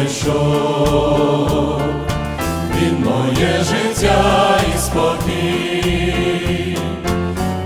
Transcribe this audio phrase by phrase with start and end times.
[0.00, 1.80] Я знайшов,
[2.76, 6.78] Він моє життя і спокій,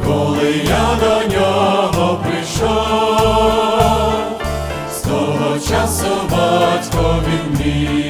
[0.06, 4.12] коли я до нього прийшов,
[4.92, 8.03] з того часу батько він мій,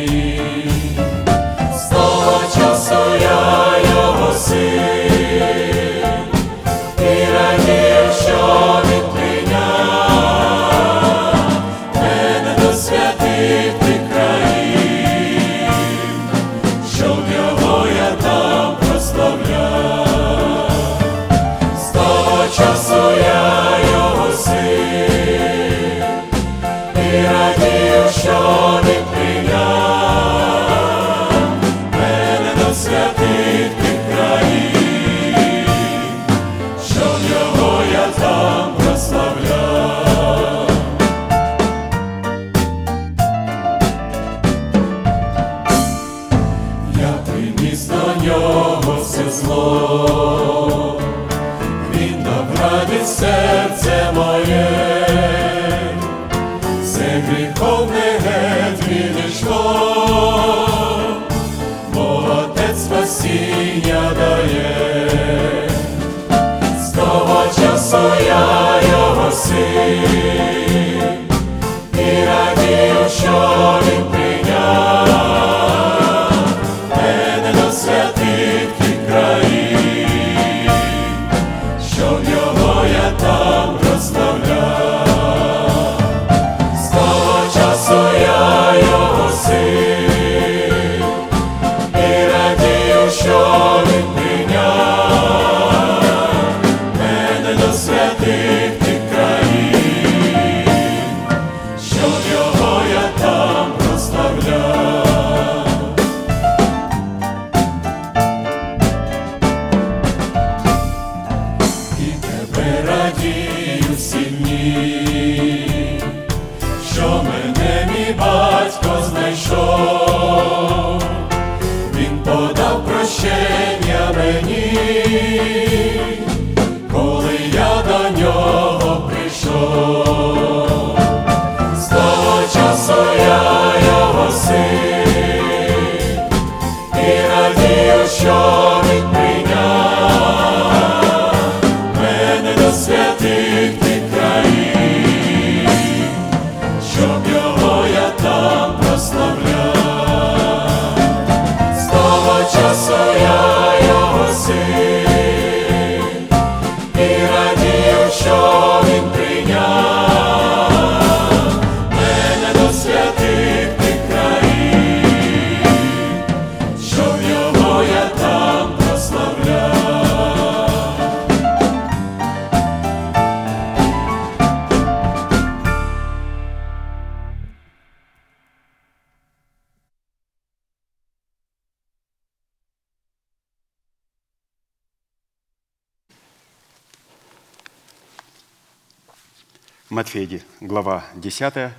[191.24, 191.72] 10,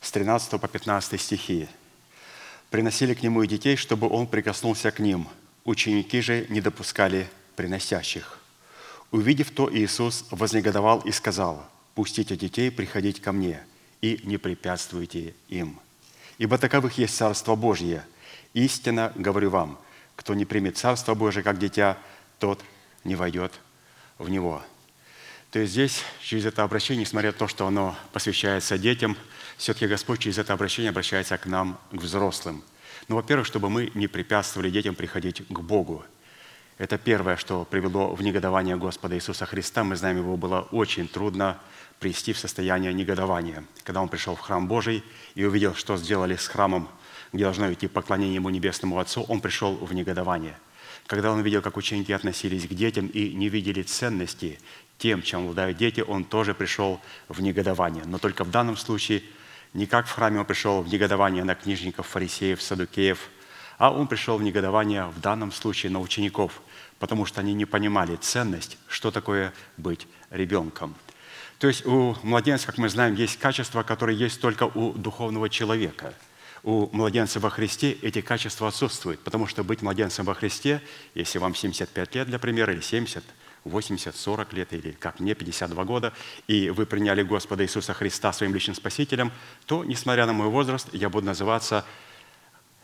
[0.00, 1.68] с 13 по 15 стихи.
[2.70, 5.28] «Приносили к нему и детей, чтобы он прикоснулся к ним.
[5.64, 8.38] Ученики же не допускали приносящих.
[9.10, 13.60] Увидев то, Иисус вознегодовал и сказал, «Пустите детей приходить ко мне,
[14.00, 15.78] и не препятствуйте им.
[16.38, 18.04] Ибо таковых есть Царство Божье.
[18.54, 19.78] Истинно говорю вам,
[20.16, 21.98] кто не примет Царство Божие как дитя,
[22.38, 22.64] тот
[23.04, 23.52] не войдет
[24.16, 24.62] в него».
[25.50, 29.16] То здесь, через это обращение, несмотря на то, что оно посвящается детям,
[29.56, 32.62] все-таки Господь через это обращение обращается к нам, к взрослым.
[33.08, 36.04] Ну, во-первых, чтобы мы не препятствовали детям приходить к Богу.
[36.76, 39.84] Это первое, что привело в негодование Господа Иисуса Христа.
[39.84, 41.58] Мы знаем, его было очень трудно
[41.98, 43.64] привести в состояние негодования.
[43.84, 45.02] Когда он пришел в храм Божий
[45.34, 46.90] и увидел, что сделали с храмом,
[47.32, 50.58] где должно идти поклонение ему Небесному Отцу, он пришел в негодование.
[51.06, 54.58] Когда он видел, как ученики относились к детям и не видели ценности
[54.98, 58.04] тем, чем обладают дети, он тоже пришел в негодование.
[58.04, 59.22] Но только в данном случае
[59.72, 63.30] не как в храме он пришел в негодование на книжников, фарисеев, садукеев,
[63.78, 66.60] а он пришел в негодование в данном случае на учеников,
[66.98, 70.96] потому что они не понимали ценность, что такое быть ребенком.
[71.58, 76.14] То есть у младенца, как мы знаем, есть качества, которые есть только у духовного человека.
[76.64, 80.82] У младенца во Христе эти качества отсутствуют, потому что быть младенцем во Христе,
[81.14, 83.24] если вам 75 лет, для примера, или 70,
[83.64, 86.12] 80, 40 лет, или как мне, 52 года,
[86.46, 89.32] и вы приняли Господа Иисуса Христа своим личным Спасителем,
[89.66, 91.84] то, несмотря на мой возраст, я буду называться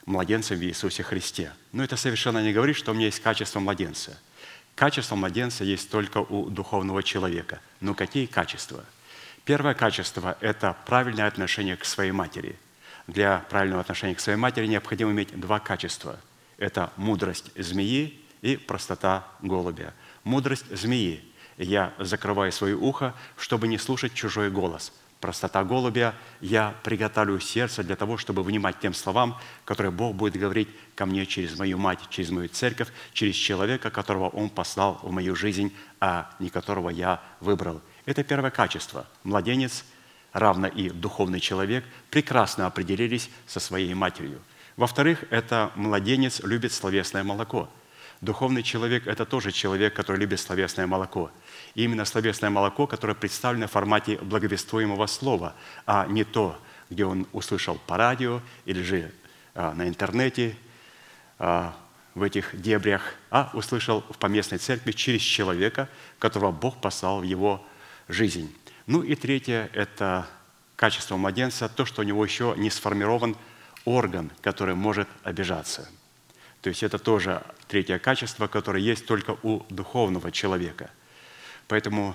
[0.07, 1.53] младенцем в Иисусе Христе.
[1.73, 4.19] Но это совершенно не говорит, что у меня есть качество младенца.
[4.75, 7.61] Качество младенца есть только у духовного человека.
[7.81, 8.85] Но какие качества?
[9.45, 12.57] Первое качество– это правильное отношение к своей матери.
[13.07, 16.19] Для правильного отношения к своей матери необходимо иметь два качества.
[16.57, 19.93] Это мудрость змеи и простота голубя.
[20.25, 21.23] Мудрость змеи.
[21.57, 24.93] Я закрываю свое ухо, чтобы не слушать чужой голос–
[25.25, 30.69] простота голубя, я приготовлю сердце для того, чтобы внимать тем словам, которые Бог будет говорить
[30.95, 35.35] ко мне через мою мать, через мою церковь, через человека, которого Он послал в мою
[35.35, 37.81] жизнь, а не которого я выбрал.
[38.05, 39.07] Это первое качество.
[39.23, 39.87] Младенец,
[40.35, 44.43] равно и духовный человек, прекрасно определились со своей матерью.
[44.77, 47.71] Во-вторых, это младенец любит словесное молоко.
[48.25, 51.31] Духовный человек– это тоже человек, который любит словесное молоко–
[51.75, 55.55] и именно словесное молоко, которое представлено в формате благовествуемого слова,
[55.87, 59.13] а не то, где он услышал по радио или же
[59.55, 60.57] а, на интернете,
[61.39, 61.77] а,
[62.15, 65.89] в этих дебрях, а услышал в поместной церкви через человека,
[66.21, 67.67] которого Бог послал в его
[68.07, 68.55] жизнь.
[68.87, 70.29] Ну и третье– это
[70.77, 73.37] качество младенца, то, что у него еще не сформирован
[73.85, 75.89] орган, который может обижаться.
[76.65, 80.91] То есть это тоже третье качество, которое есть только у духовного человека–
[81.69, 82.15] Поэтому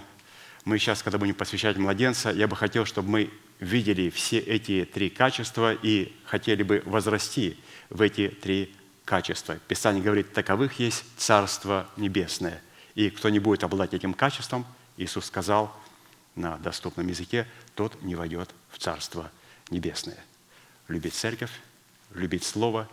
[0.66, 5.10] мы сейчас, когда будем посвящать младенца, я бы хотел, чтобы мы видели все эти три
[5.10, 7.58] качества и хотели бы возрасти
[7.90, 8.74] в эти три
[9.06, 9.58] качества.
[9.68, 12.62] Писание говорит, таковых есть Царство Небесное.
[12.96, 14.66] И кто не будет обладать этим качеством,
[14.98, 15.76] Иисус сказал
[16.36, 19.32] на доступном языке, тот не войдет в Царство
[19.72, 20.24] Небесное.
[20.88, 21.52] Любить церковь,
[22.14, 22.88] любить Слово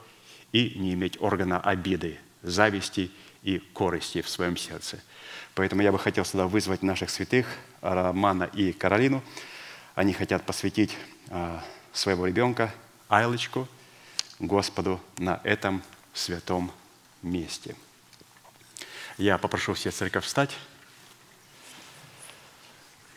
[0.56, 3.10] и не иметь органа обиды, зависти
[3.42, 5.00] и корости в своем сердце–
[5.56, 7.46] Поэтому я бы хотел сюда вызвать наших святых,
[7.80, 9.24] Романа и Каролину.
[9.94, 10.94] Они хотят посвятить
[11.30, 12.74] а, своего ребенка,
[13.08, 13.66] Айлочку,
[14.38, 15.82] Господу на этом
[16.12, 16.70] святом
[17.22, 17.74] месте.
[19.16, 20.54] Я попрошу все церковь встать.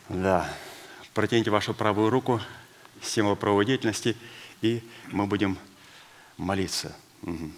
[0.08, 0.50] Да.
[1.12, 2.40] Протяните вашу правую руку,
[3.02, 4.16] символ правовой деятельности,
[4.62, 5.58] и мы будем
[6.38, 6.96] молиться.
[7.22, 7.50] Угу.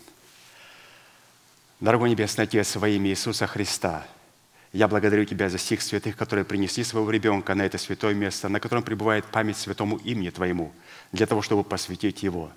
[1.81, 4.07] Дорогой Небесный Отец, во имя Иисуса Христа–
[4.73, 8.59] я благодарю Тебя за всех святых, которые принесли своего ребенка на это святое место, на
[8.59, 10.73] котором пребывает память святому имени Твоему,
[11.13, 12.51] для того, чтобы посвятить его.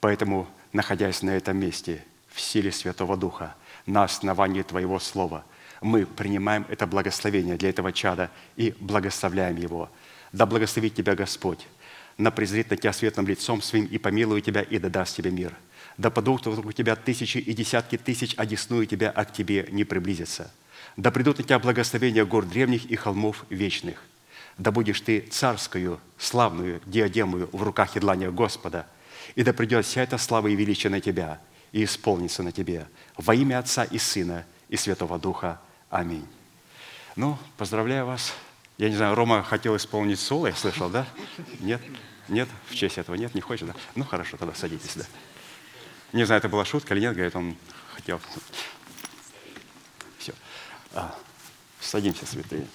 [0.00, 3.54] Поэтому, находясь на этом месте, в силе Святого Духа,
[3.86, 5.44] на основании Твоего Слова,
[5.80, 9.88] мы принимаем это благословение для этого чада и благословляем его.
[10.32, 11.68] Да благословит Тебя Господь,
[12.16, 15.54] на презрит на Тебя светлым лицом Своим и помилует Тебя и да даст Тебе мир.
[15.98, 19.84] Да подух вокруг Тебя тысячи и десятки тысяч, а десную Тебя, а к Тебе не
[19.84, 20.50] приблизится–
[20.98, 24.02] да придут на тебя благословения гор древних и холмов вечных.
[24.58, 28.84] Да будешь ты царскую, славную диадемую в руках едлания Господа,
[29.36, 31.38] и да придет вся эта слава и величие на тебя,
[31.70, 32.88] и исполнится на тебе.
[33.16, 35.60] Во имя Отца и Сына и Святого Духа.
[35.88, 36.26] Аминь.
[37.14, 38.34] Ну, поздравляю вас.
[38.76, 41.06] Я не знаю, Рома хотел исполнить соло, я слышал, да?
[41.60, 41.80] Нет?
[42.28, 42.48] Нет?
[42.66, 43.36] В честь этого нет?
[43.36, 43.74] Не хочет, да?
[43.94, 45.04] Ну, хорошо, тогда садитесь, да.
[46.12, 47.56] Не знаю, это была шутка или нет, говорит, он
[47.94, 48.20] хотел.
[50.94, 51.14] А,
[51.80, 52.66] садимся, святые.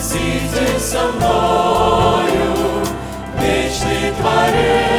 [0.00, 2.86] Спаситель со мною,
[3.38, 4.89] вечный Творец,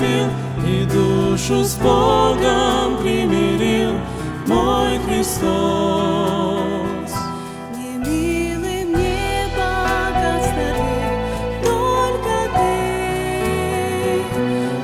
[0.00, 0.28] искупил
[0.66, 3.92] и душу с Богом примирил
[4.46, 5.50] мой Христос.
[7.76, 10.70] Не милы мне богатства,
[11.62, 12.76] только ты.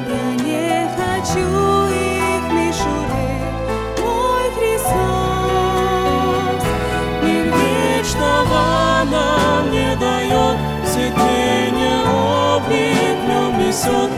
[0.09, 1.49] Я не хочу
[1.89, 3.29] их мешуры,
[4.03, 5.03] мой Христос.
[7.23, 11.95] Никогда вам не дают, все ты мне
[12.57, 14.16] обиднемись несет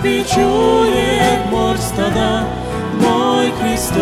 [0.00, 2.46] воспечує мор стада
[3.00, 4.00] мой Христос.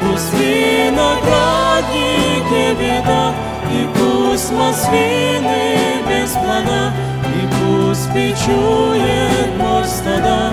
[0.00, 3.32] Пусть виноградники беда,
[3.72, 6.92] и пусть маслины без плода,
[7.24, 10.52] и пусть печует мор стада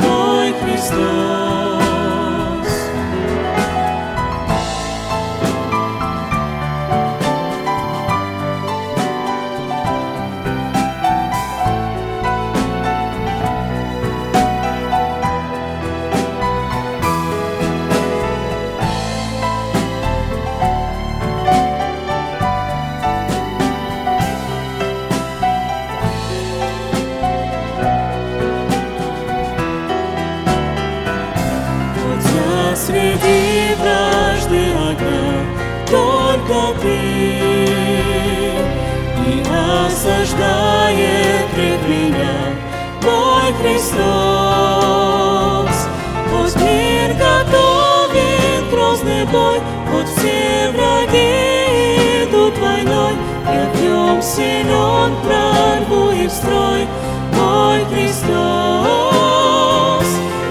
[0.00, 1.57] мой Христос.
[55.08, 56.86] Он прорвує в строй,
[57.36, 58.28] мой Христос.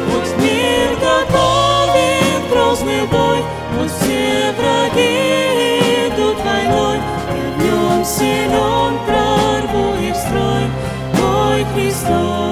[0.10, 3.44] Будь мир готовен, грозный бой,
[3.78, 10.64] пусть все враги идут войной, и в нем силен прорвует строй,
[11.22, 12.47] мой Христос.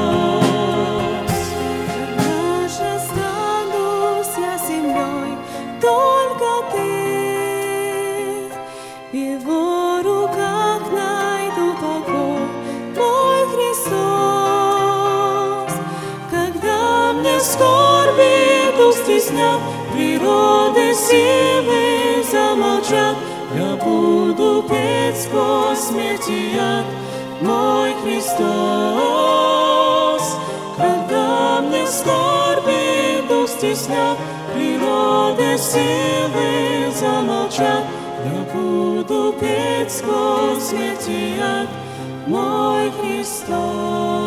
[20.96, 23.18] красивые замолчат,
[23.54, 26.86] я буду петь сквозь смерть яд,
[27.42, 28.46] мой Христос.
[30.78, 34.18] Когда мне скорби дух стеснят,
[34.54, 37.84] природы силы замолчат,
[38.24, 41.68] я буду петь сквозь смерть яд,
[42.26, 44.25] мой Христос.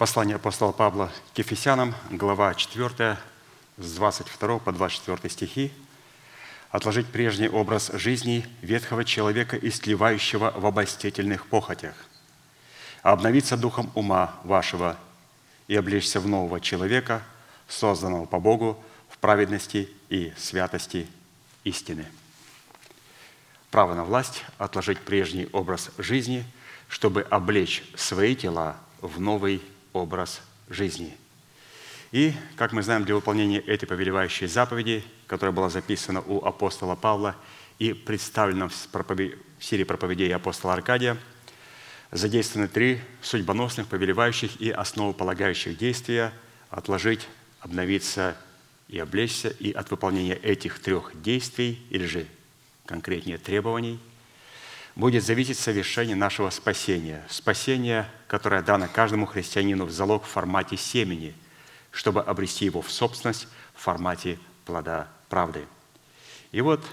[0.00, 3.18] Послание апостола Павла к Ефесянам, глава 4,
[3.76, 5.74] с 22 по 24 стихи.
[6.70, 11.92] «Отложить прежний образ жизни ветхого человека, истлевающего в обольстительных похотях,
[13.02, 14.96] обновиться духом ума вашего
[15.68, 17.22] и облечься в нового человека,
[17.68, 21.08] созданного по Богу в праведности и святости
[21.64, 22.06] истины».
[23.70, 26.46] Право на власть– отложить прежний образ жизни,
[26.88, 29.60] чтобы облечь свои тела в новый
[29.92, 31.16] образ жизни.
[32.12, 37.36] И, как мы знаем, для выполнения этой повелевающей заповеди, которая была записана у апостола Павла
[37.78, 41.16] и представлена в пропове- в серии проповедей апостола Аркадия,
[42.10, 46.32] задействованы три судьбоносных, повелевающих и основополагающих действия–
[46.70, 47.28] отложить,
[47.60, 48.36] обновиться
[48.88, 49.50] и облечься.
[49.50, 52.26] И от выполнения этих трех действий, или же
[52.86, 54.00] конкретнее требований,
[54.96, 57.24] будет зависеть совершение нашего спасения.
[57.28, 61.34] Спасение, которое дано каждому христианину в залог в формате семени,
[61.90, 65.64] чтобы обрести его в собственность в формате плода правды.
[66.52, 66.84] И вот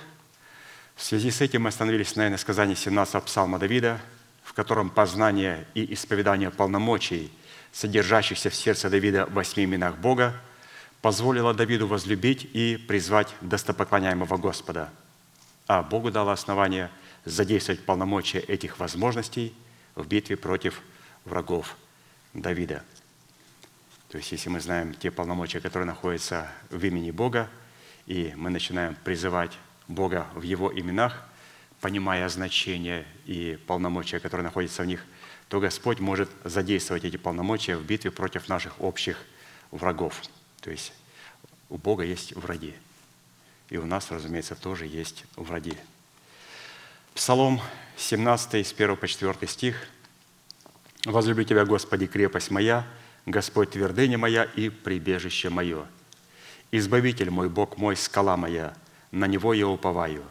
[0.95, 3.99] в связи с этим мы остановились на иносказании 17 псалма Давида,
[4.43, 7.31] в котором познание и исповедание полномочий,
[7.71, 10.33] содержащихся в сердце Давида в восьми именах Бога,
[11.01, 14.89] позволило Давиду возлюбить и призвать достопоклоняемого Господа.
[15.67, 16.89] А Богу дало основание
[17.27, 19.53] задействовать полномочия этих возможностей
[19.95, 20.81] в битве против
[21.25, 21.75] врагов
[22.33, 22.83] Давида.
[24.09, 27.49] То есть, если мы знаем те полномочия, которые находятся в имени Бога,
[28.05, 29.57] и мы начинаем призывать
[29.87, 31.27] Бога в Его именах,
[31.81, 35.03] понимая значение и полномочия, которые находятся в них,
[35.49, 39.17] то Господь может задействовать эти полномочия в битве против наших общих
[39.71, 40.21] врагов.
[40.61, 40.93] То есть
[41.69, 42.73] у Бога есть враги.
[43.69, 45.77] И у нас, разумеется, тоже есть враги.
[47.17, 47.59] Псалом
[47.97, 49.87] 17, с 1 по 4 стих.
[51.03, 52.85] «Возлюблю Тебя, Господи, крепость моя,
[53.25, 55.87] Господь твердыня моя и прибежище мое.
[56.71, 58.75] Избавитель мой, Бог мой, скала моя,
[59.09, 60.23] на Него я уповаю.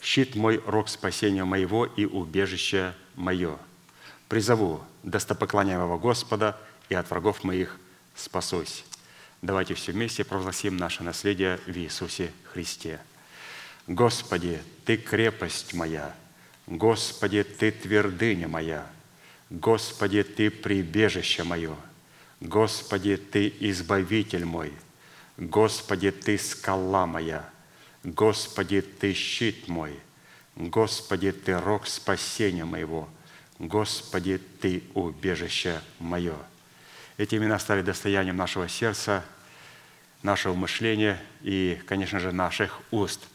[0.00, 3.58] Щит мой, рог спасения моего и убежище мое.
[4.30, 7.76] Призову достопоклоняемого Господа, и от врагов моих
[8.16, 8.86] спасусь».
[9.42, 12.98] Давайте все вместе провозгласим наше наследие в Иисусе Христе.
[13.88, 16.14] Господи, Ты крепость моя,
[16.66, 18.86] Господи, Ты твердыня моя,
[19.48, 21.74] Господи, Ты прибежище мое,
[22.38, 24.74] Господи, Ты избавитель мой,
[25.38, 27.48] Господи, Ты скала моя,
[28.04, 29.98] Господи, Ты щит мой,
[30.54, 33.08] Господи, Ты рог спасения моего,
[33.58, 36.36] Господи, Ты убежище мое.
[37.16, 39.24] Эти имена стали достоянием нашего сердца,
[40.22, 43.26] нашего мышления и, конечно же, наших уст,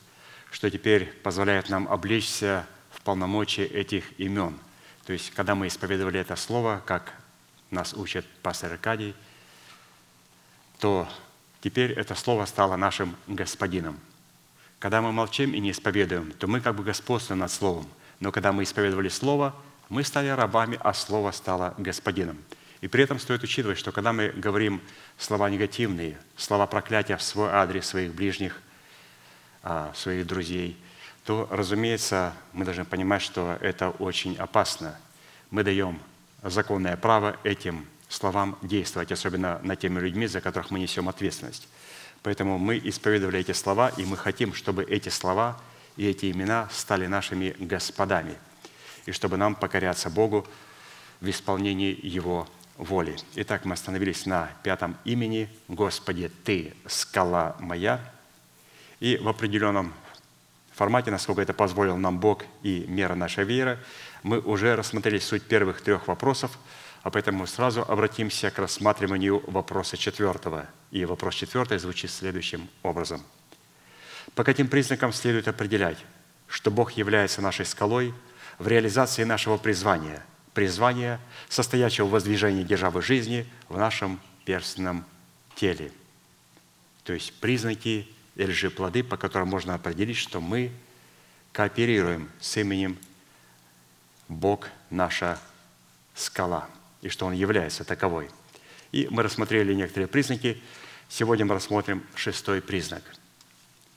[0.53, 4.55] что теперь позволяет нам облечься в полномочия этих имен.
[5.03, 7.11] То есть, когда мы исповедовали это слово, как
[7.71, 9.15] нас учит пастор Аркадий,
[10.79, 11.09] то
[11.61, 13.99] теперь это слово стало нашим господином.
[14.77, 17.87] Когда мы молчим и не исповедуем, то мы как бы господствуем над словом.
[18.19, 19.55] Но когда мы исповедовали слово,
[19.89, 22.37] мы стали рабами, а слово стало господином.
[22.81, 24.81] И при этом стоит учитывать, что когда мы говорим
[25.17, 28.61] слова негативные, слова проклятия в свой адрес своих ближних,
[29.93, 30.77] своих друзей,
[31.25, 34.97] то, разумеется, мы должны понимать, что это очень опасно.
[35.51, 35.99] Мы даем
[36.43, 41.67] законное право этим словам действовать, особенно над теми людьми, за которых мы несем ответственность.
[42.21, 45.59] Поэтому мы исповедовали эти слова, и мы хотим, чтобы эти слова
[45.97, 48.35] и эти имена стали нашими господами,
[49.05, 50.47] и чтобы нам покоряться Богу
[51.21, 52.47] в исполнении Его
[52.77, 53.15] воли.
[53.35, 57.99] Итак, мы остановились на пятом имени «Господи, Ты– скала моя».
[59.03, 59.93] И в определенном
[60.71, 63.77] формате, насколько это позволил нам Бог и мера нашей веры,
[64.23, 66.57] мы уже рассмотрели суть первых трех вопросов,
[67.01, 70.67] а поэтому сразу обратимся к рассматриванию вопроса четвертого.
[70.91, 73.21] И вопрос четвертый звучит следующим образом.
[74.35, 75.97] По каким признакам следует определять,
[76.47, 78.13] что Бог является нашей скалой
[78.57, 80.23] в реализации нашего призвания,
[80.53, 85.03] призвания, состоящего в воздвижении державы жизни в нашем перстном
[85.55, 85.91] теле.
[87.03, 90.71] То есть признаки или же плоды, по которым можно определить, что мы
[91.51, 92.97] кооперируем с именем
[94.27, 95.39] Бог наша
[96.15, 96.67] скала,
[97.01, 98.29] и что Он является таковой.
[98.91, 100.61] И мы рассмотрели некоторые признаки.
[101.09, 103.03] Сегодня мы рассмотрим шестой признак.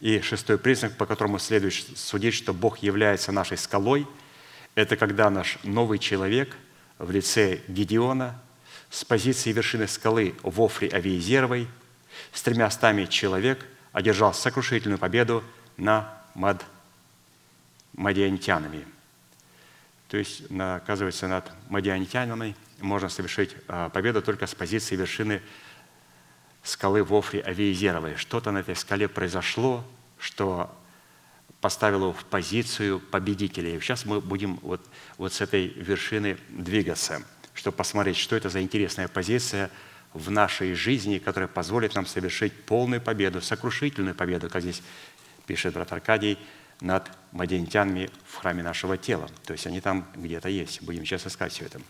[0.00, 4.06] И шестой признак, по которому следует судить, что Бог является нашей скалой,
[4.74, 6.54] это когда наш новый человек
[6.98, 8.40] в лице Гедеона
[8.90, 11.68] с позиции вершины скалы в Офре Авиезеровой
[12.32, 13.66] с тремя стами человек
[13.96, 15.42] одержал сокрушительную победу
[15.76, 16.64] на Мад
[17.94, 18.86] мадиантянами–
[20.08, 25.42] то есть, оказывается, над мадианитянами можно совершить а, победу только с позиции вершины
[26.62, 28.16] скалы Вофри Авиезеровой.
[28.16, 29.84] Что-то на этой скале произошло,
[30.18, 30.72] что
[31.60, 33.80] поставило в позицию победителей.
[33.80, 34.80] Сейчас мы будем вот,
[35.18, 37.22] вот с этой вершины двигаться,
[37.54, 39.70] чтобы посмотреть, что это за интересная позиция
[40.16, 44.82] в нашей жизни, которая позволит нам совершить полную победу, сокрушительную победу, как здесь
[45.46, 46.38] пишет брат Аркадий,
[46.80, 49.28] над мадиантянами в храме нашего тела.
[49.44, 50.82] То есть они там где-то есть.
[50.82, 51.80] Будем сейчас искать все это.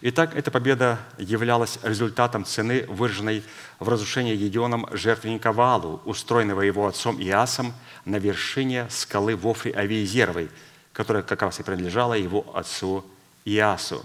[0.00, 3.42] Итак, эта победа являлась результатом цены, выраженной
[3.78, 7.72] в разрушении Едеоном жертвенника Валу, устроенного его отцом Иасом
[8.04, 10.50] на вершине скалы Вофри Авиезеровой,
[10.92, 13.04] которая как раз и принадлежала его отцу
[13.44, 14.04] Иасу.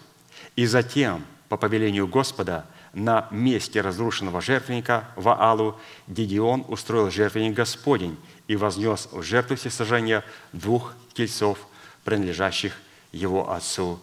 [0.56, 8.18] И затем, по повелению Господа, на месте разрушенного жертвенника Ваалу Дидион устроил жертвенник Господень
[8.48, 10.24] и вознес в жертву всесожжения
[10.54, 11.60] двух тельцов,
[12.04, 12.74] принадлежащих
[13.12, 14.00] его отцу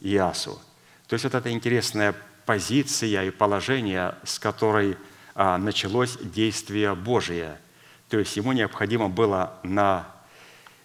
[0.00, 0.60] Иасу.
[1.06, 2.14] То есть вот эта интересная
[2.44, 4.96] позиция и положение, с которой
[5.34, 7.58] а, началось действие Божие.
[8.08, 10.06] То есть ему необходимо было на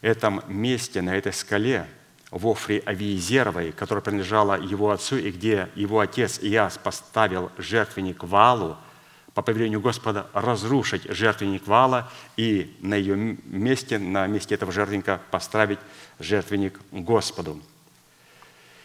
[0.02, 1.88] этом месте, на этой скале,
[2.32, 8.78] в Офре Авиезеровой, которая принадлежала его отцу, и где его отец Иас поставил жертвенник Валу–
[9.34, 15.80] по повелению Господа разрушить жертвенник Вала и на ее месте, на месте этого жертвенника поставить
[16.20, 17.62] жертвенник Господу.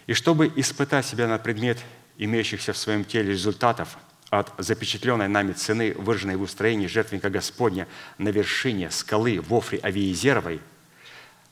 [0.07, 1.79] И чтобы испытать себя на предмет
[2.17, 3.99] имеющихся в своем теле результатов
[4.31, 7.89] от запечатленной нами цены, выраженной в устроении жертвенника Господня
[8.19, 10.61] на вершине скалы Вофри Авиезеровой,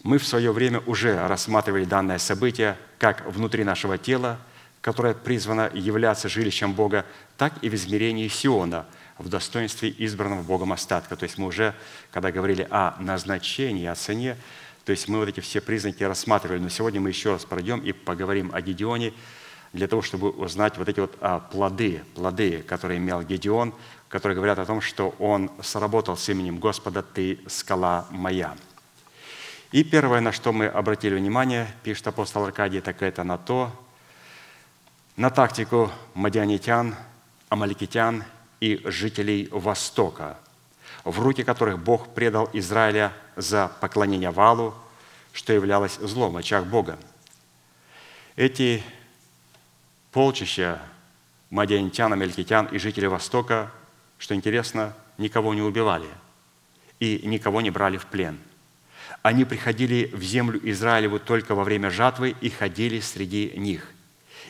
[0.05, 4.39] мы в свое время уже рассматривали данное событие как внутри нашего тела–
[4.85, 7.07] которая призвана являться жилищем Бога,
[7.39, 8.85] так и в измерении Сиона,
[9.17, 11.17] в достоинстве избранного Богом остатка.
[11.17, 11.75] То есть мы уже,
[12.11, 14.37] когда говорили о назначении, о цене,
[14.85, 16.59] то есть мы вот эти все признаки рассматривали.
[16.59, 19.15] Но сегодня мы еще раз пройдем и поговорим о Гедеоне,
[19.73, 23.73] для того, чтобы узнать вот эти вот а, плоды, плоды, которые имел Гедеон,
[24.11, 28.55] которые говорят о том, что он сработал с именем Господа «Ты скала моя».
[29.75, 33.73] И первое, на что мы обратили внимание, пишет апостол Аркадий, так это на то,
[35.17, 36.95] на тактику мадианитян,
[37.49, 38.23] амаликитян
[38.61, 40.39] и жителей Востока,
[41.03, 44.77] в руки которых Бог предал Израиля за поклонение валу,
[45.33, 46.97] что являлось злом в очах Бога.
[48.37, 48.81] Эти
[50.13, 50.81] полчища
[51.51, 53.73] мадианитян, амаликитян и жителей Востока,
[54.19, 56.07] что интересно, никого не убивали
[57.01, 58.39] и никого не брали в плен.
[59.25, 63.91] Они приходили в землю Израилеву только во время жатвы и ходили среди них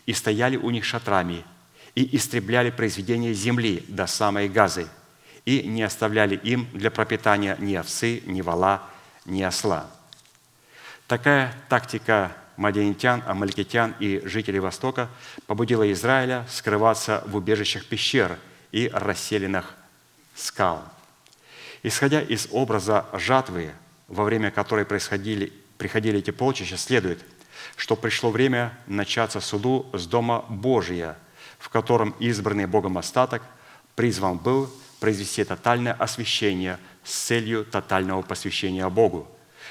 [0.05, 1.45] и стояли у них шатрами,
[1.95, 4.89] и истребляли произведения земли до самой Газы,
[5.45, 8.83] и не оставляли им для пропитания ни овцы, ни вала,
[9.25, 9.89] ни осла.
[11.07, 15.09] Такая тактика мадианитян, амалькитян и жителей Востока
[15.47, 18.41] побудила Израиля скрываться в убежищах пещер
[18.73, 19.77] и расселенных
[20.35, 20.83] скал.
[21.85, 23.71] Исходя из образа жатвы,
[24.09, 27.25] во время которой происходили, приходили эти полчища, следует–
[27.77, 31.17] что пришло время начаться суду с Дома Божия,
[31.59, 33.43] в котором избранный Богом остаток
[33.97, 39.29] призван был произвести тотальное освящение с целью тотального посвящения Богу,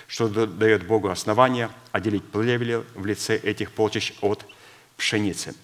[0.07, 4.45] что да- дает Богу основание отделить плевели в лице этих полчищ от
[4.97, 5.55] пшеницы.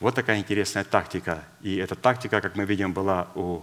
[0.00, 1.44] Вот такая интересная тактика.
[1.62, 3.62] И эта тактика, как мы видим, была у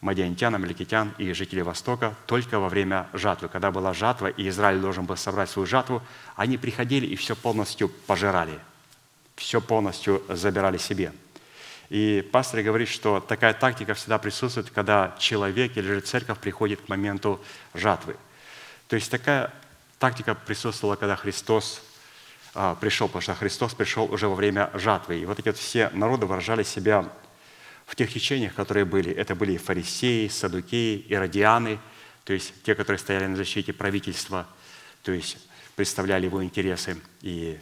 [0.00, 3.48] мадиантян, амаликитян и жителей Востока только во время жатвы.
[3.48, 6.02] Когда была жатва, и Израиль должен был собрать свою жатву,
[6.36, 8.58] они приходили и все полностью пожирали,
[9.36, 11.12] все полностью забирали себе.
[11.88, 16.88] И пастор говорит, что такая тактика всегда присутствует, когда человек или же церковь приходит к
[16.88, 17.40] моменту
[17.72, 18.16] жатвы.
[18.88, 19.52] То есть такая
[19.98, 21.82] тактика присутствовала, когда Христос
[22.54, 25.18] а, пришел, потому что Христос пришел уже во время жатвы.
[25.18, 27.08] И вот эти вот все народы выражали себя
[27.88, 29.10] в тех течениях, которые были.
[29.10, 31.80] Это были фарисеи, садукеи, иродианы,
[32.24, 34.46] то есть те, которые стояли на защите правительства,
[35.02, 35.38] то есть
[35.74, 36.98] представляли его интересы.
[37.22, 37.58] И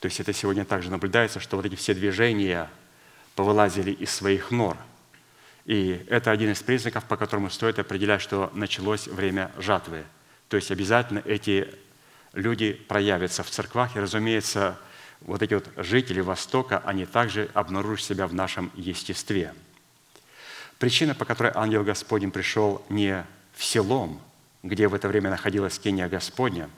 [0.00, 2.68] то есть это сегодня также наблюдается, что вот эти все движения
[3.36, 4.76] повылазили из своих нор.
[5.64, 10.04] И это один из признаков, по которому стоит определять, что началось время жатвы.
[10.48, 11.72] То есть обязательно эти
[12.32, 14.76] люди проявятся в церквах, и, разумеется,
[15.24, 19.54] вот эти вот жители Востока, они также обнаружат себя в нашем естестве.
[20.78, 24.20] Причина, по которой ангел Господень пришел не в селом,
[24.62, 26.68] где в это время находилась Кения Господня,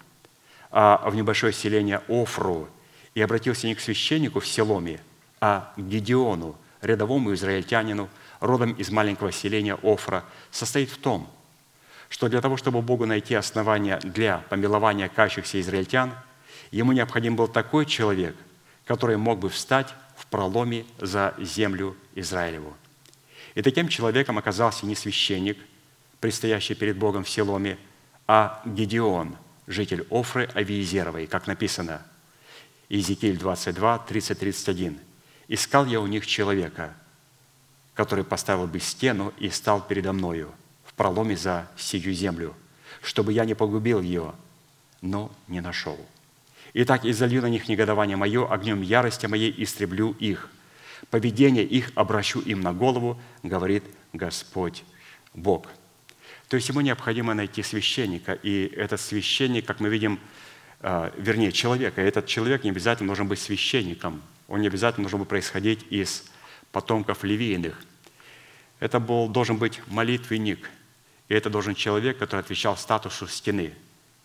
[0.71, 2.69] а в небольшое селение Офру,
[3.15, 5.01] и обратился не к священнику в Селоме,
[5.41, 11.29] а к Гедеону, рядовому израильтянину, родом из маленького селения Офра, состоит в том,
[12.09, 16.13] что для того, чтобы Богу найти основания для помилования кающихся израильтян,
[16.71, 18.37] ему необходим был такой человек,
[18.85, 22.75] который мог бы встать в проломе за землю Израилеву.
[23.55, 25.59] И таким человеком оказался не священник,
[26.21, 27.79] предстоящий перед Богом в Селоме,
[28.27, 29.37] а Гедеон,
[29.67, 32.03] житель Офры Авиезеровой, как написано–
[32.89, 35.01] Иезекииль 22, 30, 31.
[35.49, 36.95] «Искал я у них человека,
[37.95, 40.53] который поставил бы стену и стал передо мною
[40.85, 42.55] в проломе за сию землю,
[43.03, 44.35] чтобы я не погубил ее,
[45.01, 45.99] но не нашел.
[46.79, 50.51] Итак, изолью на них негодование мое, огнем ярости моей истреблю их.
[51.09, 54.85] Поведение их обращу им на голову, говорит Господь
[55.33, 55.69] Бог».
[56.51, 60.21] То есть ему необходимо найти священника, и этот священник, как мы видим,
[60.81, 62.03] а, вернее, человека.
[62.03, 66.25] И этот человек не обязательно должен быть священником, он не обязательно должен быть происходить из
[66.73, 67.81] потомков левийных.
[68.81, 70.69] Это был, должен быть молитвенник,
[71.29, 73.73] и это должен человек, который отвечал статусу стены,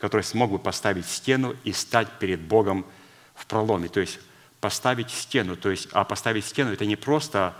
[0.01, 2.87] который смог бы поставить стену и стать перед Богом
[3.35, 3.87] в проломе.
[3.87, 4.19] То есть
[4.59, 5.55] поставить стену.
[5.55, 7.55] То есть, а поставить стену– это не просто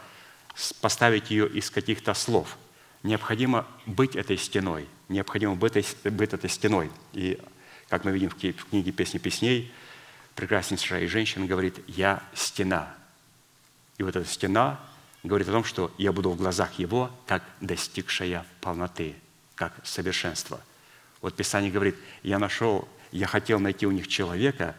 [0.82, 2.58] поставить ее из каких-то слов.
[3.04, 6.90] Необходимо быть этой стеной, необходимо быть, быть этой стеной.
[7.14, 7.40] И
[7.90, 9.72] как мы видим в книге «Песни песней»,
[10.34, 12.92] прекраснейшая женщина говорит «Я стена».
[14.00, 14.80] И вот эта стена
[15.22, 19.16] говорит о том, что я буду в глазах его, как достигшая полноты,
[19.54, 20.60] как совершенство.
[21.22, 24.76] Вот Писание говорит, я нашел, я хотел найти у них человека,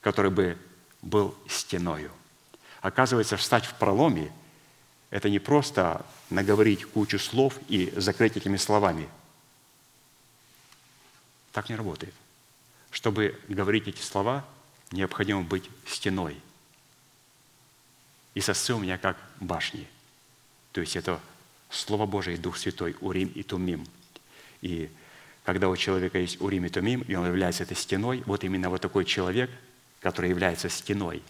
[0.00, 0.58] который бы
[1.02, 2.10] был стеною.
[2.80, 4.32] Оказывается, встать в проломе–
[5.10, 9.08] это не просто наговорить кучу слов и закрыть этими словами.
[11.52, 12.14] Так не работает.
[12.92, 14.44] Чтобы говорить эти слова,
[14.92, 16.40] необходимо быть стеной.
[18.34, 19.88] И сосцы у меня как башни.
[20.72, 21.20] То есть это
[21.68, 23.86] Слово Божие и Дух Святой, Урим и Тумим.
[24.60, 24.88] И
[25.44, 28.80] когда у человека есть Урим и Тумим, и он является этой стеной, вот именно вот
[28.80, 29.50] такой человек,
[30.00, 31.22] который является стеной,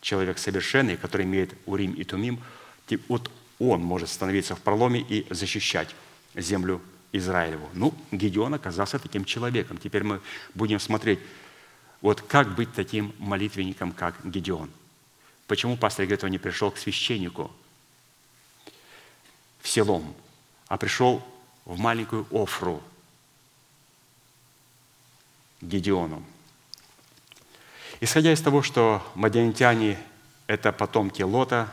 [0.00, 2.40] человек совершенный, который имеет Урим и Тумим,
[3.08, 5.94] вот он может становиться в проломе и защищать
[6.34, 6.80] землю
[7.12, 7.68] Израилеву.
[7.74, 9.78] Ну, Гедеон оказался таким человеком.
[9.78, 10.20] Теперь мы
[10.54, 11.18] будем смотреть,
[12.00, 14.70] вот как быть таким молитвенником, как Гедеон.
[15.46, 17.50] Почему пастор говорит, он не пришел к священнику
[19.60, 20.14] в селом,
[20.68, 21.26] а пришел
[21.64, 22.82] в маленькую Офру
[25.60, 26.22] Гедеону.
[28.00, 29.98] Исходя из того, что мадиантяне–
[30.46, 31.68] это потомки Лота,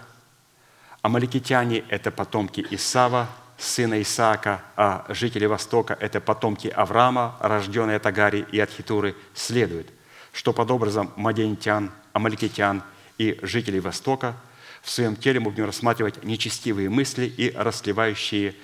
[1.01, 8.05] а маликитяне– это потомки Исава– сына Исаака, а жители Востока– это потомки Авраама, рожденные от
[8.05, 9.87] Агари и от Хитуры, следует,
[10.33, 12.83] что под образом мадиантян, амаликитян
[13.17, 14.35] и жителей Востока
[14.81, 18.55] в своем теле мы будем рассматривать нечестивые мысли и расливающие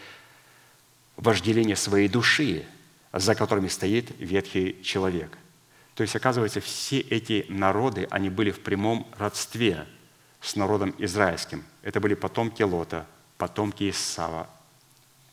[1.18, 2.66] вожделение своей души,
[3.14, 5.38] за которыми стоит ветхий человек.
[5.96, 9.86] То есть, оказывается, все эти народы, они были в прямом родстве
[10.40, 11.64] с народом израильским.
[11.82, 13.06] Это были потомки Лота,
[13.38, 14.50] потомки Исава,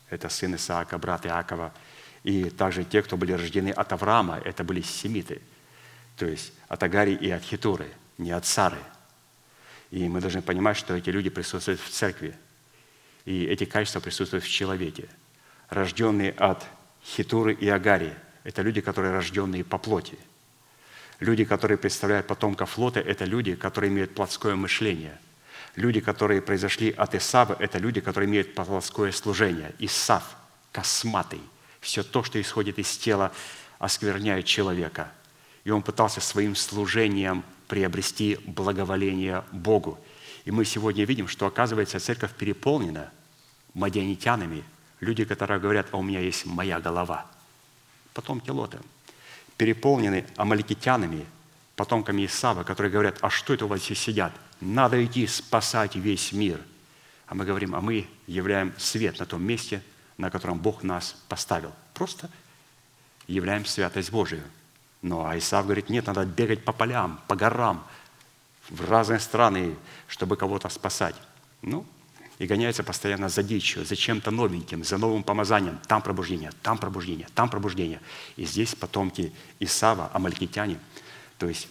[0.09, 1.73] это сын Исаака, брат Иакова,
[2.23, 5.41] и также те, кто были рождены от Авраама, это были семиты,
[6.17, 8.79] то есть от Агари и от Хитуры, не от Сары.
[9.91, 12.35] И мы должны понимать, что эти люди присутствуют в церкви,
[13.25, 15.07] и эти качества присутствуют в человеке.
[15.69, 16.65] Рожденные от
[17.03, 20.17] Хитуры и Агари– это люди, которые рожденные по плоти.
[21.19, 25.19] Люди, которые представляют потомков флота, это люди, которые имеют плотское мышление.
[25.75, 29.73] Люди, которые произошли от Исава, это люди, которые имеют плотское служение.
[29.79, 30.23] Исав,
[30.71, 31.41] косматый,
[31.81, 33.31] все то, что исходит из тела,
[33.79, 35.11] оскверняет человека.
[35.63, 39.99] И он пытался своим служением приобрести благоволение Богу.
[40.45, 43.11] И мы сегодня видим, что, оказывается, церковь переполнена
[43.73, 44.63] мадианитянами,
[44.99, 47.25] люди, которые говорят, а у меня есть моя голова.
[48.13, 48.81] Потомки Лота.
[49.57, 51.25] Переполнены амаликитянами,
[51.75, 54.33] потомками Исава, которые говорят, а что это у вас здесь сидят?
[54.61, 56.59] Надо идти спасать весь мир.
[57.27, 59.81] А мы говорим, а мы являем свет на том месте,
[60.17, 61.71] на котором Бог нас поставил.
[61.93, 62.29] Просто
[63.27, 64.43] являем святость Божию.
[65.01, 67.85] Но а Исав говорит, нет, надо бегать по полям, по горам,
[68.69, 69.75] в разные страны,
[70.07, 71.15] чтобы кого-то спасать.
[71.61, 71.85] Ну,
[72.39, 75.77] и гоняется постоянно за дичью, за чем-то новеньким, за новым помазанием.
[75.87, 78.01] Там пробуждение, там пробуждение, там пробуждение.
[78.37, 80.79] И здесь потомки Исава, амалькитяне,
[81.37, 81.67] то есть,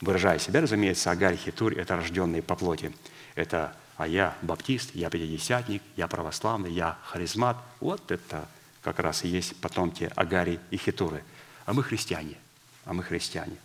[0.00, 2.92] выражая себя, разумеется, Агарь, Хитур– это рожденные по плоти.
[3.34, 7.56] Это а я баптист, я пятидесятник, я православный, я харизмат.
[7.80, 8.46] Вот это
[8.82, 11.24] как раз и есть потомки Агари и Хитуры.
[11.64, 12.36] А мы христиане,
[12.84, 13.56] а мы христиане.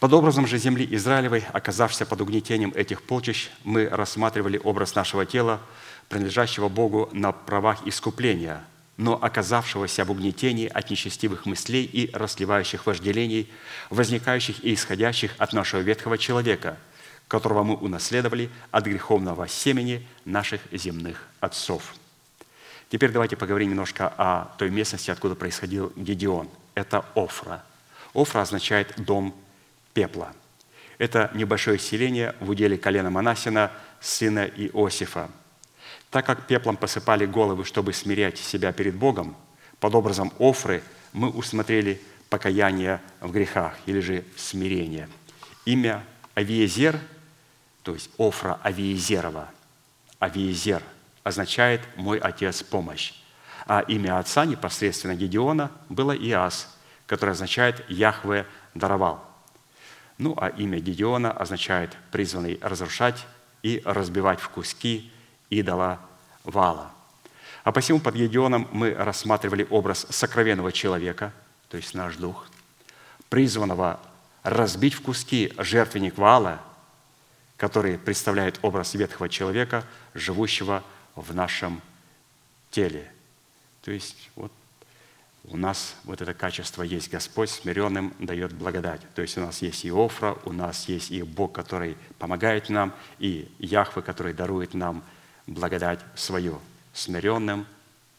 [0.00, 5.60] Под образом же земли Израилевой, оказавшись под угнетением этих полчищ, мы рассматривали образ нашего тела,
[6.08, 8.64] принадлежащего Богу на правах искупления,
[8.96, 13.50] но оказавшегося в угнетении от нечестивых мыслей и расливающих вожделений,
[13.90, 16.78] возникающих и исходящих от нашего ветхого человека,
[17.28, 21.94] которого мы унаследовали от греховного семени наших земных отцов.
[22.88, 26.48] Теперь давайте поговорим немножко о той местности, откуда происходил Гедеон.
[26.74, 27.62] Это Офра.
[28.14, 29.34] Офра означает «дом
[29.94, 30.32] пепла.
[30.98, 35.30] Это небольшое селение в уделе колена Манасина, сына Иосифа.
[36.10, 39.36] Так как пеплом посыпали головы, чтобы смирять себя перед Богом,
[39.78, 40.82] под образом Офры
[41.12, 45.08] мы усмотрели покаяние в грехах, или же смирение.
[45.64, 46.98] Имя Авиезер,
[47.82, 49.48] то есть Офра Авиезерова,
[50.18, 50.82] Авиезер
[51.22, 53.14] означает «мой отец помощь».
[53.66, 56.76] А имя отца непосредственно Гедеона было Иас,
[57.06, 59.29] которое означает «Яхве даровал».
[60.20, 63.26] Ну, а имя Гедеона означает «призванный разрушать
[63.62, 65.10] и разбивать в куски
[65.48, 65.98] идола
[66.44, 66.90] Вала».
[67.64, 71.32] А посему под Гедеоном мы рассматривали образ сокровенного человека,
[71.70, 72.48] то есть наш дух,
[73.30, 73.98] призванного
[74.42, 76.60] разбить в куски жертвенник Вала,
[77.56, 81.80] который представляет образ ветхого человека, живущего в нашем
[82.70, 83.10] теле.
[83.80, 84.52] То есть вот
[85.44, 87.10] у нас вот это качество есть.
[87.10, 89.00] Господь смиренным дает благодать.
[89.14, 92.94] То есть у нас есть и Офра, у нас есть и Бог, который помогает нам,
[93.18, 95.02] и Яхве, который дарует нам
[95.46, 96.60] благодать свою.
[96.92, 97.66] Смиренным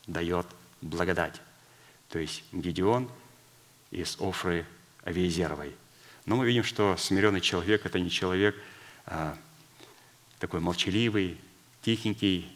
[0.07, 0.47] дает
[0.81, 1.39] благодать.
[2.09, 3.09] То есть Гедеон
[3.91, 4.65] из Офры
[5.03, 5.75] Авиезеровой.
[6.25, 8.55] Но мы видим, что смиренный человек– это не человек
[9.05, 9.37] а,
[10.39, 11.37] такой молчаливый,
[11.81, 12.51] тихенький,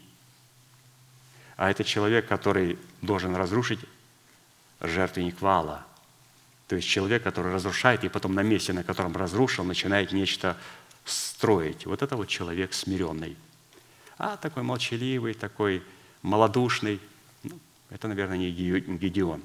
[1.57, 3.79] а это человек, который должен разрушить
[4.79, 5.85] жертвенник вала.
[6.67, 10.57] То есть человек, который разрушает, и потом на месте, на котором разрушил, начинает нечто
[11.03, 11.85] строить.
[11.85, 13.37] Вот это вот человек смиренный.
[14.17, 15.83] А такой молчаливый, такой
[16.23, 16.99] малодушный,
[17.43, 17.59] ну,
[17.89, 19.41] это, наверное, не Гедеон.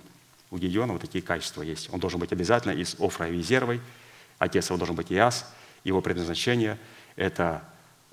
[0.50, 1.92] У Гедеона вот такие качества есть.
[1.92, 3.80] Он должен быть обязательно из Офра и Визеровой.
[4.38, 5.52] Отец его должен быть Иас.
[5.84, 6.78] Его предназначение–
[7.16, 7.62] это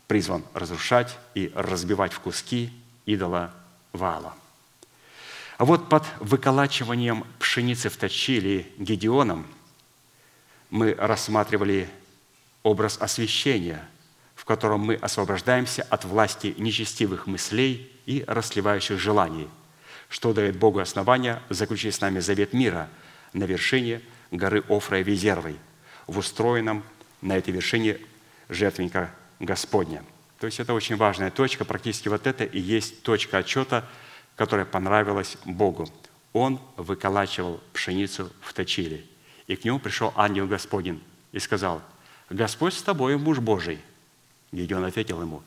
[0.08, 2.72] призван разрушать и разбивать в куски
[3.06, 3.54] идола
[3.94, 4.36] Вала–
[5.58, 9.48] а вот под выколачиванием пшеницы в точили Гедеоном
[10.70, 11.90] мы рассматривали
[12.62, 13.88] образ освящения,
[14.36, 19.48] в котором мы освобождаемся от власти нечестивых мыслей и расливающих желаний,
[20.10, 22.88] что дает Богу основания заключить с нами завет мира
[23.34, 25.58] на вершине горы Офра Визервой,
[26.06, 26.84] в устроенном
[27.22, 27.98] на этой вершине
[28.48, 30.04] жертвенника Господня.
[30.40, 33.84] То есть это очень важная точка, практически вот это и есть точка отчета–
[34.38, 35.90] которая понравилась Богу.
[36.32, 39.04] Он выколачивал пшеницу в точиле.
[39.48, 41.82] И к нему пришел ангел Господень и сказал,
[42.30, 43.80] «Господь с тобой, муж Божий».
[44.52, 45.42] Гедеон ответил ему,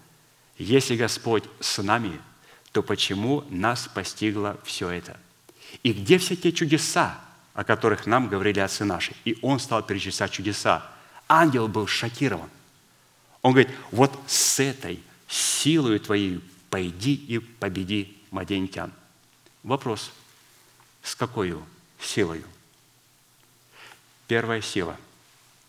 [0.59, 2.21] «Если Господь с нами,
[2.73, 5.19] то почему нас постигло все это?
[5.83, 7.19] И где все те чудеса,
[7.55, 10.85] о которых нам говорили отцы наши?» И он стал перечислять чудеса.
[11.29, 12.51] Ангел был шокирован.
[13.43, 18.93] Он говорит, вот с этой силой твоей пойди и победи маденитян.
[19.63, 20.13] Вопрос,
[21.03, 21.57] с какой
[22.01, 22.45] силой?
[24.27, 24.97] Первая сила,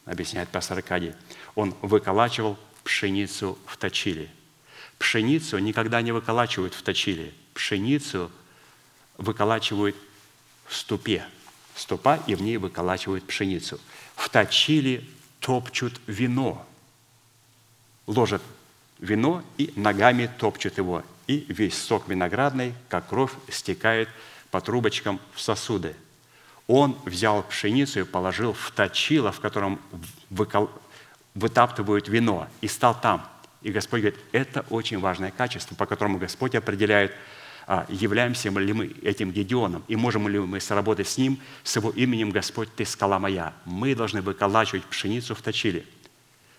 [0.06, 1.14] объясняет пастор Аркадий,
[1.56, 4.30] он выколачивал пшеницу в точиле.
[5.00, 7.34] Пшеницу никогда не выколачивают в точиле.
[7.54, 8.32] Пшеницу
[9.18, 9.96] выколачивают
[10.68, 11.26] в ступе.
[11.76, 13.80] Ступа, и в ней выколачивают пшеницу.
[14.16, 15.10] В точили
[15.40, 16.66] топчут вино.
[18.06, 18.42] Ложат
[19.02, 21.04] вино и ногами топчут его.
[21.28, 24.08] И весь сок виноградный, как кровь, стекает
[24.52, 25.96] по трубочкам в сосуды.
[26.68, 29.82] Он взял пшеницу и положил в точило, в котором
[31.34, 33.28] вытаптывают вино, и стал там.
[33.62, 37.14] И Господь говорит, это очень важное качество, по которому Господь определяет,
[37.68, 41.92] а, являемся ли мы этим Гедеоном, и можем ли мы сработать с ним, с его
[41.92, 43.54] именем «Господь, ты скала моя».
[43.66, 45.86] Мы должны выколачивать пшеницу в точиле.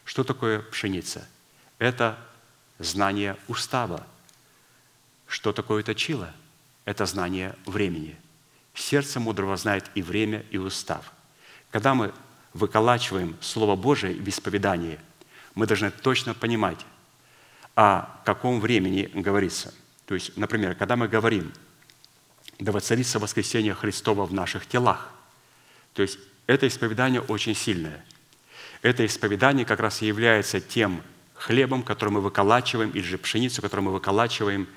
[0.05, 1.29] Что такое пшеница?
[1.79, 2.19] Это
[2.83, 4.07] знание устава.
[5.27, 6.33] Что такое точило?
[6.85, 8.17] Это знание времени.
[8.75, 11.13] Сердце мудрого знает и время, и устав.
[11.71, 12.13] Когда мы
[12.53, 14.99] выколачиваем Слово Божие в исповедании,
[15.55, 16.79] мы должны точно понимать,
[17.75, 19.73] о каком времени говорится.
[20.07, 21.53] То есть, например, когда мы говорим
[22.59, 25.11] «Да воцарится воскресение Христова в наших телах»,
[25.95, 28.05] то есть это исповедание очень сильное.
[28.83, 31.03] Это исповедание как раз и является тем
[31.43, 34.69] хлебом, который мы выколачиваем, или же пшеницу, которую мы выколачиваем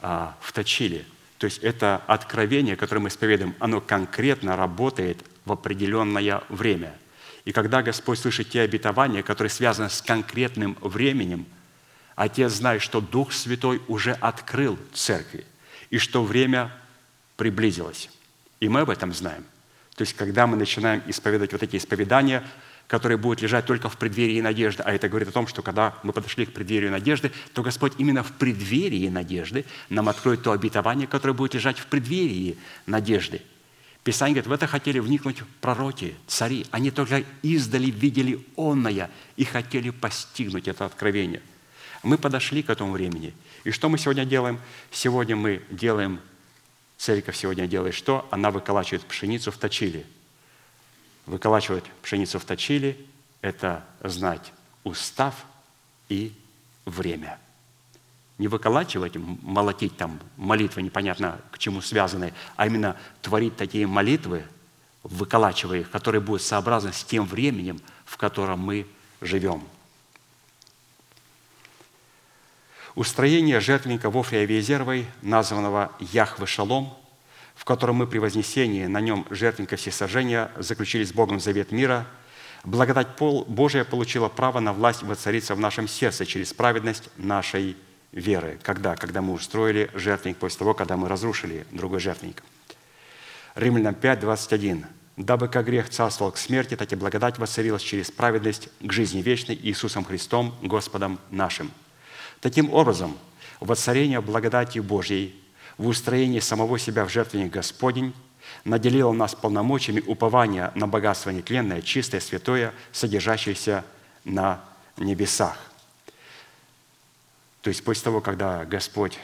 [0.00, 1.04] а, в точиле.
[1.38, 6.94] То есть это откровение, которое мы исповедуем, оно конкретно работает в определенное время.
[7.44, 11.46] И когда Господь слышит те обетования, которые связаны с конкретным временем,
[12.14, 15.46] Отец знает, что Дух Святой уже открыл церкви,
[15.90, 16.72] и что время
[17.36, 18.10] приблизилось.
[18.60, 19.44] И мы об этом знаем.
[19.94, 22.42] То есть, когда мы начинаем исповедовать вот эти исповедания–
[22.92, 24.82] которые будут лежать только в преддверии надежды.
[24.82, 28.22] А это говорит о том, что когда мы подошли к преддверию надежды, то Господь именно
[28.22, 33.40] в преддверии надежды нам откроет то обетование, которое будет лежать в преддверии надежды.
[34.04, 36.66] Писание говорит, в это хотели вникнуть пророки, цари.
[36.70, 41.40] Они только издали видели онное и хотели постигнуть это откровение.
[42.02, 43.32] Мы подошли к этому времени.
[43.64, 44.60] И что мы сегодня делаем?
[44.90, 46.20] Сегодня мы делаем,
[46.98, 48.28] церковь сегодня делает что?
[48.30, 50.04] Она выколачивает пшеницу в точиле–
[51.26, 52.96] Выколачивать пшеницу в точиле–
[53.42, 54.52] это знать
[54.82, 55.34] устав
[56.08, 56.32] и
[56.84, 57.38] время.
[58.38, 64.44] Не выколачивать, молотить там молитвы, непонятно к чему связанные, а именно творить такие молитвы,
[65.04, 68.86] выколачивая их, которые будут сообразны с тем временем, в котором мы
[69.20, 69.62] живем.
[72.96, 76.96] Устроение жертвенника в Офре Авиезеровой, названного Яхве Шалом–
[77.62, 82.08] в котором мы при вознесении на нем жертвенника всесожжения заключили с Богом завет мира,
[82.64, 87.76] благодать Божия получила право на власть воцариться в нашем сердце через праведность нашей
[88.10, 88.58] веры.
[88.64, 88.96] Когда?
[88.96, 92.42] Когда мы устроили жертвенник после того, когда мы разрушили другой жертвенник.
[93.54, 94.84] Римлянам 5, 21.
[95.16, 99.54] «Дабы как грех царствовал к смерти, так и благодать воцарилась через праведность к жизни вечной
[99.54, 101.70] Иисусом Христом, Господом нашим».
[102.40, 103.16] Таким образом,
[103.60, 105.41] воцарение благодати Божьей
[105.78, 108.14] в устроении самого себя в жертвенник Господень,
[108.64, 113.84] наделил нас полномочиями упования на богатство нетленное, чистое, святое, содержащееся
[114.24, 114.62] на
[114.96, 115.58] небесах.
[117.62, 119.18] То есть после того, когда Господь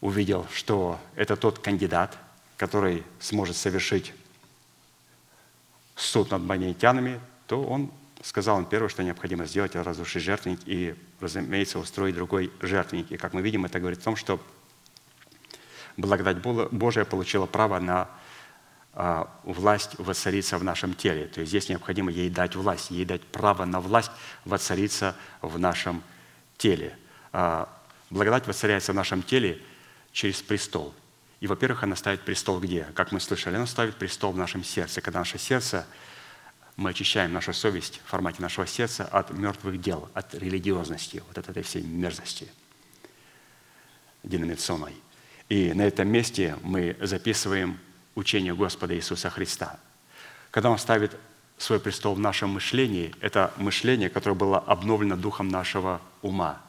[0.00, 2.16] увидел, что это тот кандидат,
[2.56, 4.12] который сможет совершить
[5.96, 7.90] суд над манитянами, то он
[8.22, 10.94] сказал им первое, что необходимо сделать, это разрушить жертвенник и,
[11.24, 13.10] разумеется, устроить другой жертвенник.
[13.10, 14.40] И, как мы видим, это говорит о том, что
[15.96, 18.08] благодать Божия получила право на
[18.92, 21.26] а, власть воцариться в нашем теле.
[21.26, 24.12] То есть здесь необходимо ей дать власть, ей дать право на власть
[24.44, 26.02] воцариться в нашем
[26.58, 26.96] теле.
[27.32, 27.68] А,
[28.10, 29.60] благодать воцаряется в нашем теле
[30.12, 30.94] через престол.
[31.40, 32.86] И, во-первых, она ставит престол где?
[32.94, 35.00] Как мы слышали, она ставит престол в нашем сердце.
[35.00, 35.86] Когда наше сердце
[36.76, 41.48] мы очищаем нашу совесть в формате нашего сердца от мертвых дел, от религиозности, вот от
[41.48, 42.48] этой всей мерзости
[44.22, 44.94] деноминационной.
[45.48, 47.78] И на этом месте мы записываем
[48.14, 49.78] учение Господа Иисуса Христа.
[50.50, 51.16] Когда Он ставит
[51.58, 56.60] свой престол в нашем мышлении, это мышление, которое было обновлено духом нашего ума.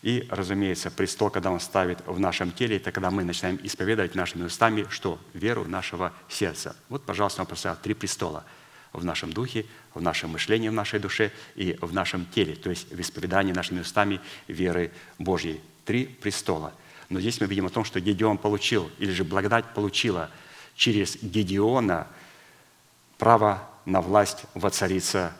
[0.00, 4.44] И, разумеется, престол, когда Он ставит в нашем теле, это когда мы начинаем исповедовать нашими
[4.44, 5.18] устами, что?
[5.34, 6.76] Веру нашего сердца.
[6.88, 8.44] Вот, пожалуйста, Он поставил три престола–
[8.92, 12.90] в нашем духе, в нашем мышлении, в нашей душе и в нашем теле, то есть
[12.92, 15.60] в исповедании нашими устами веры Божьей.
[15.84, 16.72] Три престола.
[17.08, 20.30] Но здесь мы видим о том, что Гедеон получил, или же благодать получила
[20.74, 22.06] через Гедеона
[23.16, 25.32] право на власть воцариться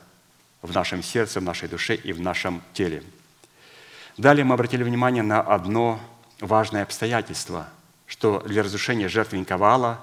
[0.62, 3.02] в нашем сердце, в нашей душе и в нашем теле.
[4.16, 6.00] Далее мы обратили внимание на одно
[6.40, 7.68] важное обстоятельство,
[8.06, 10.00] что для разрушения жертвенника Ваала,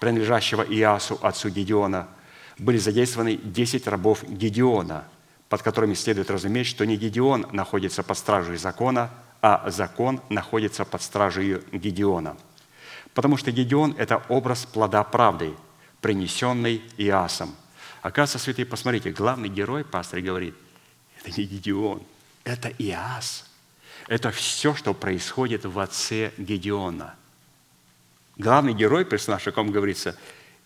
[0.00, 2.08] принадлежащего Иасу, отцу Гедеона–
[2.62, 5.04] были задействованы 10 рабов Гедеона,
[5.48, 9.10] под которыми следует разуметь, что не Гедеон находится под стражей закона,
[9.42, 12.36] а закон находится под стражей Гедеона.
[13.14, 15.54] Потому что Гедеон– это образ плода правды,
[16.00, 17.54] принесенный Иасом.
[18.00, 20.54] Оказывается, святые, посмотрите, главный герой, пастор говорит,
[21.18, 22.02] это не Гедеон,
[22.44, 23.44] это Иас.
[24.08, 27.14] Это все, что происходит в отце Гедеона.
[28.36, 30.16] Главный герой, персонаж, о ком говорится,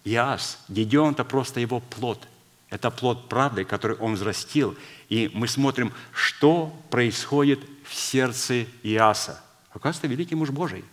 [0.06, 0.58] Иас.
[0.68, 2.26] Гедеон– это просто его плод.
[2.70, 4.76] Это плод правды, который он взрастил.
[5.08, 9.42] И мы смотрим, что происходит в сердце Иаса.
[9.72, 10.84] Оказывается, великий муж Божий.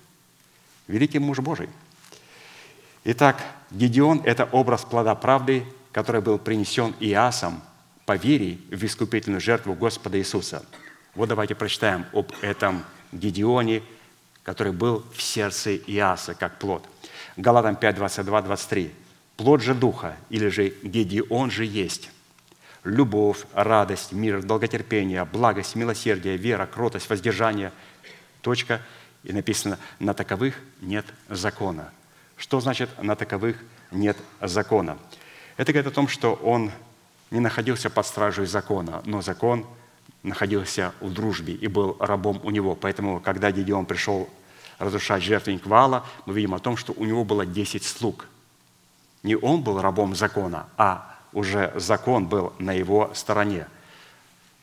[0.87, 1.69] Великий муж Божий.
[3.03, 7.61] Итак, Гедеон– это образ плода правды, который был принесен Иасом
[8.05, 10.65] по вере в искупительную жертву Господа Иисуса.
[11.13, 13.83] Вот давайте прочитаем об этом Гедеоне,
[14.41, 16.83] который был в сердце Иаса, как плод.
[17.37, 19.02] Галатам 5, 22, 23.
[19.37, 22.09] «Плод же Духа, или же Гедеон же есть,
[22.83, 27.71] любовь, радость, мир, долготерпение, благость, милосердие, вера, кротость, воздержание».
[28.43, 28.81] Точка.
[29.23, 31.91] И написано, на таковых нет закона.
[32.35, 33.57] Что значит на таковых
[33.89, 34.97] нет закона?
[35.55, 36.71] Это говорит о том, что он
[37.31, 39.65] не находился под стражей закона, но закон
[40.23, 42.75] находился в дружбе и был рабом у него.
[42.75, 44.29] Поэтому, когда Гедеон пришел
[44.77, 48.25] разрушать жертвенник Вала, мы видим о том, что у него было 10 слуг.
[49.23, 53.67] Не он был рабом закона, а уже закон был на его стороне.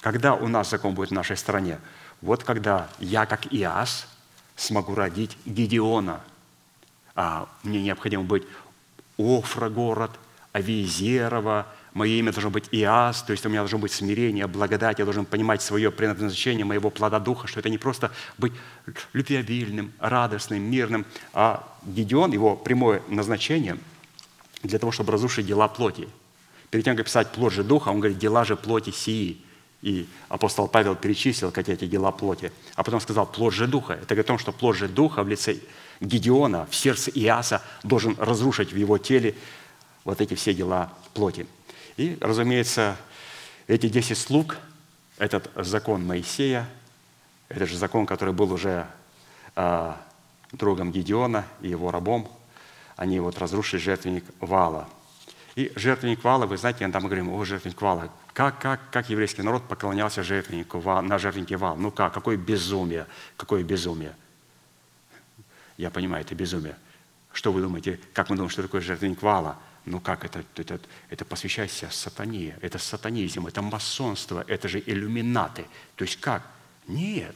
[0.01, 1.79] Когда у нас закон будет в нашей стороне?
[2.21, 4.07] Вот когда я, как Иас,
[4.57, 6.21] смогу родить Гедеона.
[7.15, 8.45] А мне необходимо быть
[9.19, 10.11] Офра город,
[10.53, 15.05] Авиезерова, мое имя должно быть Иас, то есть у меня должно быть смирение, благодать, я
[15.05, 18.53] должен понимать свое предназначение моего плода духа, что это не просто быть
[19.13, 23.77] любвеобильным, радостным, мирным, а Гедеон, его прямое назначение
[24.63, 26.09] для того, чтобы разрушить дела плоти.
[26.71, 29.43] Перед тем, как писать плод же духа, он говорит, дела же плоти сии.
[29.83, 32.53] И апостол Павел перечислил, как эти дела плоти.
[32.75, 33.95] А потом сказал, плод же духа.
[33.95, 35.59] Это говорит о том, что плод же духа в лице
[36.01, 39.35] Гедеона, в сердце Иаса должен разрушить в его теле
[40.05, 41.47] вот эти все дела плоти.
[41.97, 42.97] И, разумеется,
[43.67, 44.59] эти десять слуг,
[45.19, 46.69] этот закон Моисея,
[47.49, 48.87] это же закон, который был уже
[49.57, 49.93] э,
[50.53, 52.31] другом Гедеона и его рабом,
[53.01, 54.87] они вот разрушили жертвенник Вала.
[55.57, 59.41] И жертвенник Вала, вы знаете, там мы говорим, о, жертвенник Вала, как, как, как еврейский
[59.41, 61.77] народ поклонялся жертвеннику, на жертвеннике Вал.
[61.77, 63.07] Ну как, какое безумие,
[63.39, 64.15] какое безумие.
[65.79, 66.77] Я понимаю, это безумие.
[67.33, 69.57] Что вы думаете, как мы думаем, что такое жертвенник Вала?
[69.87, 70.79] Ну как это, это,
[71.09, 75.65] это посвящает себя сатане, это сатанизм, это масонство, это же иллюминаты.
[75.97, 76.43] То есть как?
[76.87, 77.35] Нет.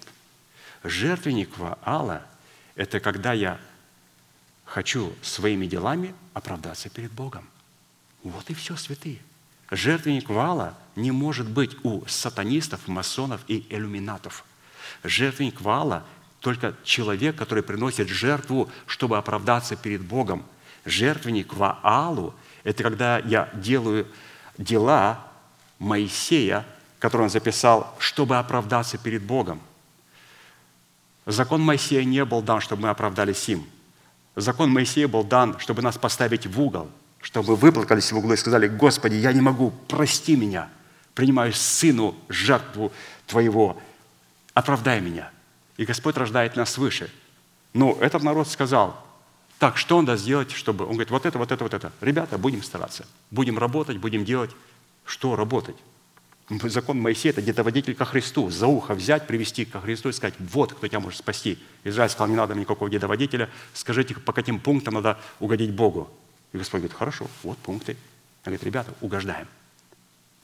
[0.83, 2.27] Жертвенник Ваала–
[2.75, 3.59] это когда я
[4.65, 7.49] хочу своими делами оправдаться перед Богом.
[8.23, 9.19] Вот и все, святые.
[9.71, 14.45] Жертвенник Вала не может быть у сатанистов, масонов и иллюминатов.
[15.03, 16.05] Жертвенник Вала
[16.41, 20.45] только человек, который приносит жертву, чтобы оправдаться перед Богом.
[20.85, 22.35] Жертвенник Ваалу–
[22.65, 24.07] это когда я делаю
[24.59, 25.27] дела
[25.79, 26.67] Моисея,
[26.99, 29.61] которые он записал, чтобы оправдаться перед Богом.
[31.27, 33.67] Закон Моисея не был дан, чтобы мы оправдались им.
[34.37, 38.69] Закон Моисея был дан, чтобы нас поставить в угол, чтобы выплакались в углу и сказали,
[38.69, 40.69] «Господи, я не могу, прости меня,
[41.15, 42.93] принимаю сыну жертву
[43.27, 43.81] Твоего,
[44.55, 45.31] оправдай меня».
[45.77, 47.11] И Господь рождает нас свыше.
[47.73, 49.05] Но этот народ сказал,
[49.59, 50.85] так, что даст сделать, чтобы...
[50.85, 51.93] Он говорит, вот это, вот это, вот это.
[52.01, 53.07] Ребята, будем стараться.
[53.31, 54.51] Будем работать, будем делать.
[55.05, 55.77] Что работать?
[56.49, 58.51] Закон Моисея– это где-то водитель ко Христу.
[58.51, 61.59] За ухо взять, привести ко Христу и сказать, вот кто тебя может спасти.
[61.85, 66.11] Израиль сказал, не надо никакого дедоводителя, скажите, по каким пунктам надо угодить Богу.
[66.53, 67.93] И Господь говорит, хорошо, вот пункты.
[68.45, 69.49] Он говорит, ребята, угождаем.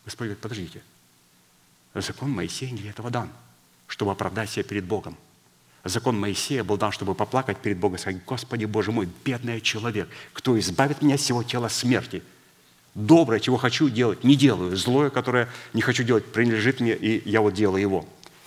[0.06, 0.82] Господь говорит, подождите.
[1.94, 3.30] Закон Моисея не для этого дан
[3.90, 5.16] чтобы оправдать себя перед Богом.
[5.82, 10.08] Закон Моисея был дан, чтобы поплакать перед Богом и сказать, Господи, Боже мой, бедный человек,
[10.32, 12.22] кто избавит меня от всего тела смерти?
[12.94, 14.76] Доброе, чего хочу делать, не делаю.
[14.76, 18.00] Злое, которое не хочу делать, принадлежит мне, и я вот делаю его.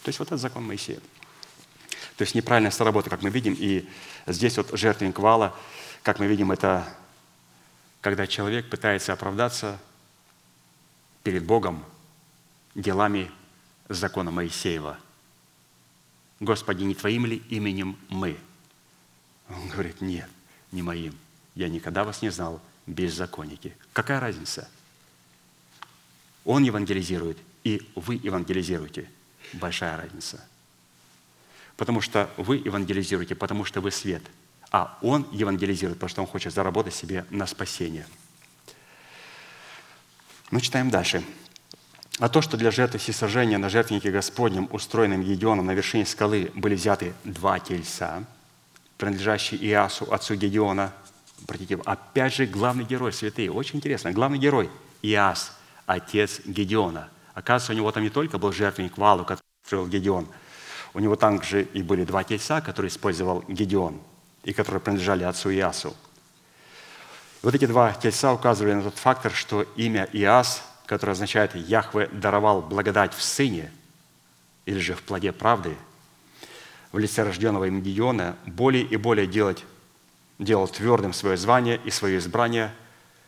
[0.04, 1.00] То есть вот это закон Моисея.
[2.18, 3.88] То есть неправильная соработа, как мы видим, и
[4.28, 5.56] здесь вот жертвенник вала,
[6.04, 6.86] как мы видим, это
[8.02, 9.80] когда человек пытается оправдаться
[11.24, 11.84] перед Богом
[12.76, 13.32] делами
[13.88, 14.98] закона Моисеева–
[16.44, 18.38] Господи, не Твоим ли именем мы?
[19.50, 20.30] Он говорит, нет,
[20.72, 21.18] не моим.
[21.56, 23.76] Я никогда вас не знал, беззаконники.
[23.94, 24.70] Какая разница?
[26.46, 29.10] Он евангелизирует, и вы евангелизируете.
[29.54, 30.44] Большая разница.
[31.78, 34.24] Потому что вы евангелизируете, потому что вы свет.
[34.72, 38.08] А он евангелизирует, потому что он хочет заработать себе на спасение.
[40.52, 41.24] Мы читаем дальше.
[42.20, 46.76] А то, что для жертвы всесожжения на жертвеннике Господнем, устроенном Едеоном на вершине скалы, были
[46.76, 48.24] взяты два тельца,
[48.98, 50.94] принадлежащий Иасу, отцу Гедеона.
[51.44, 53.52] Обратите, опять же, главный герой, святые.
[53.52, 54.12] Очень интересно.
[54.12, 54.70] Главный герой
[55.02, 57.10] Иас, отец Гедеона.
[57.34, 60.28] Оказывается, у него там не только был жертвенник Валу, который строил Гедеон.
[60.94, 64.00] У него также и были два тельца, которые использовал Гедеон,
[64.44, 65.96] и которые принадлежали отцу Иасу.
[67.42, 72.62] Вот эти два тельца указывали на тот фактор, что имя Иас, которое означает «Яхве даровал
[72.62, 73.72] благодать в сыне»,
[74.66, 75.76] или же в плоде правды,
[76.94, 79.66] в лице рожденного им Гедеона, более и более делать,
[80.40, 82.74] делал твердым свое звание и свое избрание,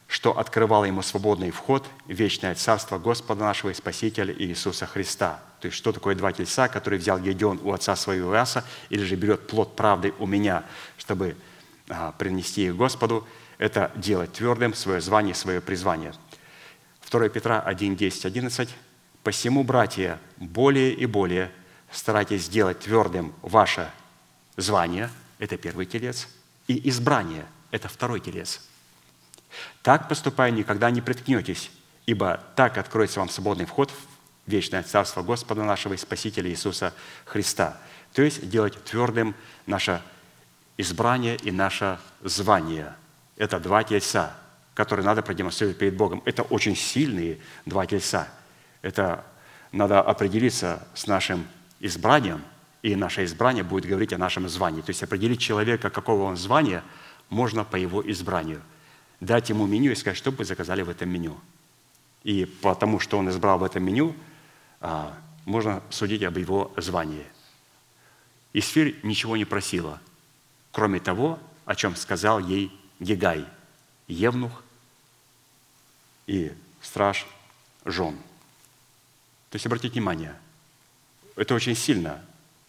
[0.07, 5.39] что открывало ему свободный вход в вечное царство Господа нашего и Спасителя Иисуса Христа.
[5.59, 9.15] То есть, что такое два тельца, которые взял Гедеон у отца своего Иаса, или же
[9.15, 10.63] берет плод правды у меня,
[10.97, 11.35] чтобы
[11.89, 13.27] а, принести их Господу–
[13.57, 16.13] это делать твердым свое звание, свое призвание.
[17.09, 18.69] 2 Петра 1, 10, 11.
[19.23, 21.51] «Посему, братья, более и более
[21.91, 23.89] старайтесь сделать твердым ваше
[24.57, 26.27] звание»– это первый телец,
[26.67, 28.61] «и избрание»– это второй телец.
[29.81, 31.71] Так поступая, никогда не приткнетесь,
[32.05, 36.93] ибо так откроется вам свободный вход в вечное Царство Господа нашего и Спасителя Иисуса
[37.25, 37.77] Христа.
[38.13, 39.35] То есть делать твердым
[39.65, 40.01] наше
[40.77, 42.95] избрание и наше звание–
[43.37, 44.35] это два тельца,
[44.73, 46.21] которые надо продемонстрировать перед Богом.
[46.25, 48.27] Это очень сильные два тельца.
[48.81, 49.25] Это
[49.71, 51.47] надо определиться с нашим
[51.79, 52.43] избранием,
[52.85, 54.81] и наше избрание будет говорить о нашем звании.
[54.81, 56.83] То есть определить человека, какого он звания,
[57.29, 58.61] можно по его избранию.
[59.19, 61.35] Дать ему меню и сказать, что бы заказали в этом меню.
[62.23, 64.15] И потому, что он избрал в этом меню,
[64.81, 67.25] а, можно судить об его звании.
[68.53, 69.99] Исфирь ничего не просила,
[70.71, 73.47] кроме того, о чем сказал ей Гигай,
[74.07, 74.63] Евнух
[76.27, 77.25] и страж
[77.83, 78.15] жен.
[79.49, 80.35] То есть обратите внимание,
[81.35, 82.23] это очень сильно.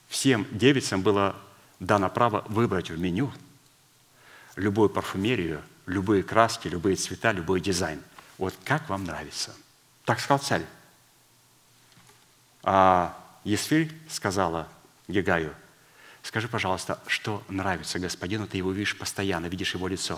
[0.08, 1.36] Всем девицам было
[1.80, 3.32] дано право выбрать в меню
[4.56, 8.02] любую парфюмерию, любые краски, любые цвета, любой дизайн.
[8.38, 9.54] Вот как вам нравится.
[10.04, 10.64] Так сказал царь.
[12.62, 14.68] А Есфирь сказала
[15.08, 15.54] Гигаю–
[16.26, 20.16] Скажи, пожалуйста, что нравится господину, ты его видишь постоянно, видишь его лицо.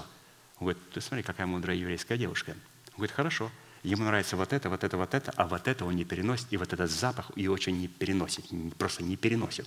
[0.59, 2.53] Он говорит, ты смотри, какая мудрая еврейская девушка.
[2.53, 3.51] Он говорит, хорошо,
[3.83, 6.57] ему нравится вот это, вот это, вот это, а вот это он не переносит, и
[6.57, 8.45] вот этот запах и очень не переносит,
[8.77, 9.67] просто не переносит.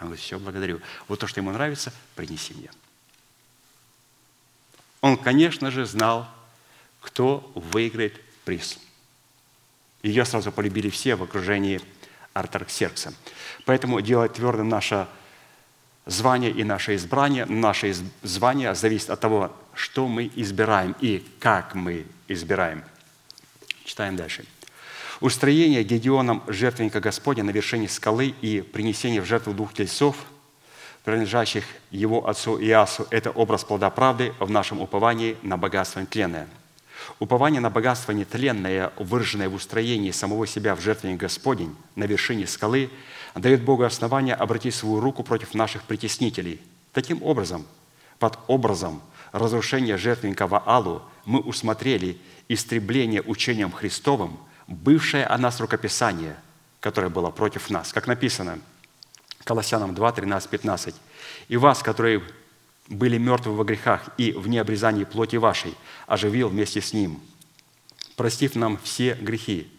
[0.00, 0.80] Он говорит, все, благодарю.
[1.08, 2.70] Вот то, что ему нравится, принеси мне.
[5.00, 6.28] Он, конечно же, знал,
[7.00, 8.78] кто выиграет приз.
[10.02, 11.80] Ее сразу полюбили все в окружении
[12.32, 13.12] Артарксеркса.
[13.66, 15.06] Поэтому делать твердым наше
[16.06, 22.06] звание и наше избрание, наше звание зависит от того, что мы избираем и как мы
[22.28, 22.82] избираем.
[23.90, 24.44] Читаем дальше.
[25.20, 30.14] Устроение Гедеоном жертвенника Господня на вершине скалы и принесение в жертву двух тельцов,
[31.02, 36.46] принадлежащих его отцу Иасу, это образ плода правды в нашем уповании на богатство тленное.
[37.18, 42.90] Упование на богатство нетленное, выраженное в устроении самого себя в жертвенник Господень на вершине скалы–
[43.34, 46.60] дает Богу основание обратить свою руку против наших притеснителей.
[46.92, 47.66] Таким образом,
[48.20, 52.18] под образом разрушения жертвенника Ваалу мы усмотрели
[52.50, 54.36] истребление учением Христовым,
[54.66, 56.36] бывшее о нас рукописание,
[56.80, 57.92] которое было против нас.
[57.92, 58.58] Как написано,
[59.44, 60.94] Колоссянам 2, 13, 15.
[61.48, 62.22] «И вас, которые
[62.88, 65.74] были мертвы во грехах и в необрезании плоти вашей,
[66.08, 67.20] оживил вместе с Ним,
[68.16, 69.70] простив нам все грехи,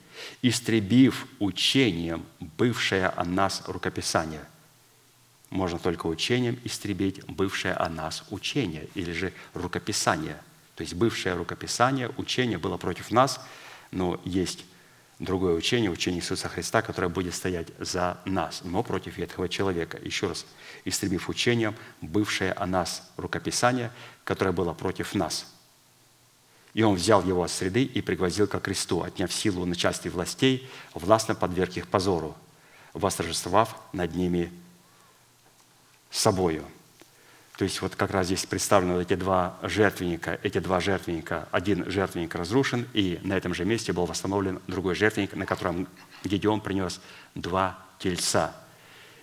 [0.41, 2.23] истребив учением
[2.57, 4.45] бывшее о нас рукописание.
[5.49, 10.37] Можно только учением истребить бывшее о нас учение или же рукописание.
[10.75, 13.39] То есть бывшее рукописание, учение было против нас,
[13.91, 14.65] но есть
[15.19, 19.99] другое учение, учение Иисуса Христа, которое будет стоять за нас, но против ветхого человека.
[20.01, 20.45] Еще раз,
[20.85, 23.91] истребив учением бывшее о нас рукописание,
[24.23, 25.45] которое было против нас–
[26.73, 30.69] и он взял его от среды и пригвоздил ко кресту, отняв силу на части властей,
[30.93, 32.35] властно подверг их позору,
[32.93, 34.51] восторжествовав над ними
[36.09, 36.63] собою.
[37.61, 40.39] То есть вот как раз здесь представлены эти два жертвенника.
[40.41, 45.35] Эти два жертвенника, один жертвенник разрушен, и на этом же месте был восстановлен другой жертвенник,
[45.35, 45.87] на котором
[46.23, 46.99] Гедеон принес
[47.35, 48.55] два тельца.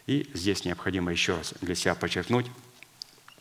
[0.06, 2.46] И здесь необходимо еще раз для себя подчеркнуть,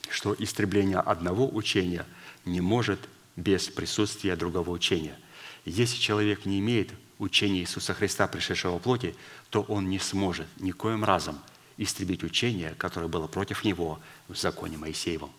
[0.09, 2.03] что истребление одного учения
[2.43, 2.99] не может
[3.35, 5.15] без присутствия другого учения.
[5.63, 6.89] Если человек не имеет
[7.19, 9.15] учения Иисуса Христа, пришедшего в плоти,
[9.51, 11.39] то он не сможет никоим разом
[11.77, 15.31] истребить учение, которое было против него в законе Моисеевом.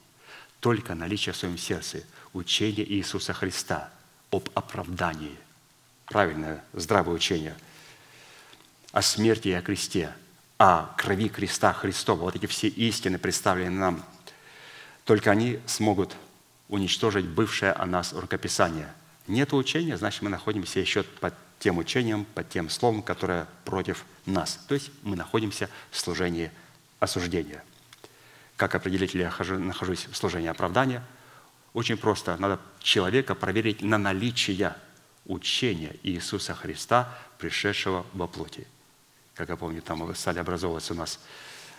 [0.61, 3.91] Только наличие в своем сердце учения Иисуса Христа
[4.31, 5.37] об оправдании,
[6.07, 7.57] правильное, здравое учение,
[8.93, 10.13] о смерти и о кресте,
[10.59, 12.23] о крови креста Христова.
[12.23, 14.05] Вот эти все истины представлены нам
[15.05, 16.15] Только они смогут
[16.69, 18.93] уничтожить бывшее о нас рукописание.
[19.27, 24.61] Нет учения, значит, мы находимся еще под тем учением, под тем словом, которое против нас.
[24.69, 26.51] То есть мы находимся в служении
[27.01, 27.63] осуждения.
[28.59, 31.05] Как определить, ли я нахожусь в служении оправдания?
[31.75, 32.37] Очень просто.
[32.39, 34.75] Надо человека проверить на наличие
[35.27, 38.67] учения Иисуса Христа, пришедшего во плоти.
[39.35, 41.21] Как я помню, там стали образовываться у нас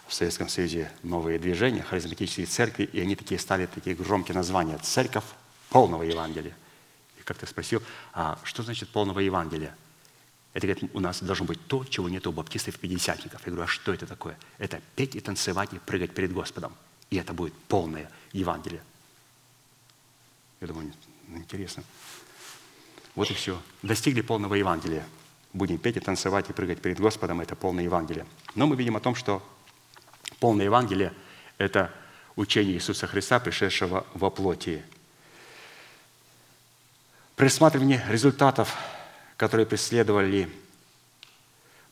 [0.07, 4.77] в Советском Союзе новые движения, харизматические церкви, и они такие стали такие громкие названия.
[4.77, 5.25] Церковь
[5.69, 6.55] полного Евангелия.
[7.19, 9.75] И как-то спросил, а что значит полного Евангелия?
[10.53, 13.41] Это говорит, у нас должно быть то, чего нет у баптистов и пятидесятников.
[13.45, 14.37] Я говорю, а что это такое?
[14.57, 16.73] Это петь и танцевать и прыгать перед Господом.
[17.09, 18.81] И это будет полное Евангелие.
[20.59, 20.91] Я думаю,
[21.29, 21.83] интересно.
[23.15, 23.61] Вот и все.
[23.83, 25.05] Достигли полного Евангелия.
[25.53, 27.41] Будем петь и танцевать и прыгать перед Господом.
[27.41, 28.25] Это полное Евангелие.
[28.55, 29.47] Но мы видим о том, что
[30.39, 31.13] полное Евангелие–
[31.57, 31.93] это
[32.35, 34.83] учение Иисуса Христа, пришедшего во плоти.
[37.35, 38.75] При рассматривании результатов
[39.39, 40.49] которые преследовали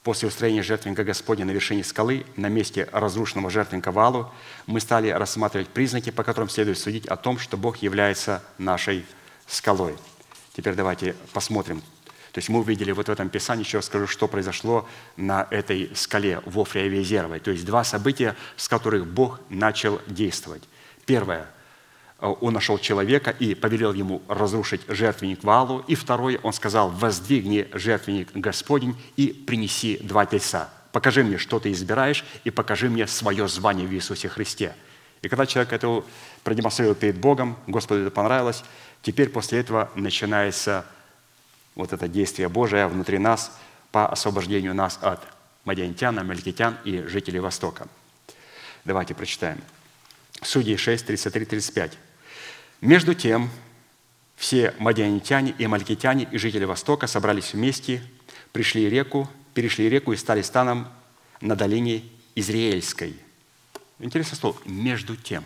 [0.03, 4.29] после устроения жертвенника Господня на вершине скалы, на месте разрушенного жертвенника Валу,
[4.65, 9.05] мы стали рассматривать признаки, по которым следует судить о том, что Бог является нашей
[9.47, 9.95] скалой.
[10.57, 11.79] Теперь давайте посмотрим.
[12.33, 16.41] То есть мы увидели вот в этом Писании, еще скажу, что произошло на этой скале
[16.45, 17.39] в Офре и Везеровой.
[17.39, 20.63] То есть два события, с которых Бог начал действовать.
[21.05, 21.49] Первое–
[22.19, 25.83] он нашел человека и повелел ему разрушить жертвенник Валу.
[25.87, 30.69] И второе, он сказал, воздвигни жертвенник Господень и принеси два тельца.
[30.91, 34.73] Покажи мне, что ты избираешь, и покажи мне свое звание в Иисусе Христе.
[35.21, 36.03] И когда человек это
[36.43, 38.63] продемонстрировал перед Богом, Господу это понравилось,
[39.03, 40.85] теперь после этого начинается
[41.75, 43.51] вот это действие Божие внутри нас
[43.91, 45.21] по освобождению нас от
[45.65, 47.87] мадиантян, амалькитян и жителей Востока.
[48.85, 49.59] Давайте прочитаем.
[50.41, 51.97] Судьи 6, 33, 35.
[52.81, 53.49] Между тем,
[54.35, 58.03] все мадианитяне и малькитяне и жители Востока собрались вместе,
[58.51, 60.87] пришли реку, перешли реку и стали станом
[61.41, 62.03] на долине
[62.35, 63.15] Израильской.
[63.99, 65.43] Интересное слово «между тем».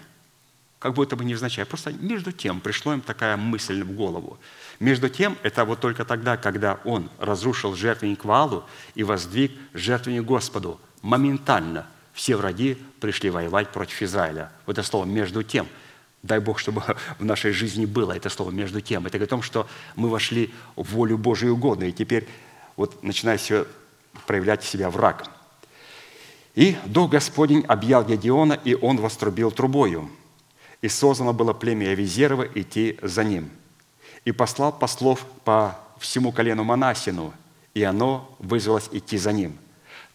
[0.78, 1.64] Как будто бы невзначай.
[1.64, 4.40] Просто между тем пришло им такая мысль в голову.
[4.80, 10.82] Между тем, это вот только тогда, когда он разрушил жертвенник Валу и воздвиг жертвенник Господу.
[11.02, 14.52] Моментально все враги пришли воевать против Израиля.
[14.66, 15.68] Вот это слово «между тем».
[16.24, 16.84] Дай Бог, чтобы
[17.20, 19.06] в нашей жизни было это слово «между тем».
[19.06, 22.28] Это говорит о том, что мы вошли в волю Божию угодно, и теперь
[22.78, 23.66] вот начинает все
[24.28, 25.30] проявлять себя враг.
[26.54, 30.10] «И Дух Господень объял Гедеона, и он вострубил трубою.
[30.82, 33.50] И создано было племя Авизерова идти за ним.
[34.26, 37.34] И послал послов по всему колену Манасину,
[37.74, 39.58] и оно вызвалось идти за ним.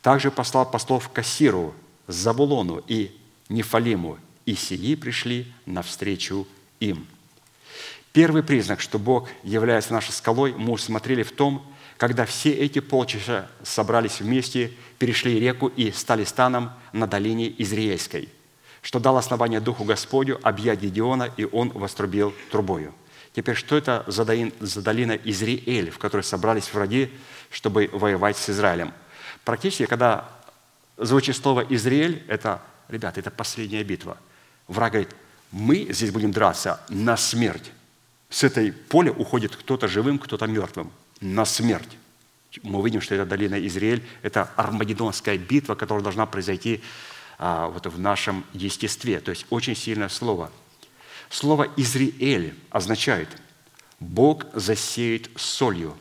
[0.03, 1.74] Также послал послов Кассиру,
[2.07, 3.16] Забулону и
[3.49, 6.47] Нефалиму, и сии пришли навстречу
[6.81, 7.06] им.
[8.12, 11.66] Первый признак, что Бог является нашей скалой, мы усмотрели в том,
[11.98, 18.31] когда все эти полчища собрались вместе, перешли реку и стали станом на долине Израильской,
[18.81, 22.94] что дал основание Духу Господю объять Гедеона, и он вострубил трубою.
[23.35, 24.24] Теперь, что это за
[24.82, 27.10] долина Израиль, в которой собрались враги,
[27.51, 28.94] чтобы воевать с Израилем?
[29.44, 30.31] Практически, когда
[30.97, 34.16] звучит слово «Израиль», это, ребята, это последняя битва–
[34.68, 35.14] Враг говорит,
[35.52, 37.70] мы здесь будем драться на смерть.
[38.28, 40.90] С этой поля уходит кто-то живым, кто-то мертвым.
[41.20, 41.97] На смерть.
[42.62, 46.82] Мы увидим, что это долина Израиль, это армагеддонская битва, которая должна произойти
[47.38, 49.20] а, вот в нашем естестве.
[49.20, 50.51] То есть очень сильное слово.
[51.30, 53.28] Слово «Израиль» означает
[54.01, 55.97] «Бог засеет солью».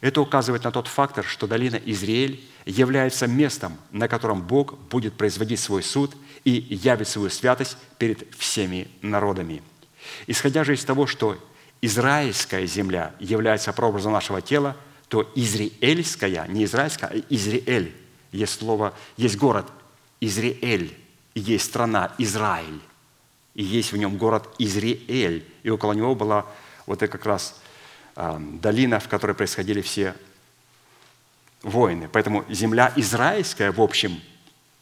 [0.00, 5.60] Это указывает на тот фактор, что долина Израиль является местом, на котором Бог будет производить
[5.60, 6.14] свой суд
[6.46, 9.64] и явит свою святость перед всеми народами.
[10.28, 11.36] Исходя же из того, что
[11.82, 14.76] израильская земля является прообразом нашего тела,
[15.08, 17.92] то израильская, не израильская, а Израиль,
[18.30, 19.66] есть слово, есть город
[20.20, 20.96] Израиль,
[21.34, 22.80] есть страна Израиль,
[23.54, 26.46] и есть в нем город Израиль, и около него была
[26.86, 27.60] вот это как раз
[28.14, 30.14] э, долина, в которой происходили все
[31.62, 32.08] войны.
[32.12, 34.20] Поэтому земля израильская, в общем,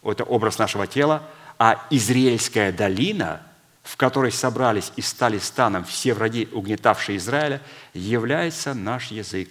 [0.03, 1.23] это образ нашего тела,
[1.59, 3.43] а Израильская долина,
[3.83, 7.61] в которой собрались и стали станом все враги, угнетавшие Израиля,
[7.93, 9.51] является наш язык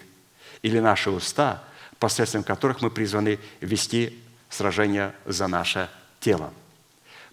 [0.62, 1.64] или наши уста,
[2.00, 4.20] посредством которых мы призваны вести
[4.50, 5.90] сражение за наше
[6.20, 6.52] тело.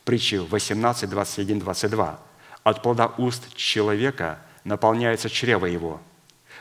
[0.05, 2.21] Притчи 18, 21, 22.
[2.63, 6.01] «От плода уст человека наполняется чрево его,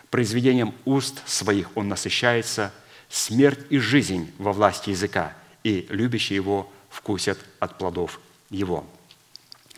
[0.10, 2.72] произведением уст своих он насыщается,
[3.10, 5.34] смерть и жизнь во власти языка,
[5.64, 8.86] и любящие его вкусят от плодов его.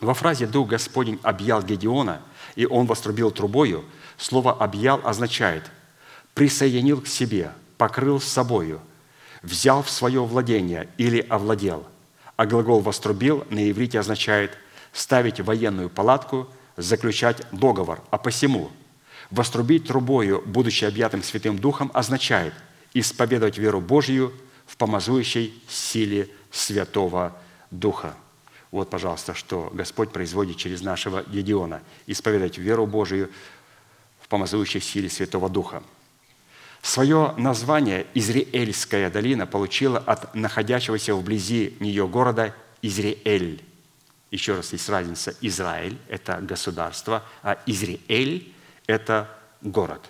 [0.00, 2.22] Во фразе «Дух Господень объял Гедеона,
[2.56, 3.84] и он вострубил трубою»
[4.16, 5.70] слово «объял» означает
[6.34, 8.80] «присоединил к себе», «покрыл с собою»,
[9.42, 11.86] «взял в свое владение» или «овладел».
[12.36, 14.56] А глагол «вострубил» на иврите означает
[14.92, 18.02] «ставить военную палатку», «заключать договор».
[18.10, 18.70] А посему
[19.30, 22.54] «вострубить трубою, будучи объятым Святым Духом» означает
[22.94, 24.32] исповедовать веру Божью
[24.66, 27.36] в помазующей силе Святого
[27.70, 28.14] Духа.
[28.70, 31.82] Вот, пожалуйста, что Господь производит через нашего Гедеона.
[32.06, 33.30] Исповедать веру Божию
[34.20, 35.82] в помазующей силе Святого Духа.
[36.82, 43.62] Свое название Изриэльская долина получила от находящегося вблизи нее города Изриэль.
[44.30, 45.34] Еще раз, есть разница.
[45.42, 48.52] Израиль– это государство, а Изриэль–
[48.86, 49.28] это
[49.60, 50.00] город.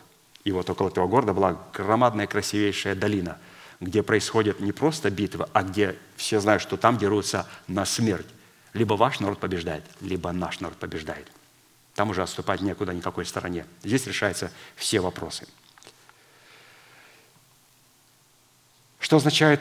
[0.44, 3.38] И вот около этого города была громадная красивейшая долина,
[3.82, 8.26] где происходит не просто битва, а где все знают, что там дерутся на смерть.
[8.74, 11.26] Либо ваш народ побеждает, либо наш народ побеждает.
[11.94, 13.66] Там уже отступать некуда никакой стороне.
[13.82, 15.48] Здесь решаются все вопросы.
[19.00, 19.60] Что означает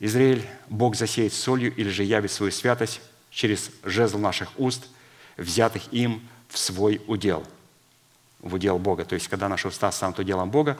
[0.00, 3.00] Израиль, Бог засеет солью или же явит свою святость
[3.30, 4.84] через жезл наших уст,
[5.36, 7.46] взятых им в свой удел,
[8.40, 9.04] в удел Бога.
[9.04, 10.76] То есть, когда наши уста станут уделом Бога,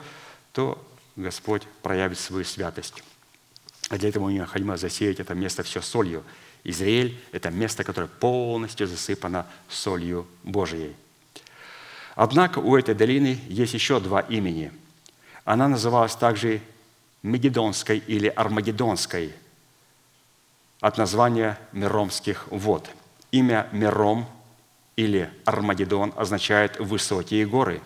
[0.51, 0.85] то
[1.15, 3.03] Господь проявит свою святость.
[3.89, 6.23] А для этого необходимо засеять это место все солью–
[6.65, 10.95] Израиль– это место, которое полностью засыпано солью Божией.
[12.15, 14.71] Однако у этой долины есть еще два имени.
[15.45, 16.59] Она называлась также
[17.21, 19.33] Мегедонской или Армагеддонской
[20.79, 22.89] от названия Меромских вод.
[23.29, 24.25] Имя Мером
[24.95, 27.79] или Армагеддон означает «высокие горы»,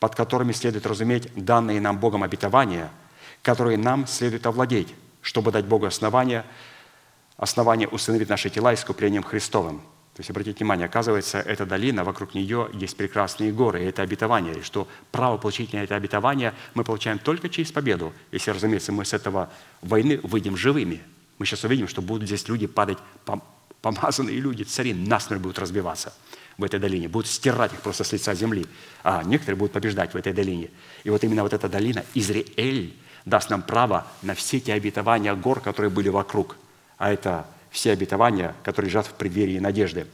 [0.00, 2.90] под которыми следует разуметь данные нам Богом обетования,
[3.42, 6.44] которые нам следует овладеть, чтобы дать Богу основания–
[7.36, 9.80] основание установить наши тела искуплением Христовым.
[10.14, 14.58] То есть, обратите внимание, оказывается, эта долина, вокруг нее есть прекрасные горы, и это обетование,
[14.58, 19.04] и что право получить на это обетование мы получаем только через победу, если, разумеется, мы
[19.04, 19.50] с этого
[19.82, 21.02] войны выйдем живыми.
[21.38, 22.98] Мы сейчас увидим, что будут здесь люди падать,
[23.82, 26.12] помазанные люди, цари, насмерть будут разбиваться
[26.56, 28.66] в этой долине, будут стирать их просто с лица земли,
[29.02, 30.70] а некоторые будут побеждать в этой долине.
[31.02, 32.94] И вот именно вот эта долина, Израиль,
[33.24, 36.56] даст нам право на все те обетования гор, которые были вокруг–
[36.98, 40.06] а это все обетования, которые лежат в преддверии надежды.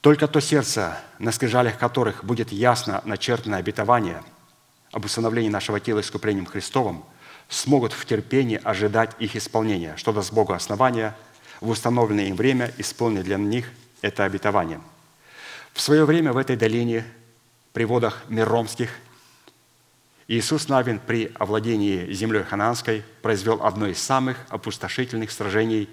[0.00, 4.22] Только то сердце, на скрижалях которых будет ясно начертано обетование
[4.92, 7.04] об установлении нашего тела искуплением Христовым,
[7.48, 11.14] смогут в терпении ожидать их исполнения, что даст Богу основания
[11.60, 13.70] в установленное им время исполнить для них
[14.02, 14.80] это обетование.
[15.72, 17.04] В свое время в этой долине,
[17.72, 18.90] при водах Миромских,
[20.28, 25.88] Иисус Навин при овладении землей ханаанской произвел одно из самых опустошительных сражений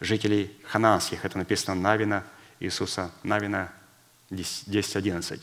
[0.00, 1.24] жителей ханаанских.
[1.24, 2.24] Это написано Навина,
[2.60, 3.72] Иисуса Навина
[4.30, 5.40] 10.11.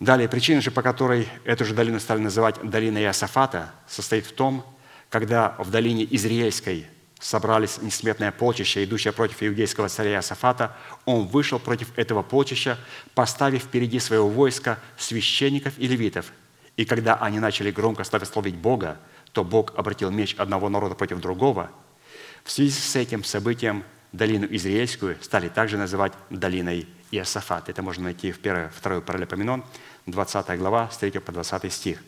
[0.00, 4.64] Далее, причина же, по которой эту же долину стали называть долиной Иосафата, состоит в том,
[5.08, 6.86] когда в долине Израильской
[7.18, 12.78] собрались несметное полчище, идущее против иудейского царя Иосафата, он вышел против этого полчища,
[13.14, 16.26] поставив впереди своего войска священников и левитов–
[16.76, 18.98] и когда они начали громко славить Бога,
[19.32, 21.70] то Бог обратил меч одного народа против другого.
[22.44, 27.68] В связи с этим событием долину Израильскую стали также называть долиной Иосафат.
[27.68, 29.64] Это можно найти в 1, 2 Паралипоменон,
[30.06, 32.02] 20 глава, с 3 по 20 стих.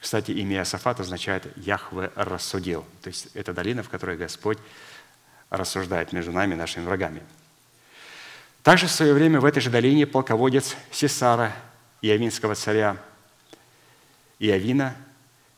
[0.00, 2.84] Кстати, имя Иосафат означает «Яхве рассудил».
[3.02, 4.58] То есть это долина, в которой Господь
[5.50, 7.22] рассуждает между нами и нашими врагами.
[8.62, 11.52] Также в свое время в этой же долине полководец Сесара,
[12.02, 12.96] Иовинского царя,
[14.38, 14.94] Иовина,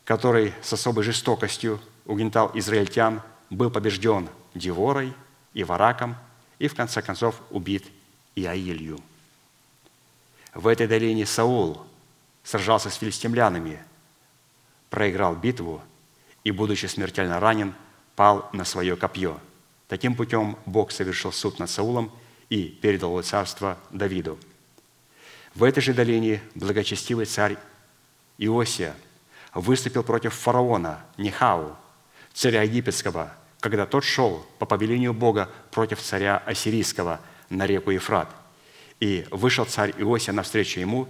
[0.05, 5.13] который с особой жестокостью угнетал израильтян, был побежден Деворой
[5.53, 6.15] и Вараком
[6.59, 7.85] и в конце концов убит
[8.35, 8.99] Иаилью.
[10.53, 11.85] В этой долине Саул
[12.43, 13.83] сражался с филистимлянами,
[14.89, 15.81] проиграл битву
[16.43, 17.73] и, будучи смертельно ранен,
[18.15, 19.39] пал на свое копье.
[19.87, 22.11] Таким путем Бог совершил суд над Саулом
[22.49, 24.37] и передал царство Давиду.
[25.55, 27.57] В этой же долине благочестивый царь
[28.37, 28.95] Иосия
[29.53, 31.75] выступил против фараона Нехау,
[32.33, 37.19] царя египетского, когда тот шел по повелению Бога против царя ассирийского
[37.49, 38.33] на реку Ефрат.
[38.99, 41.07] И вышел царь Иосия навстречу ему,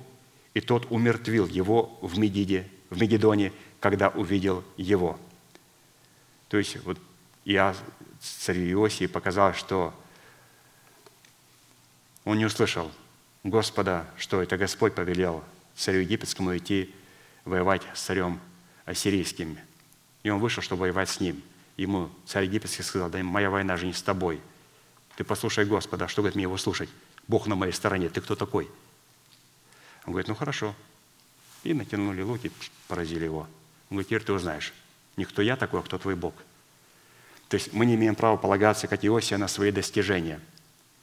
[0.54, 5.20] и тот умертвил его в Медиде, в Мегедоне, когда увидел его.
[6.50, 6.98] То есть вот
[7.46, 7.76] я
[8.20, 9.94] царю Иосии показал, что
[12.26, 12.92] он не услышал
[13.44, 15.44] Господа, что это Господь повелел
[15.76, 16.94] царю египетскому идти
[17.46, 18.40] воевать с царем
[18.86, 19.58] ассирийским.
[20.24, 21.42] И он вышел, чтобы воевать с ним.
[21.82, 24.42] Ему царь египетский сказал, да моя война же не с тобой.
[25.16, 26.90] Ты послушай Господа, что говорит мне его слушать?
[27.28, 28.70] Бог на моей стороне, ты кто такой?
[30.06, 30.76] Он говорит, ну хорошо.
[31.64, 32.52] И натянули луки,
[32.88, 33.42] поразили его.
[33.90, 34.74] Он говорит, теперь ты узнаешь,
[35.18, 36.34] не кто я такой, а кто твой Бог.
[37.48, 40.40] То есть мы не имеем права полагаться, как Иосия, на свои достижения.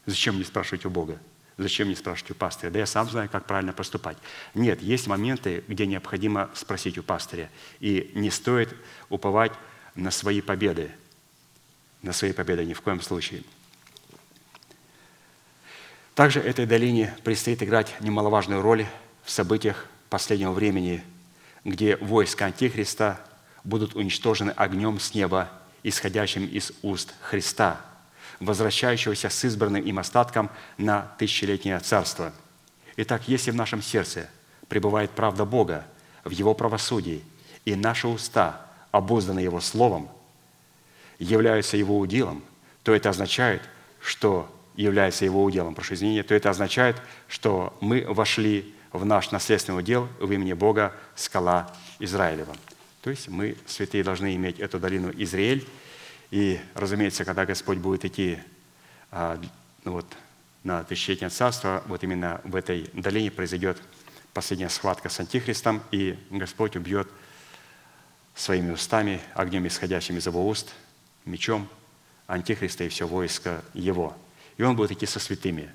[0.07, 1.19] Зачем мне спрашивать у Бога?
[1.59, 2.70] Зачем мне спрашивать у пастыря?
[2.70, 4.19] Да я сам знаю, как правильно поступать.
[4.55, 7.51] Нет, есть моменты, где необходимо спросить у пастыря.
[7.81, 8.74] И не стоит
[9.09, 9.53] уповать
[9.97, 10.90] на свои победы.
[12.02, 13.43] На свои победы ни в коем случае.
[16.14, 18.86] Также этой долине предстоит играть немаловажную роль
[19.24, 21.02] в событиях последнего времени,
[21.64, 23.20] где войска Антихриста
[23.64, 25.51] будут уничтожены огнем с неба,
[25.82, 27.81] исходящим из уст Христа,
[28.40, 32.32] возвращающегося с избранным им остатком на тысячелетнее царство.
[32.97, 34.31] Итак, если в нашем сердце
[34.68, 35.86] пребывает правда Бога
[36.24, 37.23] в Его правосудии,
[37.64, 38.65] и наши уста,
[38.97, 40.09] обузданы Его Словом,
[41.18, 42.43] являются Его уделом,
[42.82, 43.62] то это означает,
[44.01, 46.97] что является Его уделом, прошу извинения, то это означает,
[47.28, 52.55] что мы вошли в наш наследственный удел в имени Бога скала Израилева.
[53.02, 55.66] То есть мы, святые, должны иметь эту долину Израиль.
[56.31, 58.39] И, разумеется, когда Господь будет идти
[59.12, 59.40] а,
[59.85, 60.06] ну вот,
[60.64, 63.81] на тысячелетнее царство, вот именно в этой долине произойдет
[64.35, 67.09] последняя схватка с Антихристом, и Господь убьет
[68.36, 70.74] своими устами, огнем, исходящим из его уст,
[71.24, 71.68] мечом
[72.26, 74.16] Антихриста и все войско его.
[74.58, 75.72] И он будет идти со святыми.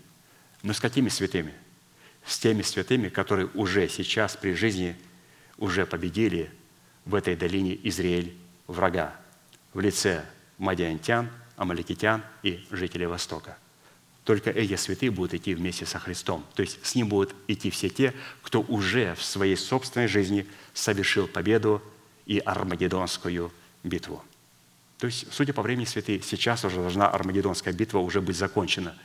[0.62, 1.54] Но с какими святыми?
[2.26, 4.96] С теми святыми, которые уже сейчас при жизни
[5.58, 6.52] уже победили
[7.06, 8.36] в этой долине Израиль
[8.68, 9.16] врага
[9.74, 10.24] в лице
[10.60, 13.58] мадиантян, амаликитян и жителей Востока.
[14.24, 16.46] Только эти святые будут идти вместе со Христом.
[16.54, 18.14] То есть с ним будут идти все те,
[18.44, 21.82] кто уже в своей собственной жизни совершил победу
[22.26, 23.52] и Армагеддонскую
[23.84, 24.24] битву.
[24.98, 28.96] То есть, судя по времени святые, сейчас уже должна Армагеддонская битва уже быть закончена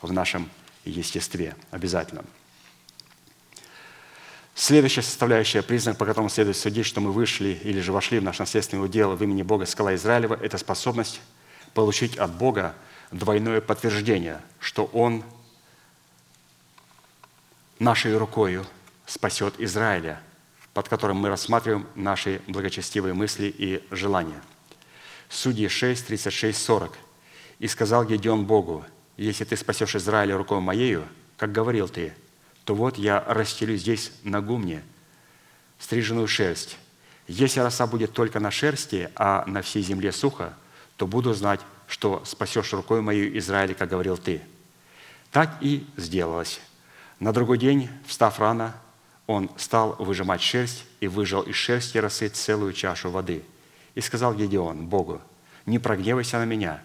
[0.00, 0.48] в нашем
[0.84, 2.24] естестве обязательно.
[4.54, 8.38] Следующая составляющая, признак, по которому следует судить, что мы вышли или же вошли в наш
[8.38, 11.20] наследственный удел в имени Бога скала Израилева, это способность
[11.74, 12.74] получить от Бога
[13.10, 15.24] двойное подтверждение, что Он
[17.78, 18.66] нашей рукою
[19.06, 20.20] спасет Израиля,
[20.74, 24.40] под которым мы рассматриваем наши благочестивые мысли и желания.
[25.28, 26.92] Судьи 6, 36, 40.
[27.58, 28.84] «И сказал Гедеон Богу,
[29.16, 32.14] если ты спасешь Израиля рукой моею, как говорил ты,
[32.64, 34.82] то вот я расстелю здесь на гумне
[35.78, 36.78] стриженную шерсть.
[37.26, 40.54] Если роса будет только на шерсти, а на всей земле сухо,
[40.96, 44.42] то буду знать, что спасешь рукой мою Израиля, как говорил ты».
[45.30, 46.60] Так и сделалось.
[47.18, 48.74] На другой день, встав рано,
[49.26, 53.44] он стал выжимать шерсть и выжал из шерсти росы целую чашу воды.
[53.94, 55.20] И сказал Гедеон Богу,
[55.66, 56.82] «Не прогневайся на меня,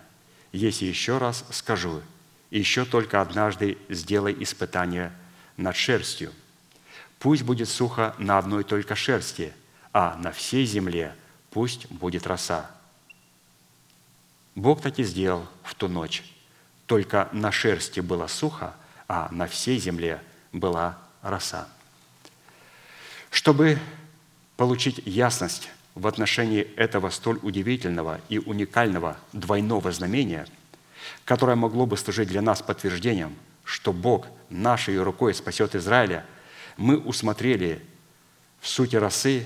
[0.51, 2.01] если еще раз скажу,
[2.51, 5.11] еще только однажды сделай испытание
[5.57, 6.31] над шерстью.
[7.19, 9.51] Пусть будет сухо на одной только шерсти,
[9.91, 11.15] а на всей земле
[11.49, 12.69] пусть будет роса».
[14.55, 16.23] Бог так и сделал в ту ночь.
[16.87, 18.73] Только на шерсти было сухо,
[19.07, 21.67] а на всей земле была роса.
[23.37, 23.77] Чтобы
[24.55, 30.47] получить ясность в отношении этого столь удивительного и уникального двойного знамения,
[31.23, 36.25] которое могло бы служить для нас подтверждением, что Бог нашей рукой спасет Израиля,
[36.77, 37.79] мы усмотрели
[38.59, 39.45] в сути росы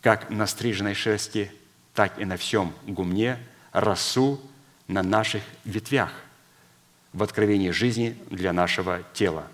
[0.00, 1.52] как на стриженной шерсти,
[1.92, 3.38] так и на всем гумне
[3.72, 4.40] росу
[4.88, 6.14] на наших ветвях
[7.12, 9.48] в откровении жизни для нашего тела.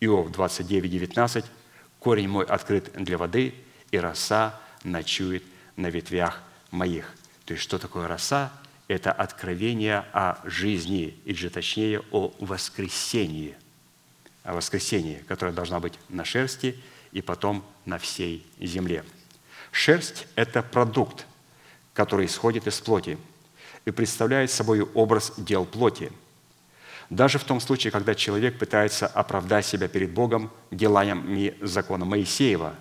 [0.00, 1.44] Иов 29, 19
[2.06, 3.52] корень мой открыт для воды,
[3.90, 5.42] и роса ночует
[5.74, 7.12] на ветвях моих».
[7.46, 8.52] То есть, что такое роса?
[8.86, 13.56] Это откровение о жизни, или же точнее о воскресении.
[14.44, 16.80] О воскресении, которое должна быть на шерсти
[17.10, 19.04] и потом на всей земле.
[19.72, 21.26] Шерсть– это продукт,
[21.92, 23.18] который исходит из плоти
[23.84, 26.12] и представляет собой образ дел плоти–
[27.10, 32.74] даже в том случае, когда человек пытается оправдать себя перед Богом делами закона Моисеева,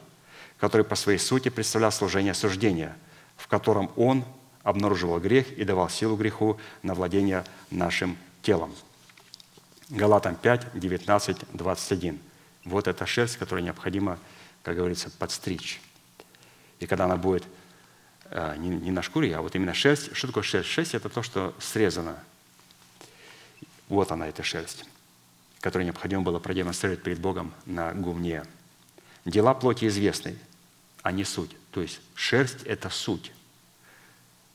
[0.59, 2.95] который по своей сути представлял служение осуждения,
[3.37, 4.25] в котором он
[4.63, 8.73] обнаруживал грех и давал силу греху на владение нашим телом.
[9.89, 12.19] Галатам 5, 19, 21.
[12.63, 14.17] Вот эта шерсть, которую необходимо,
[14.63, 15.79] как говорится, подстричь.
[16.79, 17.43] И когда она будет
[18.31, 20.15] э, не на шкуре, а вот именно шерсть.
[20.15, 20.69] Что такое шерсть?
[20.69, 22.17] Шерсть– это то, что срезано–
[23.89, 24.85] вот она, эта шерсть,
[25.59, 28.43] которую необходимо было продемонстрировать перед Богом на гумне.
[29.25, 30.37] Дела плоти известны,
[31.01, 31.55] а не суть.
[31.71, 33.31] То есть шерсть– это суть.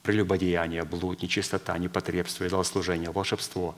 [0.03, 3.77] прелюбодеяние, блуд, нечистота, непотребство, идолослужение, волшебство,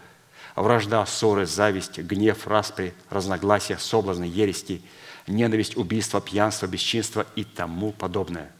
[0.54, 4.82] вражда, ссоры, зависть, гнев, распри, разногласия, соблазны, ерести,
[5.26, 8.50] ненависть, убийство, пьянство, бесчинство и тому подобное.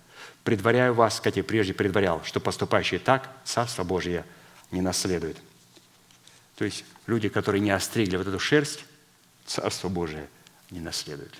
[0.45, 4.25] Предваряю вас, как и прежде предварял, что поступающие так Царство Божие
[4.73, 5.37] не наследует.
[6.57, 8.85] То есть люди, которые не остригли вот эту шерсть,
[9.47, 10.29] Царство Божие
[10.71, 11.35] не наследуют.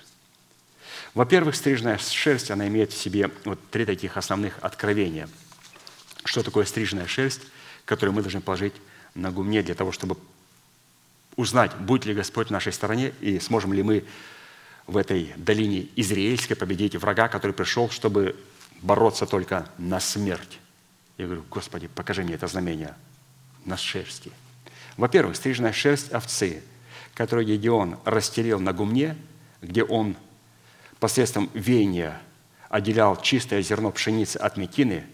[1.13, 5.29] Во-первых, стрижная шерсть, она имеет в себе вот три таких основных откровения.
[6.25, 7.41] Что такое стрижная шерсть,
[7.85, 8.73] которую мы должны положить
[9.15, 10.17] на гумне для того, чтобы
[11.35, 14.05] узнать, будет ли Господь в нашей стороне и сможем ли мы
[14.87, 18.35] в этой долине Израильской победить врага, который пришел, чтобы
[18.81, 20.59] бороться только на смерть.
[21.17, 22.95] Я говорю, Господи, покажи мне это знамение
[23.65, 24.31] на шерсти.
[24.97, 26.61] Во-первых, стрижная шерсть овцы,
[27.13, 29.15] которую Гедеон расстелил на гумне,
[29.61, 30.15] где он
[30.99, 32.21] посредством веяния
[32.69, 35.05] отделял чистое зерно пшеницы от мекины,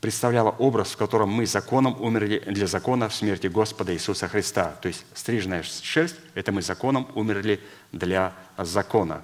[0.00, 4.76] представляла образ, в котором мы законом умерли для закона в смерти Господа Иисуса Христа.
[4.82, 7.60] То есть стрижная шерсть– это мы законом умерли
[7.92, 9.22] для закона.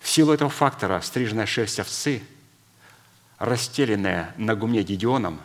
[0.00, 2.22] В силу этого фактора стрижная шерсть овцы,
[3.38, 5.40] расстеленная на гумне Гедеоном,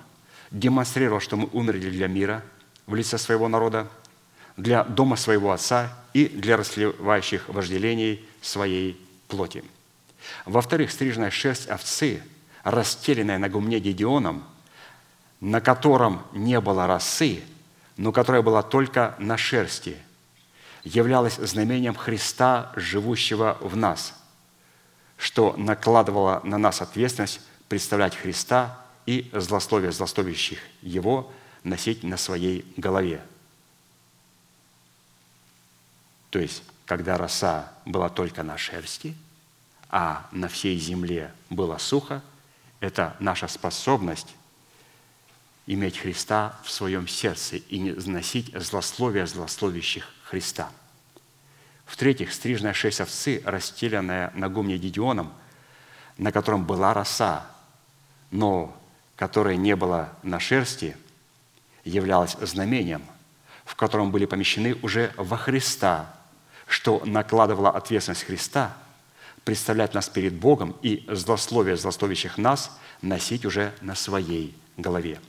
[0.52, 2.44] демонстрировала, что мы умерли для мира
[2.88, 3.88] в лице своего народа,
[4.56, 9.64] для дома своего отца и для расливающих вожделений своей плоти.
[10.46, 12.24] Во-вторых, стрижная шерсть овцы,
[12.64, 14.44] расстеленная на гумне Гедеоном,
[15.40, 17.44] на котором не было росы,
[17.98, 19.98] но которая была только на шерсти,
[20.84, 24.14] являлась знамением Христа, живущего в нас,
[25.18, 31.32] что накладывало на нас ответственность представлять Христа и злословие злословящих Его
[31.68, 33.22] носить на своей голове.
[36.30, 39.16] То есть когда роса была только на шерсти,
[39.90, 42.22] а на всей земле было сухо,
[42.80, 44.36] это наша способность
[45.66, 50.72] иметь Христа в своем сердце и не носить злословия злословящих Христа.
[51.86, 55.34] В-третьих, стрижная шесть овцы, расстеленная на гумне Дидионом,
[56.18, 57.46] на котором была роса,
[58.32, 58.78] но
[59.16, 60.96] которая не была на шерсти,
[61.88, 63.04] являлась знамением,
[63.66, 66.14] в котором были помещены уже во Христа
[66.68, 68.76] что накладывала ответственность Христа
[69.44, 75.20] представлять нас перед Богом и злословие злословящих нас носить уже на своей голове.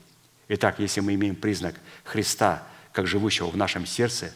[0.48, 4.34] Итак, если мы имеем признак Христа, как живущего в нашем сердце,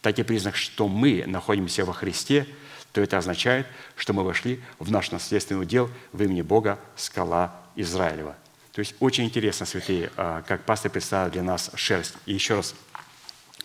[0.00, 2.46] так и признак, что мы находимся во Христе,
[2.92, 8.34] то это означает, что мы вошли в наш наследственный удел в имени Бога скала Израилева.
[8.72, 12.14] То есть очень интересно, святые, а, как пастор представил для нас шерсть.
[12.26, 12.74] И еще раз,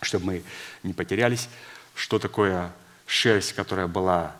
[0.02, 0.42] чтобы мы
[0.82, 1.48] не потерялись,
[1.94, 2.72] что такое
[3.06, 4.34] шерсть, которая была,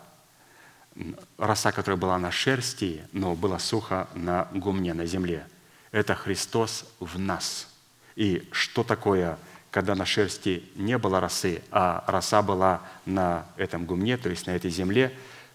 [1.37, 5.47] роса, которая была на шерсти, но была сухо на гумне, на земле.
[5.91, 7.67] Это Христос в нас.
[8.15, 9.37] И что такое,
[9.71, 14.51] когда на шерсти не было росы, а роса была на этом гумне, то есть на
[14.51, 15.13] этой земле,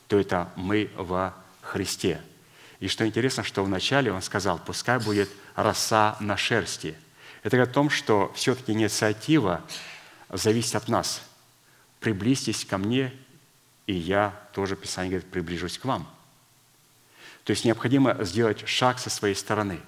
[0.08, 2.20] то это мы во Христе.
[2.82, 6.94] И что интересно, что вначале он сказал, пускай будет роса на шерсти.
[7.42, 9.62] Это говорит о том, что все-таки инициатива
[10.28, 11.22] зависит от нас–
[12.02, 13.14] приблизьтесь ко мне,
[13.86, 16.06] и я тоже, Писание говорит, приближусь к вам.
[17.44, 19.80] То есть необходимо сделать шаг со своей стороны.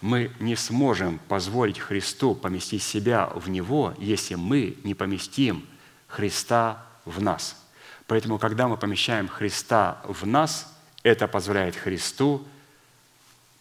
[0.00, 5.66] Мы не сможем позволить Христу поместить себя в Него, если мы не поместим
[6.06, 7.64] Христа в нас.
[8.06, 10.75] Поэтому, когда мы помещаем Христа в нас,
[11.06, 12.46] это позволяет Христу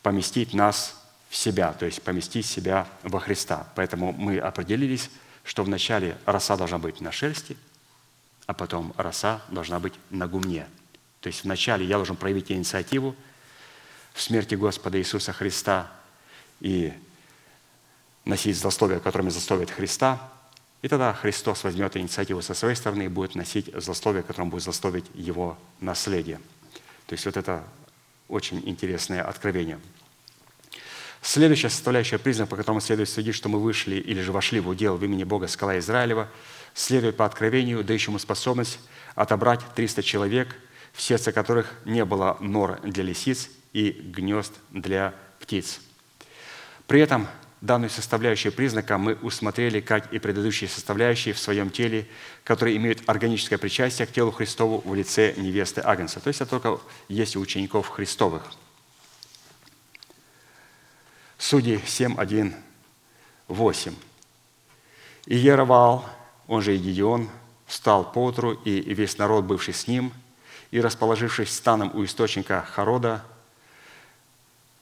[0.02, 3.68] поместить нас в себя, то есть поместить себя во Христа.
[3.76, 5.10] Поэтому мы определились,
[5.44, 7.58] что вначале роса должна быть на шерсти–
[8.48, 10.68] а потом роса должна быть на гумне.
[11.22, 13.16] То есть вначале я должен проявить инициативу
[14.14, 15.92] в смерти Господа Иисуса Христа
[16.60, 16.94] и
[18.24, 20.32] носить злословие, которыми злословит Христа,
[20.82, 25.06] и тогда Христос возьмет инициативу со своей стороны и будет носить злословие, которым будет злословить
[25.16, 26.40] его наследие.
[27.07, 27.64] То есть вот это
[28.27, 29.80] очень интересное откровение.
[31.22, 34.95] Следующая составляющая признак, по которому следует судить, что мы вышли или же вошли в удел
[34.98, 36.30] в имени Бога скала Израилева–
[36.76, 38.80] следует по откровению, дающему способность
[39.15, 40.56] отобрать 300 человек,
[40.94, 45.80] в сердце которых не было нор для лисиц и гнезд для птиц.
[46.86, 47.27] При этом
[47.66, 52.08] данную составляющую признака мы усмотрели, как и предыдущие составляющие в своем теле,
[52.44, 56.20] которые имеют органическое причастие к телу Христову в лице невесты Агнца.
[56.20, 58.44] То есть это только есть у учеников Христовых.
[61.38, 62.56] Судьи 7, 1,
[63.48, 63.96] 8.
[65.26, 66.06] «И Еровал,
[66.48, 67.30] он же и Гедеон,
[67.66, 70.14] встал поутру, и весь народ, бывший с ним,
[70.72, 73.24] и, расположившись станом у источника Харода,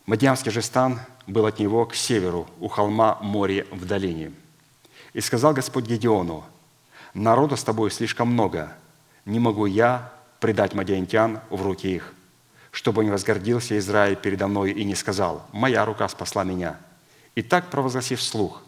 [0.05, 4.33] Мадьямский же стан был от него к северу, у холма море в долине.
[5.13, 6.43] И сказал Господь Гедеону,
[7.13, 8.75] народу с тобой слишком много,
[9.25, 10.11] не могу я
[10.41, 12.13] предать мадиантян в руки их,
[12.71, 16.77] чтобы не возгордился Израиль передо мной и не сказал, моя рука спасла меня.
[17.35, 18.61] И так провозгласив вслух,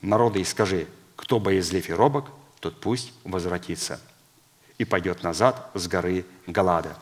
[0.00, 2.26] народы и скажи, кто боязлив и робок,
[2.58, 4.00] тот пусть возвратится
[4.78, 6.96] и пойдет назад с горы Галада.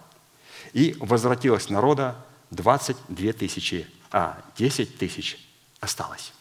[0.74, 2.16] И возвратилось народа
[2.51, 5.39] 22 тысячи, а 10 тысяч
[5.81, 6.32] осталось.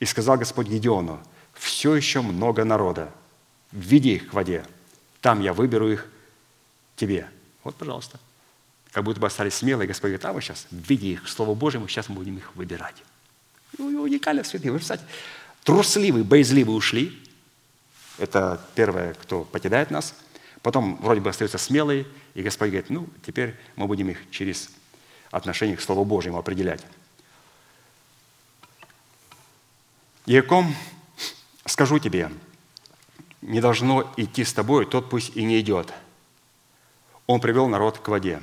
[0.00, 1.20] И сказал Господь Гедеону,
[1.54, 3.12] все еще много народа,
[3.72, 4.64] введи их к воде,
[5.20, 6.06] там я выберу их
[6.96, 7.28] тебе.
[7.62, 8.18] Вот, пожалуйста.
[8.92, 11.88] Как будто бы остались смелые, Господь говорит, а вы сейчас введи их к Слову Божьему,
[11.88, 12.96] сейчас будем их выбирать.
[13.78, 14.70] Ну, уникально святые.
[14.70, 15.10] Вы представляете,
[15.64, 17.20] трусливые, боязливые ушли.
[18.18, 20.14] Это первое, кто покидает нас.
[20.62, 24.70] Потом вроде бы остаются смелые, и Господь говорит, ну, теперь мы будем их через
[25.34, 26.80] отношение к Слову Божьему определять.
[30.26, 30.74] Яком,
[31.66, 32.30] скажу тебе,
[33.42, 35.92] не должно идти с тобой, тот пусть и не идет.
[37.26, 38.40] Он привел народ к воде.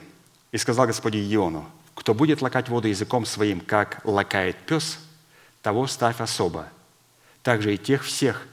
[0.52, 1.66] И сказал Господь Иону,
[1.96, 5.00] кто будет лакать воду языком своим, как лакает пес,
[5.62, 6.68] того ставь особо.
[7.42, 8.46] Также и тех всех,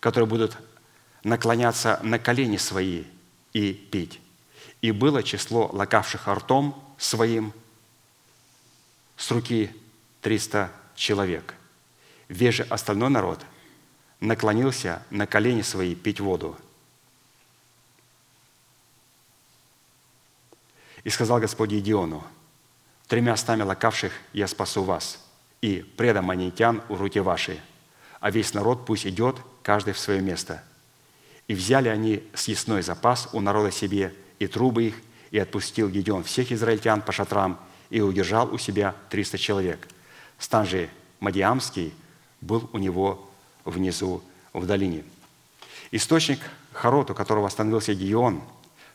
[0.00, 0.56] которые будут
[1.24, 3.04] наклоняться на колени свои
[3.52, 4.18] и пить.
[4.80, 7.52] И было число лакавших ртом своим
[9.16, 9.70] с руки
[10.22, 11.54] 300 человек.
[12.28, 13.44] Весь же остальной народ
[14.20, 16.56] наклонился на колени свои пить воду.
[21.04, 22.24] И сказал Господь Едиону,
[23.06, 25.24] тремя стами лакавших я спасу вас,
[25.60, 27.60] и предам манитян у руки вашей,
[28.20, 30.64] а весь народ пусть идет, каждый в свое место.
[31.46, 34.96] И взяли они съестной запас у народа себе и трубы их,
[35.30, 37.60] и отпустил Гедеон всех израильтян по шатрам,
[37.96, 39.88] и удержал у себя 300 человек.
[40.38, 41.94] Стан же Мадиамский
[42.42, 43.26] был у него
[43.64, 45.02] внизу в долине.
[45.92, 46.40] Источник
[46.74, 48.42] Харот, у которого остановился Гион,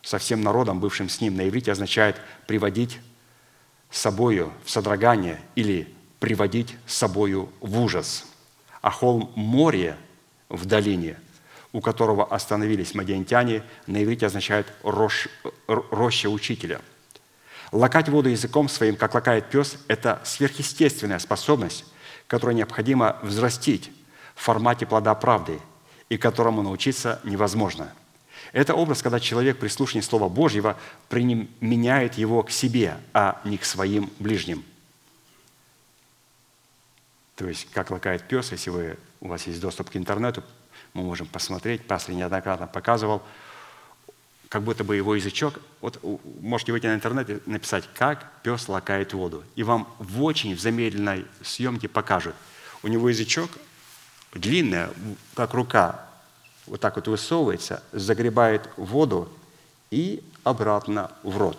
[0.02, 3.00] со всем народом, бывшим с ним на иврите, означает «приводить
[3.90, 8.26] с собою в содрогание» или «приводить с собою в ужас».
[8.82, 9.96] А холм море
[10.48, 11.18] в долине,
[11.72, 15.26] у которого остановились мадиантяне, на иврите означает «рощ,
[15.66, 16.80] «роща учителя».
[17.72, 21.86] Лакать воду языком своим, как лакает пес, это сверхъестественная способность,
[22.26, 23.90] которую необходимо взрастить
[24.34, 25.58] в формате плода правды
[26.10, 27.90] и которому научиться невозможно.
[28.52, 30.76] Это образ, когда человек при слушании Слова Божьего
[31.10, 34.62] меняет его к себе, а не к своим ближним.
[37.36, 40.44] То есть, как лакает пес, если вы, у вас есть доступ к интернету,
[40.92, 43.22] мы можем посмотреть, пастор неоднократно показывал–
[44.52, 45.98] как будто бы его язычок, вот
[46.42, 49.44] можете выйти на интернет и написать, как пес лакает воду.
[49.56, 52.34] И вам в очень замедленной съемке покажут.
[52.82, 53.48] У него язычок
[54.34, 54.88] длинный,
[55.34, 56.06] как рука,
[56.66, 59.32] вот так вот высовывается, загребает воду
[59.90, 61.56] и обратно в рот.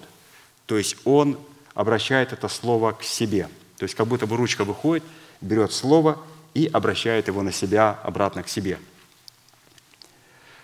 [0.68, 1.40] То есть он
[1.74, 3.50] обращает это слово к себе.
[3.78, 5.04] То есть как будто бы ручка выходит,
[5.42, 6.22] берет слово
[6.54, 8.78] и обращает его на себя обратно к себе.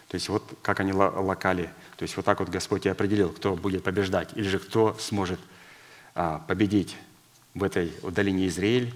[0.10, 3.58] То есть вот как они лакали то есть вот так вот Господь и определил, кто
[3.58, 5.38] будет побеждать, или же кто сможет
[6.16, 6.96] а, победить
[7.54, 8.94] в этой долине Израиль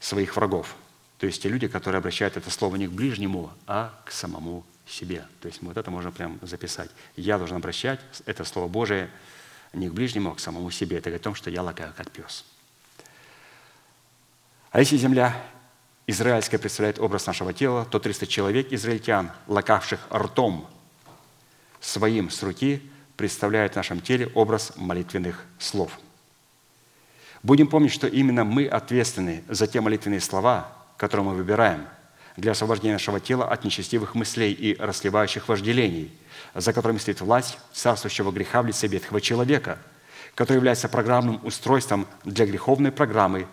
[0.00, 0.74] своих врагов.
[1.18, 5.26] То есть те люди, которые обращают это слово не к ближнему, а к самому себе.
[5.42, 6.90] То есть мы вот это можем прям записать.
[7.14, 9.10] Я должен обращать это Слово Божие
[9.74, 10.96] не к ближнему, а к самому себе.
[10.96, 12.46] Это говорит о том, что я лакаю как пес.
[14.70, 15.36] А если земля
[16.06, 20.70] израильская представляет образ нашего тела, то 300 человек израильтян, лакавших ртом
[21.84, 22.82] своим с руки
[23.16, 25.98] представляет в нашем теле образ молитвенных слов.
[27.42, 31.86] Будем помнить, что именно мы ответственны за те молитвенные слова, которые мы выбираем
[32.36, 36.10] для освобождения нашего тела от нечестивых мыслей и расливающих вожделений,
[36.54, 39.78] за которыми стоит власть царствующего греха в лице ветхого человека,
[40.34, 43.46] который является программным устройством для греховной программы,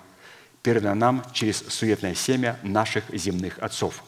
[0.63, 4.03] переданной нам через суетное семя наших земных отцов.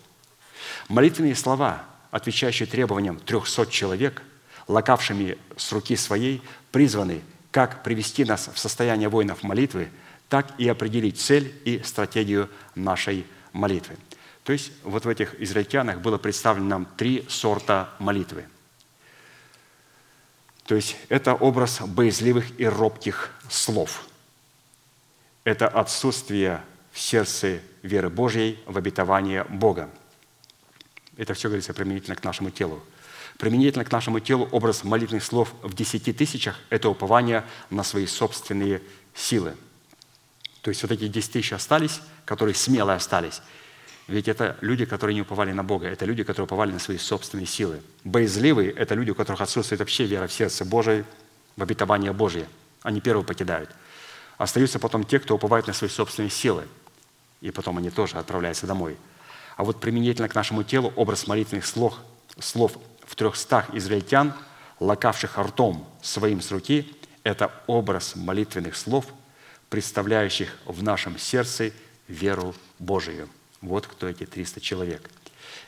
[0.87, 1.83] Молитвенные слова–
[2.13, 4.21] отвечающие требованиям 300 человек,
[4.67, 9.89] лакавшими с руки своей, призваны как привести нас в состояние воинов молитвы,
[10.29, 13.97] так и определить цель и стратегию нашей молитвы.
[14.43, 18.45] То есть вот в этих израильтянах было представлено нам три сорта молитвы.
[20.65, 24.05] То есть это образ боязливых и робких слов.
[25.43, 26.61] Это отсутствие
[26.91, 29.89] в сердце веры Божьей в обетование Бога–
[31.17, 32.81] это все говорится применительно к нашему телу.
[33.37, 38.81] Применительно к нашему телу образ молитвенных слов в десяти тысячах– это упование на свои собственные
[39.13, 39.55] силы.
[40.61, 43.41] То есть вот эти 10 тысяч остались, которые смело остались.
[44.07, 45.87] Ведь это люди, которые не уповали на Бога.
[45.87, 47.81] Это люди, которые уповали на свои собственные силы.
[48.03, 51.05] Боязливые– это люди, у которых отсутствует вообще вера в сердце Божие,
[51.55, 52.47] в обетование Божье.
[52.81, 53.69] Они первые покидают.
[54.37, 56.65] Остаются потом те, кто уповает на свои собственные силы.
[57.41, 58.97] И потом они тоже отправляются домой.
[59.55, 61.95] А вот применительно к нашему телу образ молитвенных слов,
[62.39, 64.33] слов в трехстах израильтян,
[64.79, 69.05] лакавших ртом своим с руки, это образ молитвенных слов,
[69.69, 71.71] представляющих в нашем сердце
[72.07, 73.29] веру Божию.
[73.61, 75.09] Вот кто эти 300 человек.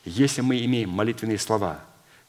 [0.04, 1.80] Если мы имеем молитвенные слова,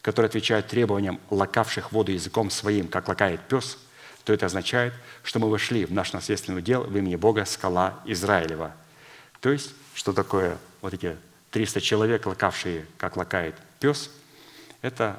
[0.01, 3.79] которые отвечают требованиям лакавших воду языком своим, как лакает пес,
[4.25, 8.75] то это означает, что мы вошли в наш наследственный удел в имени Бога скала Израилева.
[9.41, 11.17] То есть, что такое вот эти
[11.57, 14.11] 300 человек, лакавшие, как лакает пес,
[14.83, 15.19] это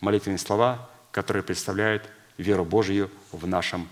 [0.00, 2.08] молитвенные слова, которые представляют
[2.38, 3.86] веру Божию в нашем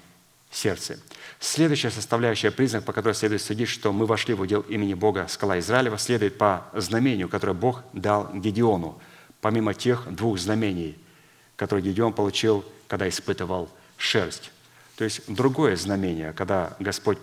[0.51, 0.98] сердце.
[1.39, 5.59] Следующая составляющая, признак, по которой следует судить, что мы вошли в удел имени Бога, скала
[5.59, 8.98] Израилева, следует по знамению, которое Бог дал Гедеону,
[9.43, 10.97] помимо тех двух знамений,
[11.56, 14.51] которые Гедеон получил, когда испытывал шерсть.
[14.97, 17.19] То есть другое знамение, когда Господь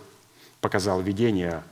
[0.62, 1.64] показал видение,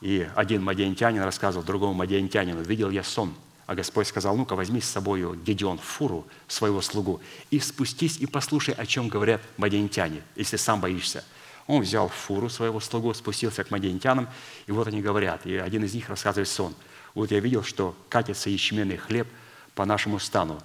[0.00, 3.34] и один мадиантянин рассказывал другому мадиантянину, «Видел я сон,
[3.66, 7.20] а Господь сказал, ну-ка возьми с собой Гедеон фуру своего слугу
[7.50, 11.24] и спустись и послушай, о чем говорят мадиантяне, если сам боишься.
[11.66, 14.28] Он взял фуру своего слугу, спустился к мадиантянам,
[14.66, 15.44] и вот они говорят.
[15.46, 16.74] И один из них рассказывает сон.
[17.14, 19.26] Вот я видел, что катится ячменный хлеб
[19.74, 20.60] по нашему стану.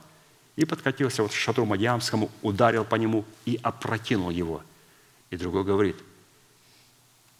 [0.56, 4.62] И подкатился вот к шатру Мадиамскому, ударил по нему и опрокинул его.
[5.32, 5.95] И другой говорит,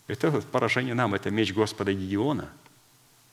[0.08, 2.50] это поражение нам, это меч Господа Гедеона.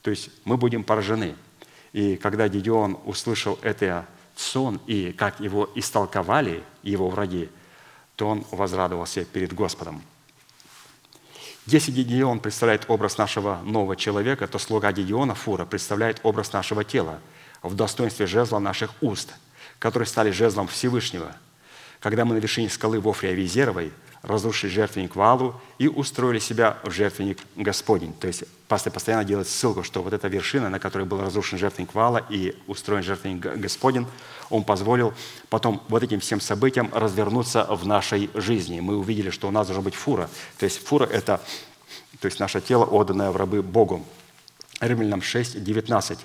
[0.02, 1.34] То есть мы будем поражены–
[1.92, 7.48] и когда Гедеон услышал это сон и как его истолковали его враги,
[8.16, 10.02] то он возрадовался перед Господом.
[11.66, 17.20] Если Гедеон представляет образ нашего нового человека, то слуга Гедеона, Фура, представляет образ нашего тела
[17.62, 19.34] в достоинстве жезла наших уст,
[19.78, 21.34] которые стали жезлом Всевышнего.
[22.00, 23.92] Когда мы на вершине скалы Вофрия Визеровой–
[24.22, 28.12] разрушили жертвенник Валу и устроили себя в жертвенник Господень.
[28.12, 31.94] То есть пастор постоянно делает ссылку, что вот эта вершина, на которой был разрушен жертвенник
[31.94, 34.06] Вала и устроен жертвенник Господень,
[34.50, 35.14] он позволил
[35.50, 38.80] потом вот этим всем событиям развернуться в нашей жизни.
[38.80, 40.28] Мы увидели, что у нас должна быть фура.
[40.58, 41.40] То есть фура– это
[42.20, 44.04] то есть наше тело, отданное в рабы Богу.
[44.80, 46.18] Римлянам 6, 19.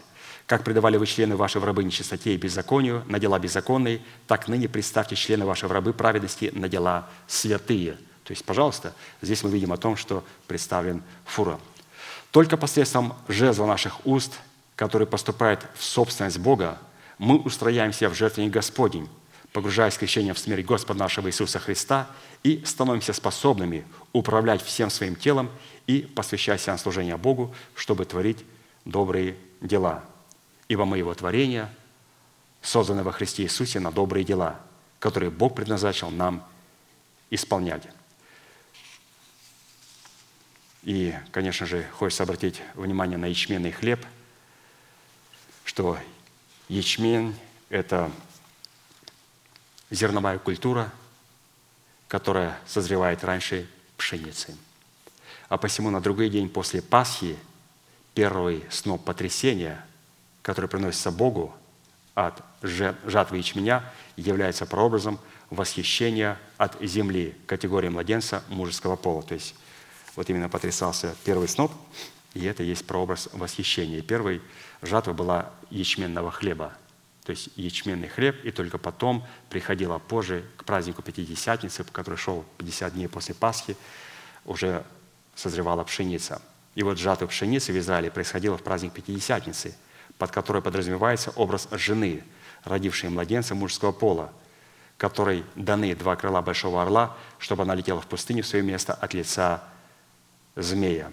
[0.45, 4.67] Как предавали вы члены ваши в рабы нечистоте и беззаконию на дела беззаконные, так ныне
[4.67, 7.93] представьте члены ваши в рабы праведности на дела святые.
[8.25, 11.59] То есть, пожалуйста, здесь мы видим о том, что представлен фура.
[12.31, 14.33] Только посредством жезла наших уст,
[14.75, 16.77] который поступает в собственность Бога,
[17.17, 19.07] мы устрояемся в жертвенник Господень,
[19.53, 22.07] погружаясь крещением в смерть Господа нашего Иисуса Христа
[22.41, 25.49] и становимся способными управлять всем своим телом
[25.85, 28.43] и посвящать себя на служение Богу, чтобы творить
[28.83, 30.03] добрые дела
[30.73, 31.69] ибо мы Его творение,
[32.63, 34.59] созданы во Христе Иисусе на добрые дела,
[34.97, 36.43] которые Бог предназначил нам
[37.29, 37.87] исполнять.
[40.81, 44.03] И, конечно же, хочется обратить внимание на ячменный хлеб,
[45.63, 45.99] что
[46.69, 47.35] ячмень–
[47.69, 48.11] это
[49.91, 50.91] зерновая культура,
[52.07, 54.57] которая созревает раньше пшеницы.
[55.49, 57.37] А посему на другой день после Пасхи
[58.15, 59.85] первый сноп потрясения–
[60.43, 61.55] который приносится Богу
[62.13, 63.83] от жатвы ячменя,
[64.15, 65.17] является прообразом
[65.49, 69.23] восхищения от земли категории младенца мужеского пола.
[69.23, 69.55] То есть
[70.15, 71.71] вот именно потрясался первый сноп,
[72.35, 74.01] и это есть прообраз восхищения.
[74.01, 74.41] Первой
[74.83, 76.73] жатва была ячменного хлеба,
[77.23, 82.93] то есть ячменный хлеб, и только потом приходила позже к празднику Пятидесятницы, который шел 50
[82.93, 83.77] дней после Пасхи,
[84.45, 84.83] уже
[85.35, 86.41] созревала пшеница.
[86.75, 89.75] И вот жатва пшеницы в Израиле происходила в праздник Пятидесятницы–
[90.23, 92.23] под которой подразумевается образ жены,
[92.63, 94.31] родившей младенца мужского пола,
[94.97, 99.13] которой даны два крыла большого орла, чтобы она летела в пустыню в свое место от
[99.13, 99.61] лица
[100.55, 101.11] змея.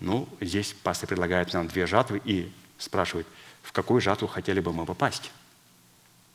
[0.00, 3.28] Ну, здесь пастор предлагает нам две жатвы и спрашивает,
[3.62, 5.30] в какую жатву хотели бы мы попасть?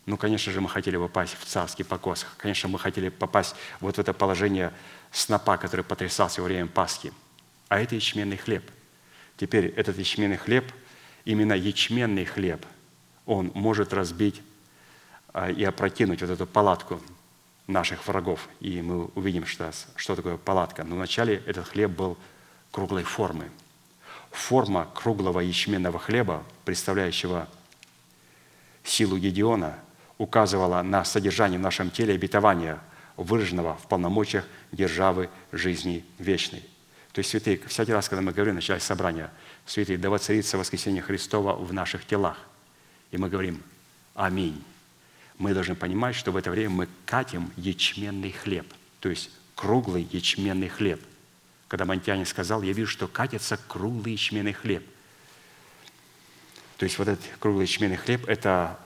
[0.05, 2.25] Ну, конечно же, мы хотели попасть в царский покос.
[2.37, 4.71] Конечно, мы хотели попасть вот в это положение
[5.11, 7.11] снопа, который потрясался во время Пасхи.
[7.67, 8.63] А это ячменный хлеб.
[9.35, 10.71] Теперь этот ячменный хлеб–
[11.29, 12.65] именно ячменный хлеб,
[13.27, 14.41] он может разбить
[15.31, 16.99] а, и опрокинуть вот эту палатку
[17.67, 18.49] наших врагов.
[18.59, 20.83] И мы увидим, что, что такое палатка.
[20.83, 22.17] Но вначале этот хлеб был
[22.71, 23.51] круглой формы.
[24.31, 27.47] Форма круглого ячменного хлеба, представляющего
[28.83, 29.77] силу Гедеона,
[30.17, 32.79] указывала на содержание в нашем теле обетования,
[33.17, 36.63] выраженного в полномочиях державы жизни вечной.
[37.11, 39.29] То есть, святые, всякий раз, когда мы говорим в начале собрания,
[39.69, 42.37] святые, да воцарится воскресение Христова в наших телах.
[43.11, 43.61] И мы говорим
[44.15, 44.63] «Аминь».
[45.37, 48.67] Мы должны понимать, что в это время мы катим ячменный хлеб,
[48.99, 51.01] то есть круглый ячменный хлеб.
[51.69, 54.83] Когда Монтянин сказал, я вижу, что катится круглый ячменный хлеб.
[56.77, 58.79] То есть вот этот круглый ячменный хлеб– это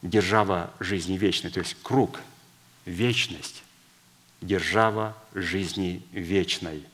[0.00, 2.20] держава жизни вечной, то есть круг,
[2.86, 3.62] вечность,
[4.40, 6.84] держава жизни вечной.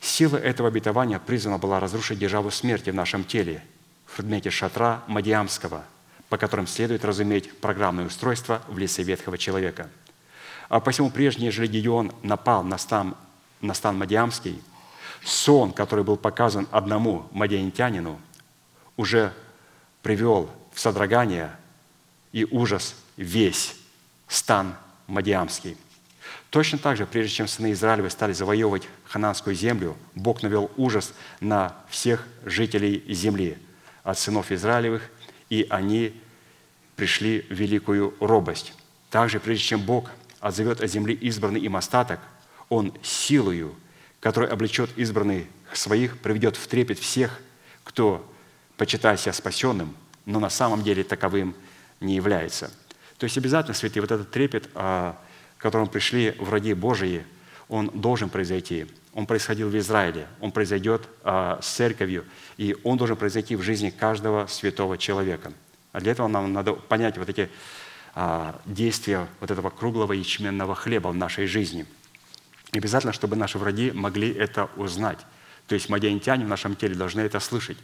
[0.00, 3.62] Сила этого обетования призвана была разрушить державу смерти в нашем теле,
[4.06, 5.84] в предмете шатра Мадиамского,
[6.28, 9.88] по которым следует разуметь программное устройство в лице ветхого человека.
[10.68, 13.16] А посему прежде, нежели Гедеон напал на стан,
[13.60, 14.62] на стан Мадиамский,
[15.24, 18.20] сон, который был показан одному мадианитянину,
[18.96, 19.32] уже
[20.02, 21.50] привел в содрогание
[22.32, 23.76] и ужас весь
[24.28, 24.76] стан
[25.06, 25.76] Мадиамский.
[26.50, 31.76] Точно так же, прежде чем сыны Израилевы стали завоевывать хананскую землю, Бог навел ужас на
[31.88, 33.58] всех жителей земли,
[34.02, 35.02] от сынов Израилевых,
[35.50, 36.18] и они
[36.96, 38.72] пришли в великую робость.
[39.10, 40.10] Также, прежде чем Бог
[40.40, 42.20] отзовет от земли избранный им остаток,
[42.68, 43.74] Он силою,
[44.20, 47.40] которой облечет избранных своих, приведет в трепет всех,
[47.84, 48.26] кто,
[48.76, 49.94] почитая себя спасенным,
[50.26, 51.54] но на самом деле таковым
[52.00, 52.70] не является.
[53.18, 55.18] То есть обязательно, святые, вот этот трепет, а,
[55.58, 57.24] к которому пришли враги Божии,
[57.68, 58.86] он должен произойти.
[59.12, 62.24] Он происходил в Израиле, он произойдет а, с церковью,
[62.56, 65.52] и он должен произойти в жизни каждого святого человека.
[65.92, 67.50] А для этого нам надо понять вот эти
[68.14, 71.84] а, действия вот этого круглого ячменного хлеба в нашей жизни.
[72.72, 75.18] И обязательно, чтобы наши враги могли это узнать.
[75.66, 77.78] То есть мадиантяне в нашем теле должны это слышать.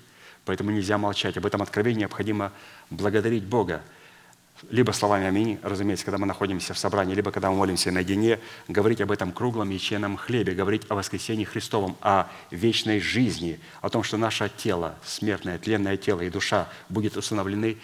[0.45, 1.37] Поэтому нельзя молчать.
[1.37, 2.53] Об этом откровении необходимо
[2.91, 3.83] благодарить Бога.
[4.70, 9.01] Либо словами «Аминь», разумеется, когда мы находимся в собрании, либо когда мы молимся наедине, говорить
[9.01, 14.16] об этом круглом яченом хлебе, говорить о воскресении Христовом, о вечной жизни, о том, что
[14.16, 17.78] наше тело, смертное, тленное тело и душа будет установлены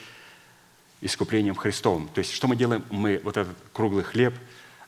[1.00, 2.08] искуплением Христовым.
[2.08, 2.84] То есть что мы делаем?
[2.90, 4.34] Мы вот этот круглый хлеб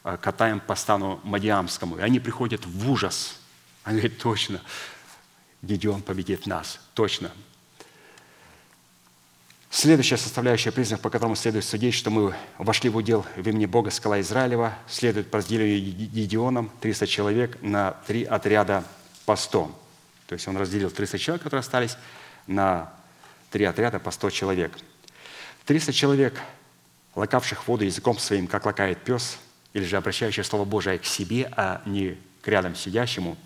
[0.05, 3.41] э, катаем по стану Мадиамскому, и они приходят в ужас.
[3.85, 4.61] Они говорят, точно,
[5.63, 7.31] Гедеон победит нас, точно.
[9.75, 13.91] Следующая составляющая признак, по которому следует судить, что мы вошли в удел в имени Бога
[13.91, 18.85] скала Израилева, следует по разделению Гедеоном 300 человек на три отряда
[19.25, 19.75] по 100.
[20.27, 21.97] То есть он разделил 300 человек, которые остались,
[22.47, 22.93] на
[23.51, 24.73] три отряда по 100 человек.
[25.65, 26.39] 300 человек,
[27.15, 29.39] лакавших воду языком своим, как лакает пес,
[29.73, 33.39] или же обращающие Слово Божие к себе, а не к рядом сидящему,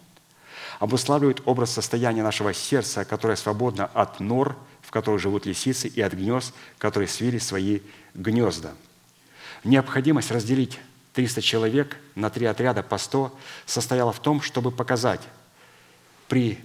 [0.80, 4.56] обуславливают образ состояния нашего сердца, которое свободно от нор–
[4.86, 7.80] в которых живут лисицы, и от гнезд, которые свили свои
[8.14, 8.72] гнезда.
[9.64, 10.78] Необходимость разделить
[11.14, 13.36] 300 человек на три отряда по 100
[13.66, 15.22] состояла в том, чтобы показать
[16.28, 16.60] при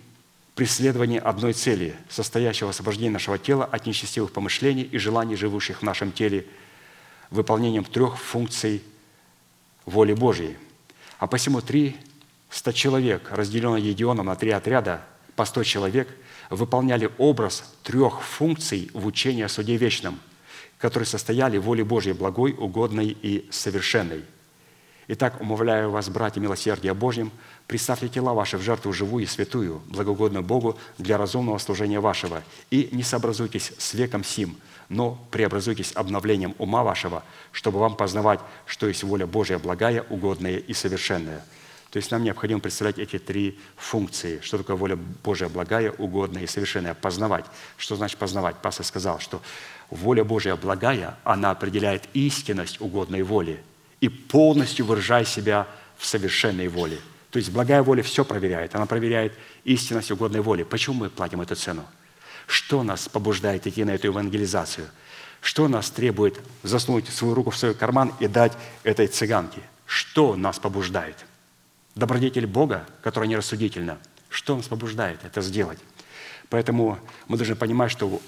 [0.54, 5.84] преследовании одной цели, состоящего в освобождении нашего тела от нечестивых помышлений и желаний, живущих в
[5.84, 6.46] нашем теле,
[7.32, 8.84] выполнением трех функций
[9.88, 10.58] воли Божьей.
[11.18, 15.02] А посему 300 человек, разделенные Едионом на три отряда,
[15.36, 16.08] по 100 человек–
[16.52, 20.20] выполняли образ трех функций в учении о суде вечном,
[20.78, 24.24] которые состояли в воле Божьей благой, угодной и совершенной.
[25.08, 27.32] Итак, умовляю вас, братья, милосердия Божьим,
[27.68, 32.90] представьте тела ваши в жертву живую и святую, благогодную Богу для разумного служения вашего, и
[32.92, 34.58] не сообразуйтесь с веком сим,
[34.90, 40.74] но преобразуйтесь обновлением ума вашего, чтобы вам познавать, что есть воля Божья благая, угодная и
[40.74, 41.46] совершенная–
[41.92, 44.40] то есть нам необходимо представлять эти три функции.
[44.42, 46.94] Что такое воля Божия благая, угодная и совершенная?
[46.94, 47.46] Познавать.
[47.76, 48.56] Что значит познавать?
[48.56, 49.42] Пастор сказал, что
[49.90, 53.62] воля Божия благая, она определяет истинность угодной воли
[54.00, 56.98] и полностью выражая себя в совершенной воле.
[57.30, 58.74] То есть благая воля все проверяет.
[58.74, 59.34] Она проверяет
[59.66, 60.64] истинность угодной воли.
[60.64, 61.86] Почему мы платим эту цену?
[62.48, 64.88] Что нас побуждает идти на эту евангелизацию?
[65.42, 68.54] Что нас требует засунуть свою руку в свой карман и дать
[68.84, 69.60] этой цыганке?
[69.86, 71.18] Что нас побуждает?
[71.96, 73.98] Добродетель Бога, которая нерассудительна,
[74.30, 75.80] что нас побуждает это сделать?
[76.50, 78.22] Поэтому мы должны понимать, что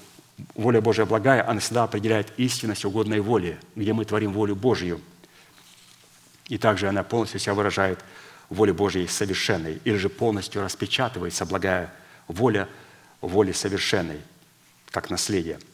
[0.54, 5.00] воля Божья благая, она всегда определяет истинность угодной воли, где мы творим волю Божью.
[6.48, 8.04] И также она полностью себя выражает
[8.50, 11.92] воле Божьей совершенной, или же полностью распечатывается благая
[12.28, 12.68] воля
[13.20, 14.20] воли совершенной,
[14.90, 15.58] как наследие–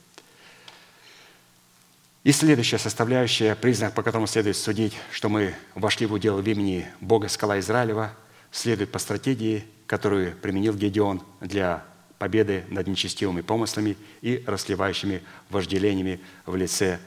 [2.22, 6.86] и следующая составляющая, признак, по которому следует судить, что мы вошли в удел в имени
[7.00, 8.12] Бога Скала Израилева,
[8.52, 11.84] следует по стратегии, которую применил Гедеон для
[12.18, 17.00] победы над нечестивыми помыслами и расливающими вожделениями в лице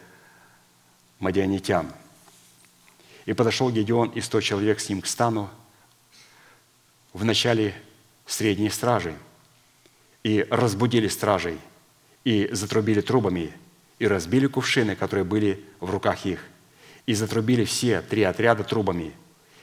[1.19, 1.93] мадианитян.
[3.25, 5.49] И подошел Гедеон и сто человек с ним к стану
[7.13, 7.75] в начале
[8.25, 9.15] средние стражи,
[10.23, 11.59] и разбудили стражей,
[12.23, 13.53] и затрубили трубами,
[13.99, 16.39] и разбили кувшины, которые были в руках их,
[17.05, 19.13] и затрубили все три отряда трубами,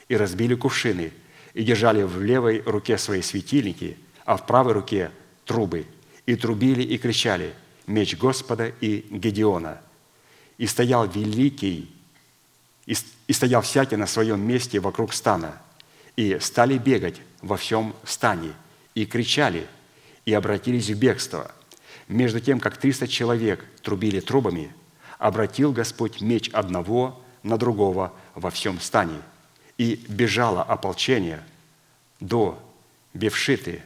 [0.08, 1.12] и разбили кувшины,
[1.54, 5.10] и держали в левой руке свои светильники, а в правой руке
[5.44, 5.86] трубы,
[6.26, 7.54] и трубили и кричали
[7.86, 9.80] «Меч Господа и Гедеона!»
[10.58, 11.90] И стоял великий,
[12.86, 15.60] и, стоял всякий на своем месте вокруг стана,
[16.16, 18.52] и стали бегать во всем стане,
[18.94, 19.66] и кричали,
[20.24, 21.50] и обратились в бегство.
[22.10, 24.74] Между тем, как триста человек трубили трубами,
[25.18, 29.22] обратил Господь меч одного на другого во всем стане,
[29.78, 31.40] и бежало ополчение
[32.18, 32.60] до
[33.14, 33.80] Бевшиты,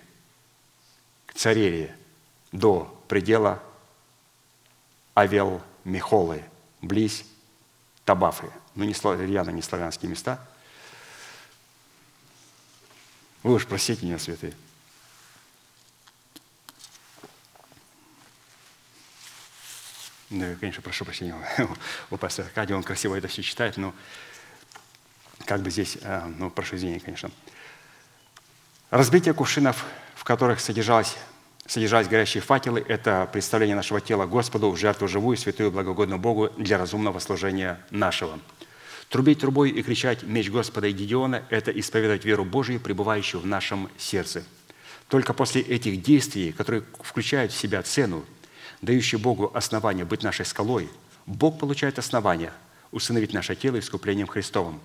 [1.26, 1.94] к цареве,
[2.51, 3.62] до предела
[5.12, 6.42] Авел Михолы,
[6.80, 7.26] близ
[8.06, 8.51] Табафы.
[8.74, 8.94] Ну, не
[9.30, 10.40] явно не славянские места.
[13.42, 14.55] Вы уж простите меня, святые.
[20.30, 21.34] Ну, я, конечно, прошу прощения
[22.10, 23.94] у пастора Аркадия, он красиво это все читает, но
[25.44, 27.30] как бы здесь, э, ну, прошу извинения, конечно.
[28.90, 29.84] Разбитие кувшинов,
[30.14, 31.16] в которых содержалось,
[31.66, 36.78] содержались горящие факелы, это представление нашего тела Господу в жертву живую, святую, благогодную Богу для
[36.78, 38.38] разумного служения нашего.
[39.09, 43.90] Трубить трубой и кричать «Меч Господа и Гедеона»– это исповедовать веру Божию, пребывающую в нашем
[43.98, 44.44] сердце.
[45.09, 48.24] Только после этих действий, которые включают в себя цену,
[48.85, 50.89] дающую Богу основание быть нашей скалой,
[51.27, 52.52] Бог получает основание
[52.90, 54.81] усыновить наше тело искуплением Христовым.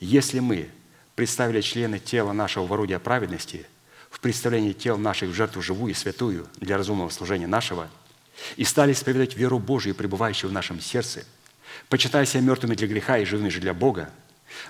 [0.00, 0.68] Если мы
[1.14, 3.66] представили члены тела нашего в орудие праведности,
[4.10, 7.88] в представлении тел наших в жертву живую и святую для разумного служения нашего,
[8.56, 11.24] и стали исповедовать веру Божию, пребывающую в нашем сердце,
[11.88, 14.10] почитая себя мертвыми для греха и живыми же для Бога,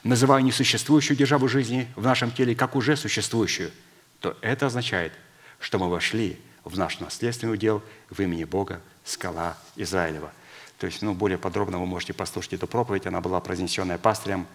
[0.05, 3.73] называя несуществующую державу жизни в нашем теле как уже существующую,
[4.21, 5.13] то это означает,
[5.59, 10.33] что мы вошли в наш наследственный удел в имени Бога, скала Израилева.
[10.79, 13.07] То есть, ну, более подробно вы можете послушать эту проповедь.
[13.07, 14.47] Она была произнесенная пастырем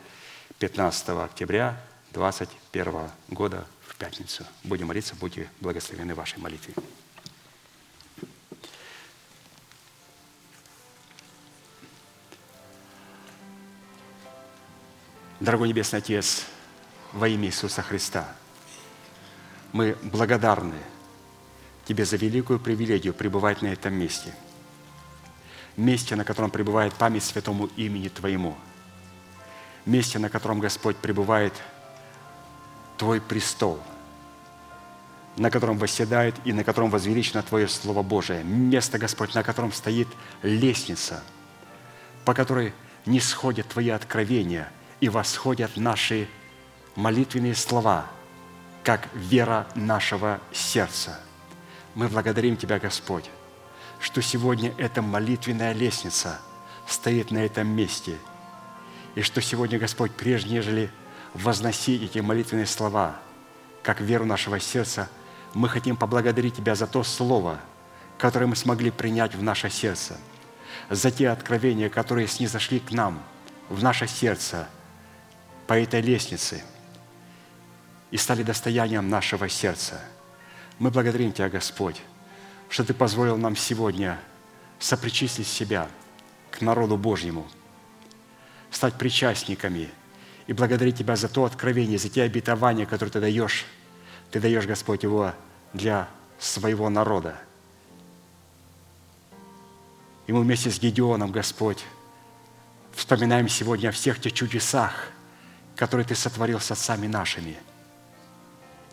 [0.59, 1.81] 15 октября
[2.13, 4.45] 2021 года в пятницу.
[4.63, 6.73] Будем молиться, будьте благословены вашей молитве.
[15.39, 16.45] Дорогой Небесный Отец,
[17.13, 18.27] во имя Иисуса Христа,
[19.71, 20.75] мы благодарны
[21.87, 24.33] Тебе за великую привилегию пребывать на этом месте.
[25.77, 28.57] Месте, на котором пребывает память святому имени Твоему.
[29.85, 31.53] Месте, на котором, Господь, пребывает
[32.97, 33.79] Твой престол,
[35.37, 38.43] на котором восседает и на котором возвеличено Твое Слово Божие.
[38.43, 40.09] Место, Господь, на котором стоит
[40.41, 41.23] лестница,
[42.25, 42.73] по которой
[43.05, 44.69] не сходят Твои откровения
[44.99, 46.27] и восходят наши
[46.97, 48.07] молитвенные слова,
[48.83, 51.21] как вера нашего сердца.
[51.97, 53.27] Мы благодарим Тебя, Господь,
[53.99, 56.39] что сегодня эта молитвенная лестница
[56.85, 58.19] стоит на этом месте,
[59.15, 60.91] и что сегодня, Господь, прежде нежели
[61.33, 63.15] возносить эти молитвенные слова,
[63.81, 65.09] как веру нашего сердца,
[65.55, 67.59] мы хотим поблагодарить Тебя за то Слово,
[68.19, 70.17] которое мы смогли принять в наше сердце,
[70.91, 73.23] за те откровения, которые снизошли к нам
[73.69, 74.67] в наше сердце
[75.65, 76.63] по этой лестнице
[78.11, 79.99] и стали достоянием нашего сердца.
[80.79, 82.01] Мы благодарим Тебя, Господь,
[82.69, 84.19] что Ты позволил нам сегодня
[84.79, 85.89] сопричислить себя
[86.51, 87.47] к народу Божьему,
[88.69, 89.89] стать причастниками
[90.45, 93.65] и благодарить Тебя за то откровение, за те обетования, которые Ты даешь.
[94.29, 95.33] Ты даешь, Господь, его
[95.73, 97.39] для своего народа.
[100.27, 101.83] И мы вместе с Гедеоном, Господь,
[102.93, 105.11] вспоминаем сегодня о всех тех чудесах,
[105.75, 107.57] которые Ты сотворил с отцами нашими.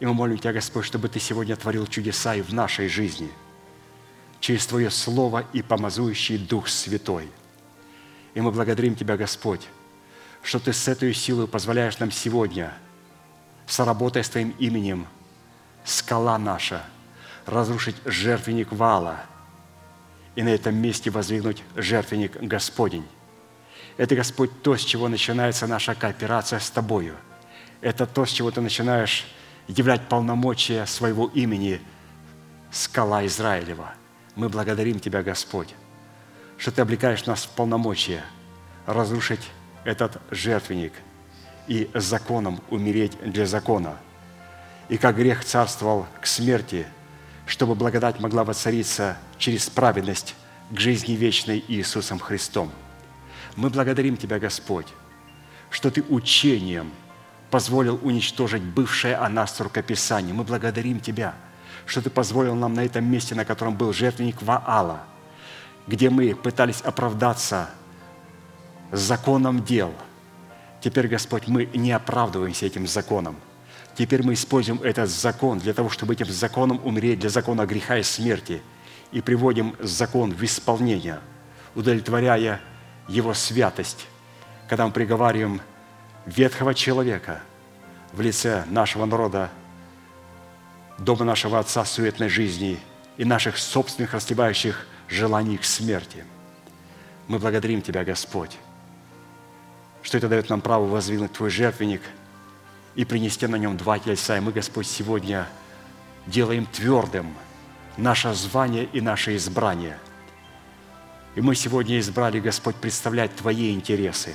[0.05, 3.31] И мы молим Тебя, Господь, чтобы Ты сегодня творил чудеса и в нашей жизни
[4.39, 7.31] через Твое Слово и помазующий Дух Святой.
[8.35, 9.67] И мы благодарим Тебя, Господь,
[10.43, 12.75] что Ты с этой силой позволяешь нам сегодня,
[13.67, 15.07] соработая с Твоим именем,
[15.87, 16.85] скала наша,
[17.47, 19.23] разрушить жертвенник вала
[20.37, 23.07] и на этом месте воздвигнуть жертвенник Господень.
[23.97, 27.17] Это, Господь, то, с чего начинается наша кооперация с Тобою.
[27.81, 29.25] Это то, с чего Ты начинаешь
[29.69, 31.81] являть полномочия своего имени
[32.71, 33.95] скала Израилева.
[34.37, 35.75] Мы благодарим Тебя, Господь,
[36.59, 38.25] что Ты облекаешь нас в полномочия
[38.87, 39.51] разрушить
[39.85, 40.93] этот жертвенник
[41.67, 43.97] и законом умереть для закона.
[44.89, 46.87] И как грех царствовал к смерти,
[47.47, 50.35] чтобы благодать могла воцариться через праведность
[50.71, 52.71] к жизни вечной Иисусом Христом.
[53.57, 54.89] Мы благодарим Тебя, Господь,
[55.71, 56.91] что Ты учением
[57.55, 60.35] позволил уничтожить бывшее о нас рукописание.
[60.35, 61.37] Мы благодарим Тебя,
[61.87, 65.05] что Ты позволил нам на этом месте, на котором был жертвенник Ваала,
[65.87, 67.71] где мы пытались оправдаться
[68.91, 69.95] законом дел.
[70.81, 73.37] Теперь, Господь, мы не оправдываемся этим законом.
[73.97, 78.03] Теперь мы используем этот закон для того, чтобы этим законом умереть, для закона греха и
[78.03, 78.63] смерти,
[79.13, 81.21] и приводим закон в исполнение,
[81.77, 82.61] удовлетворяя
[83.07, 84.09] его святость,
[84.69, 85.61] когда мы приговариваем
[86.27, 87.41] ветхого человека
[88.13, 89.51] в лице нашего народа,
[90.99, 92.79] дома нашего Отца суетной жизни
[93.17, 96.25] и наших собственных растевающих желаний к смерти.
[97.29, 98.57] Мы благодарим Тебя, Господь,
[100.03, 102.03] что это дает нам право воздвигнуть Твой жертвенник
[102.95, 104.37] и принести на нем два тельца.
[104.37, 105.49] И мы, Господь, сегодня
[106.27, 107.35] делаем твердым
[107.97, 109.99] наше звание и наше избрание.
[111.35, 114.35] И мы сегодня избрали, Господь, представлять Твои интересы,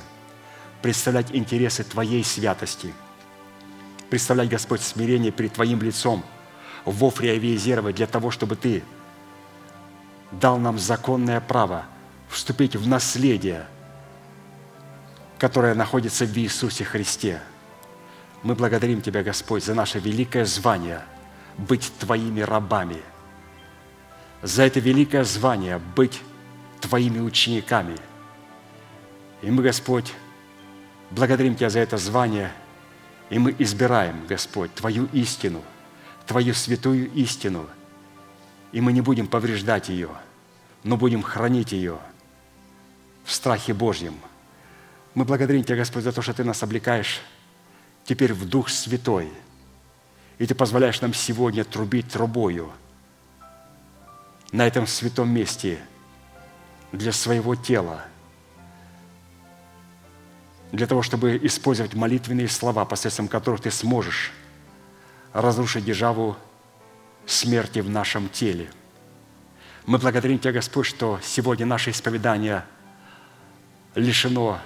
[0.82, 2.92] представлять интересы Твоей святости,
[4.08, 6.24] представлять, Господь, смирение перед Твоим лицом
[6.84, 7.38] в Офре
[7.92, 8.82] для того, чтобы Ты
[10.32, 11.84] дал нам законное право
[12.28, 13.66] вступить в наследие,
[15.38, 17.40] которое находится в Иисусе Христе.
[18.42, 21.02] Мы благодарим Тебя, Господь, за наше великое звание
[21.58, 23.02] быть Твоими рабами,
[24.42, 26.22] за это великое звание быть
[26.80, 27.96] Твоими учениками.
[29.42, 30.14] И мы, Господь,
[31.10, 32.52] благодарим Тебя за это звание,
[33.28, 35.62] и мы избираем, Господь, Твою истину,
[36.26, 37.66] Твою святую истину,
[38.72, 40.10] и мы не будем повреждать ее,
[40.84, 41.98] но будем хранить ее
[43.24, 44.14] в страхе Божьем.
[45.14, 47.20] Мы благодарим Тебя, Господь, за то, что Ты нас облекаешь
[48.04, 49.30] теперь в Дух Святой,
[50.38, 52.70] и Ты позволяешь нам сегодня трубить трубою
[54.52, 55.78] на этом святом месте–
[56.92, 58.04] для своего тела,
[60.72, 64.32] для того, чтобы использовать молитвенные слова, посредством которых ты сможешь
[65.32, 66.36] разрушить державу
[67.26, 68.70] смерти в нашем теле.
[69.86, 72.64] Мы благодарим Тебя, Господь, что сегодня наше исповедание
[73.94, 74.60] лишено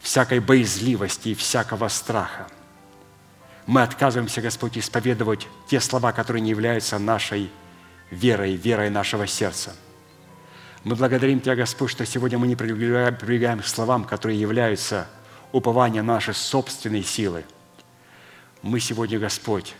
[0.00, 2.46] всякой боязливости и всякого страха.
[3.66, 7.50] Мы отказываемся, Господь, исповедовать те слова, которые не являются нашей
[8.10, 9.74] верой, верой нашего сердца–
[10.84, 15.06] мы благодарим Тебя, Господь, что сегодня мы не прибегаем к словам, которые являются
[15.52, 17.44] упованием нашей собственной силы.
[18.62, 19.74] Мы сегодня, Господь,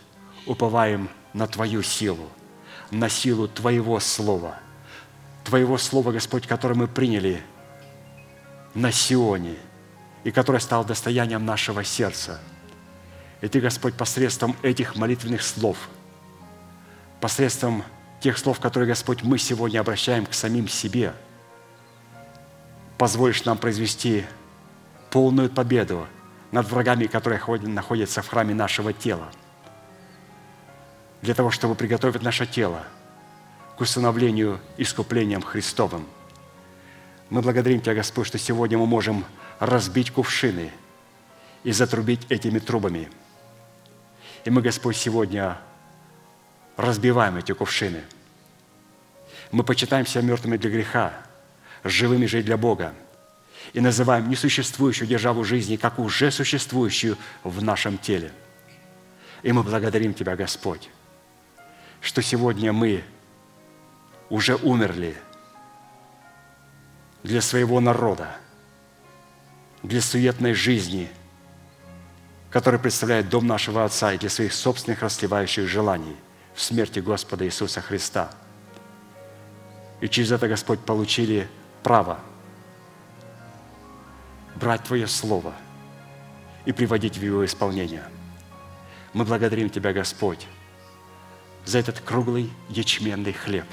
[0.45, 2.29] уповаем на Твою силу,
[2.91, 4.59] на силу Твоего Слова.
[5.43, 7.41] Твоего Слова, Господь, которое мы приняли
[8.73, 9.55] на Сионе
[10.23, 12.39] и которое стало достоянием нашего сердца.
[13.41, 15.77] И Ты, Господь, посредством этих молитвенных слов,
[17.21, 17.83] посредством
[18.19, 21.13] тех слов, которые, Господь, мы сегодня обращаем к самим себе,
[22.97, 24.25] позволишь нам произвести
[25.09, 26.07] полную победу
[26.51, 29.29] над врагами, которые находятся в храме нашего тела,
[31.21, 32.83] для того, чтобы приготовить наше тело
[33.77, 36.05] к установлению искуплением Христовым.
[37.29, 39.23] Мы благодарим Тебя, Господь, что сегодня мы можем
[39.59, 40.71] разбить кувшины
[41.63, 43.09] и затрубить этими трубами.
[44.45, 45.59] И мы, Господь, сегодня
[46.79, 48.03] разбиваем эти кувшины.
[49.51, 51.13] Мы почитаем себя мертвыми для греха,
[51.83, 52.93] живыми же для Бога,
[53.73, 58.31] и называем несуществующую державу жизни, как уже существующую в нашем теле.
[59.43, 60.89] И мы благодарим Тебя, Господь,
[61.99, 63.03] что сегодня мы
[64.29, 65.15] уже умерли
[67.23, 68.37] для своего народа,
[69.83, 71.09] для суетной жизни,
[72.49, 76.15] которая представляет дом нашего Отца и для своих собственных расливающих желаний–
[76.59, 78.31] смерти Господа Иисуса Христа.
[80.01, 81.47] И через это, Господь, получили
[81.83, 82.19] право
[84.55, 85.53] брать Твое Слово
[86.65, 88.03] и приводить в его исполнение.
[89.13, 90.47] Мы благодарим Тебя, Господь,
[91.65, 93.65] за этот круглый ячменный хлеб.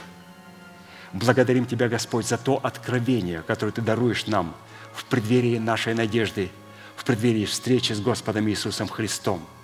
[1.13, 4.55] Благодарим Тебя, Господь, за то откровение, которое Ты даруешь нам
[4.95, 6.51] в преддверии нашей надежды,
[6.95, 9.45] в преддверии встречи с Господом Иисусом Христом–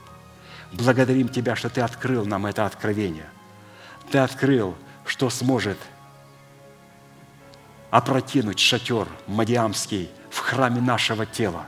[0.73, 3.28] Благодарим Тебя, что Ты открыл нам это откровение.
[4.11, 4.74] Ты открыл,
[5.05, 5.78] что сможет
[7.90, 11.66] опрокинуть шатер Мадиамский в храме нашего тела,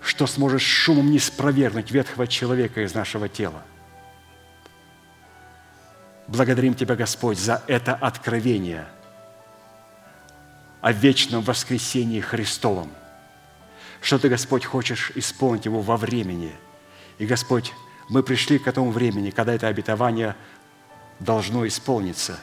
[0.00, 3.62] что сможет шумом не спровергнуть ветхого человека из нашего тела.
[6.26, 8.86] Благодарим Тебя, Господь, за это откровение
[10.80, 12.90] о вечном воскресении Христовом,
[14.00, 16.54] что Ты, Господь, хочешь исполнить его во времени–
[17.22, 17.72] и, Господь,
[18.08, 20.34] мы пришли к этому времени, когда это обетование
[21.20, 22.36] должно исполниться.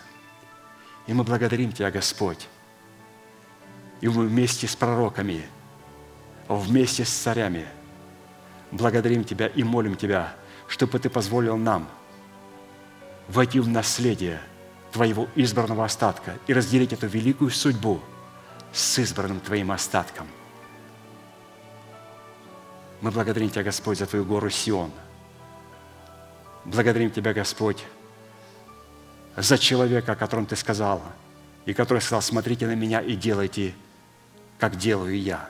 [1.06, 2.48] И мы благодарим Тебя, Господь.
[4.00, 5.44] И мы вместе с пророками
[6.48, 7.66] вместе с царями.
[8.72, 10.34] Благодарим Тебя и молим Тебя,
[10.70, 11.90] чтобы Ты позволил нам
[13.28, 14.40] войти в наследие
[14.94, 18.00] Твоего избранного остатка и разделить эту великую судьбу
[18.72, 20.26] с избранным Твоим остатком.
[23.02, 24.92] Мы благодарим Тебя, Господь, за Твою гору Сион.
[26.66, 27.86] Благодарим Тебя, Господь,
[29.38, 31.02] за человека, о котором Ты сказал,
[31.66, 33.74] и который сказал, смотрите на меня и делайте,
[34.58, 35.50] как делаю я.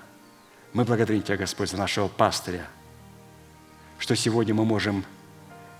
[0.74, 2.68] Мы благодарим Тебя, Господь, за нашего пастыря,
[3.98, 5.04] что сегодня мы можем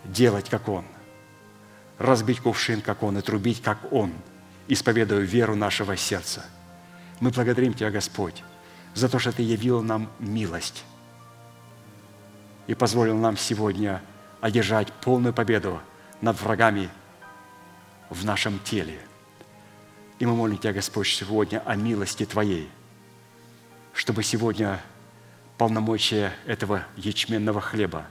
[0.06, 0.86] делать, как Он,
[2.00, 4.12] разбить кувшин, как Он, и трубить, как Он,
[4.68, 6.46] исповедуя веру нашего сердца.
[7.20, 8.44] Мы благодарим Тебя, Господь,
[8.96, 10.84] за то, что Ты явил нам милость
[12.70, 14.00] и позволил нам сегодня
[14.42, 15.82] одержать полную победу
[16.22, 16.88] над врагами
[18.12, 19.00] в нашем теле.
[20.20, 22.70] И мы молим Тебя, Господь, сегодня о милости Твоей,
[23.92, 24.80] чтобы сегодня
[25.58, 28.06] полномочия этого ячменного хлеба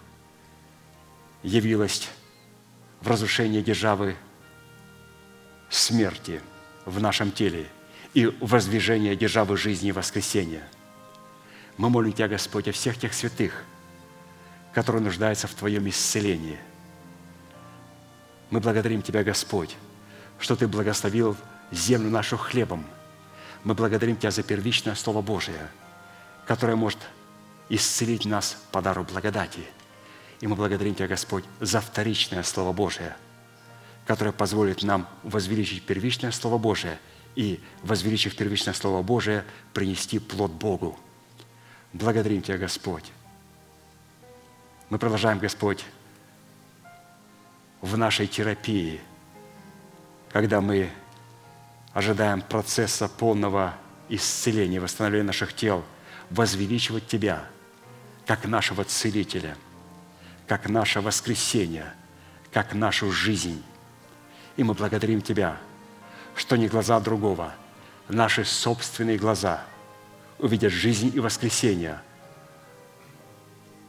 [1.44, 2.08] явилось
[3.00, 4.16] в разрушении державы
[5.70, 6.42] смерти
[6.84, 7.68] в нашем теле
[8.12, 10.66] и воздвижение державы жизни и воскресения.
[11.76, 13.64] Мы молим Тебя, Господь, о всех тех святых,
[14.72, 16.58] которые нуждаются в Твоем исцелении.
[18.50, 19.76] Мы благодарим Тебя, Господь,
[20.38, 21.36] что Ты благословил
[21.70, 22.84] землю нашу хлебом.
[23.64, 25.68] Мы благодарим Тебя за первичное Слово Божие,
[26.46, 26.98] которое может
[27.68, 29.60] исцелить нас по дару благодати.
[30.40, 33.16] И мы благодарим Тебя, Господь, за вторичное Слово Божие,
[34.06, 36.98] которое позволит нам возвеличить первичное Слово Божие
[37.34, 40.98] и, возвеличив первичное Слово Божие, принести плод Богу.
[41.92, 43.12] Благодарим Тебя, Господь.
[44.90, 45.84] Мы продолжаем, Господь,
[47.80, 49.00] в нашей терапии,
[50.32, 50.90] когда мы
[51.92, 53.74] ожидаем процесса полного
[54.08, 55.84] исцеления, восстановления наших тел,
[56.30, 57.44] возвеличивать Тебя–
[58.28, 59.56] как нашего целителя,
[60.46, 61.94] как наше воскресение,
[62.52, 63.64] как нашу жизнь.
[64.58, 65.56] И мы благодарим Тебя,
[66.36, 67.54] что не глаза другого,
[68.06, 69.64] наши собственные глаза
[70.38, 72.02] увидят жизнь и воскресение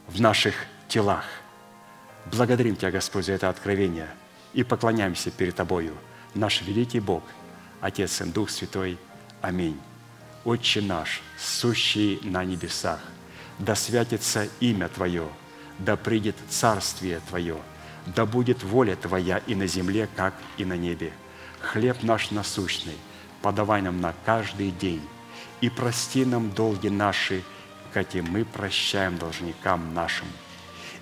[0.06, 0.54] в наших
[0.90, 1.24] телах.
[2.26, 4.08] Благодарим Тебя, Господь, за это откровение
[4.52, 5.94] и поклоняемся перед Тобою,
[6.34, 7.22] наш великий Бог,
[7.80, 8.98] Отец и Дух Святой.
[9.40, 9.80] Аминь.
[10.44, 13.00] Отче наш, сущий на небесах–
[13.60, 15.28] да святится имя Твое,
[15.78, 17.58] да придет царствие Твое,
[18.06, 21.12] да будет воля Твоя и на земле, как и на небе.
[21.60, 22.96] Хлеб наш насущный
[23.42, 25.02] подавай нам на каждый день,
[25.60, 27.42] и прости нам долги наши,
[27.92, 30.26] как и мы прощаем должникам нашим.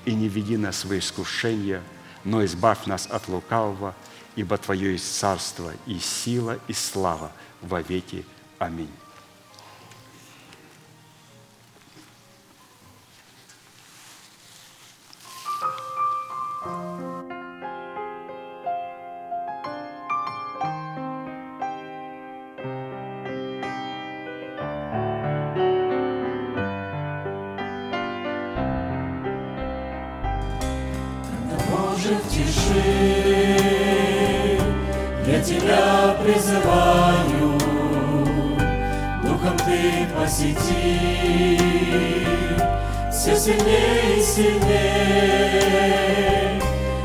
[0.04, 1.82] И не веди нас в искушение,
[2.24, 3.94] но избавь нас от лукавого,
[4.36, 8.24] ибо Твое есть царство и сила и слава во веки.
[8.58, 8.90] Аминь.
[40.38, 41.58] Ты посети,
[43.10, 45.42] все сильнее и сильнее,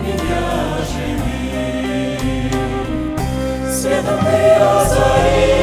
[0.00, 0.46] меня
[0.92, 2.52] живи.
[3.68, 5.53] Светом Ты озари,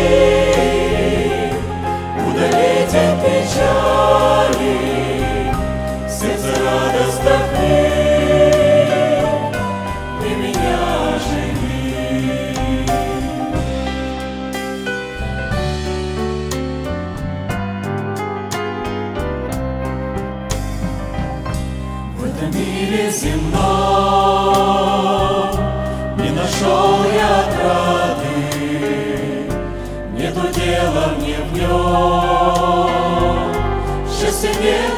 [34.41, 34.90] Señor.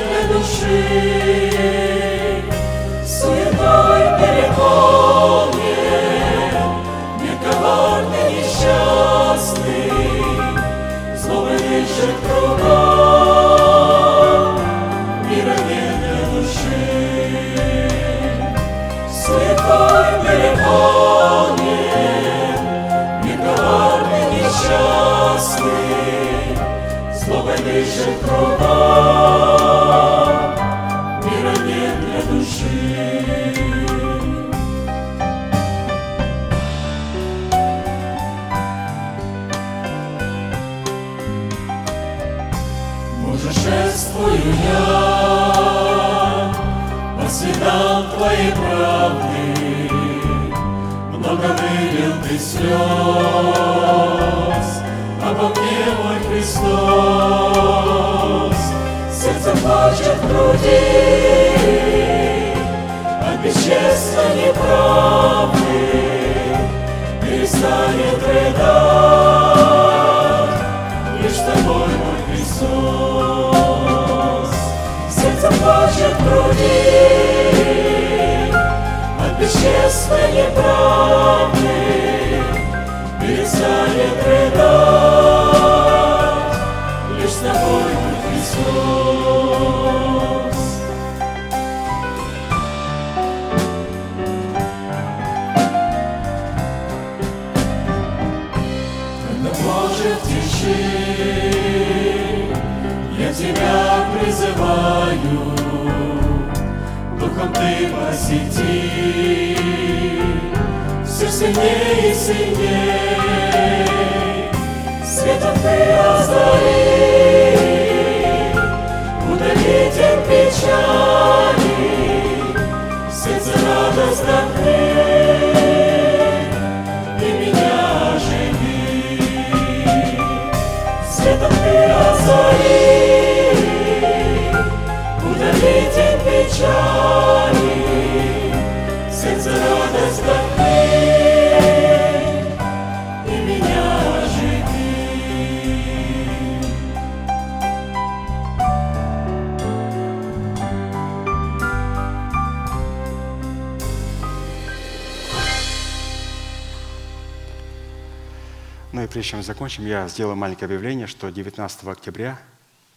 [159.93, 162.41] Я сделаю маленькое объявление, что 19 октября,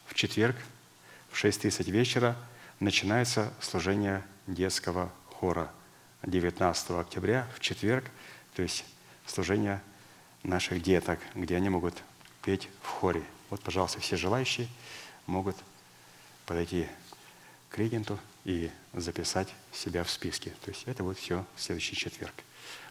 [0.06, 0.56] в четверг,
[1.30, 2.34] в 6.30 вечера
[2.80, 5.70] начинается служение детского хора.
[6.22, 8.06] 19 октября, в четверг,
[8.54, 8.86] то есть
[9.26, 9.82] служение
[10.42, 12.02] наших деток, где они могут
[12.42, 13.22] петь в хоре.
[13.50, 14.66] Вот, пожалуйста, все желающие
[15.26, 15.56] могут
[16.46, 16.88] подойти
[17.68, 20.54] к регенту и записать себя в списке.
[20.64, 22.32] То есть это будет все в следующий четверг.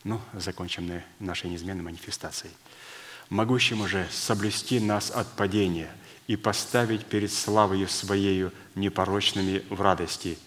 [0.03, 2.53] Ну, закончим на нашей неизменной манифестацией.
[3.29, 5.89] Могущему же соблюсти нас от падения
[6.27, 10.37] и поставить перед славою Своею непорочными в радости,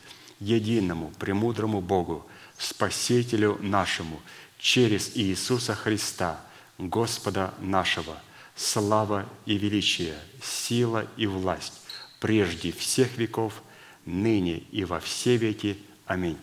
[0.41, 2.27] единому, премудрому Богу,
[2.57, 4.21] Спасителю нашему,
[4.59, 6.41] через Иисуса Христа,
[6.79, 8.21] Господа нашего,
[8.55, 11.81] слава и величие, сила и власть,
[12.21, 13.63] прежде всех веков,
[14.05, 15.79] ныне и во все веки.
[16.07, 16.39] Аминь.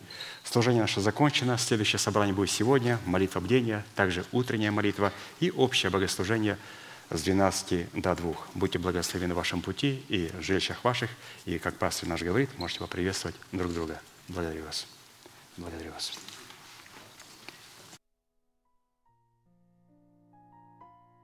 [0.56, 1.58] Служение наше закончено.
[1.58, 2.98] Следующее собрание будет сегодня.
[3.06, 5.12] Молитва бдения, также утренняя молитва
[5.42, 6.58] и общее богослужение
[7.10, 8.34] с 12 до 2.
[8.54, 11.10] Будьте благословены в вашем пути и в жилищах ваших.
[11.44, 14.00] И, как пастор наш говорит, можете поприветствовать друг друга.
[14.30, 14.88] Благодарю вас.
[15.58, 16.14] Благодарю вас.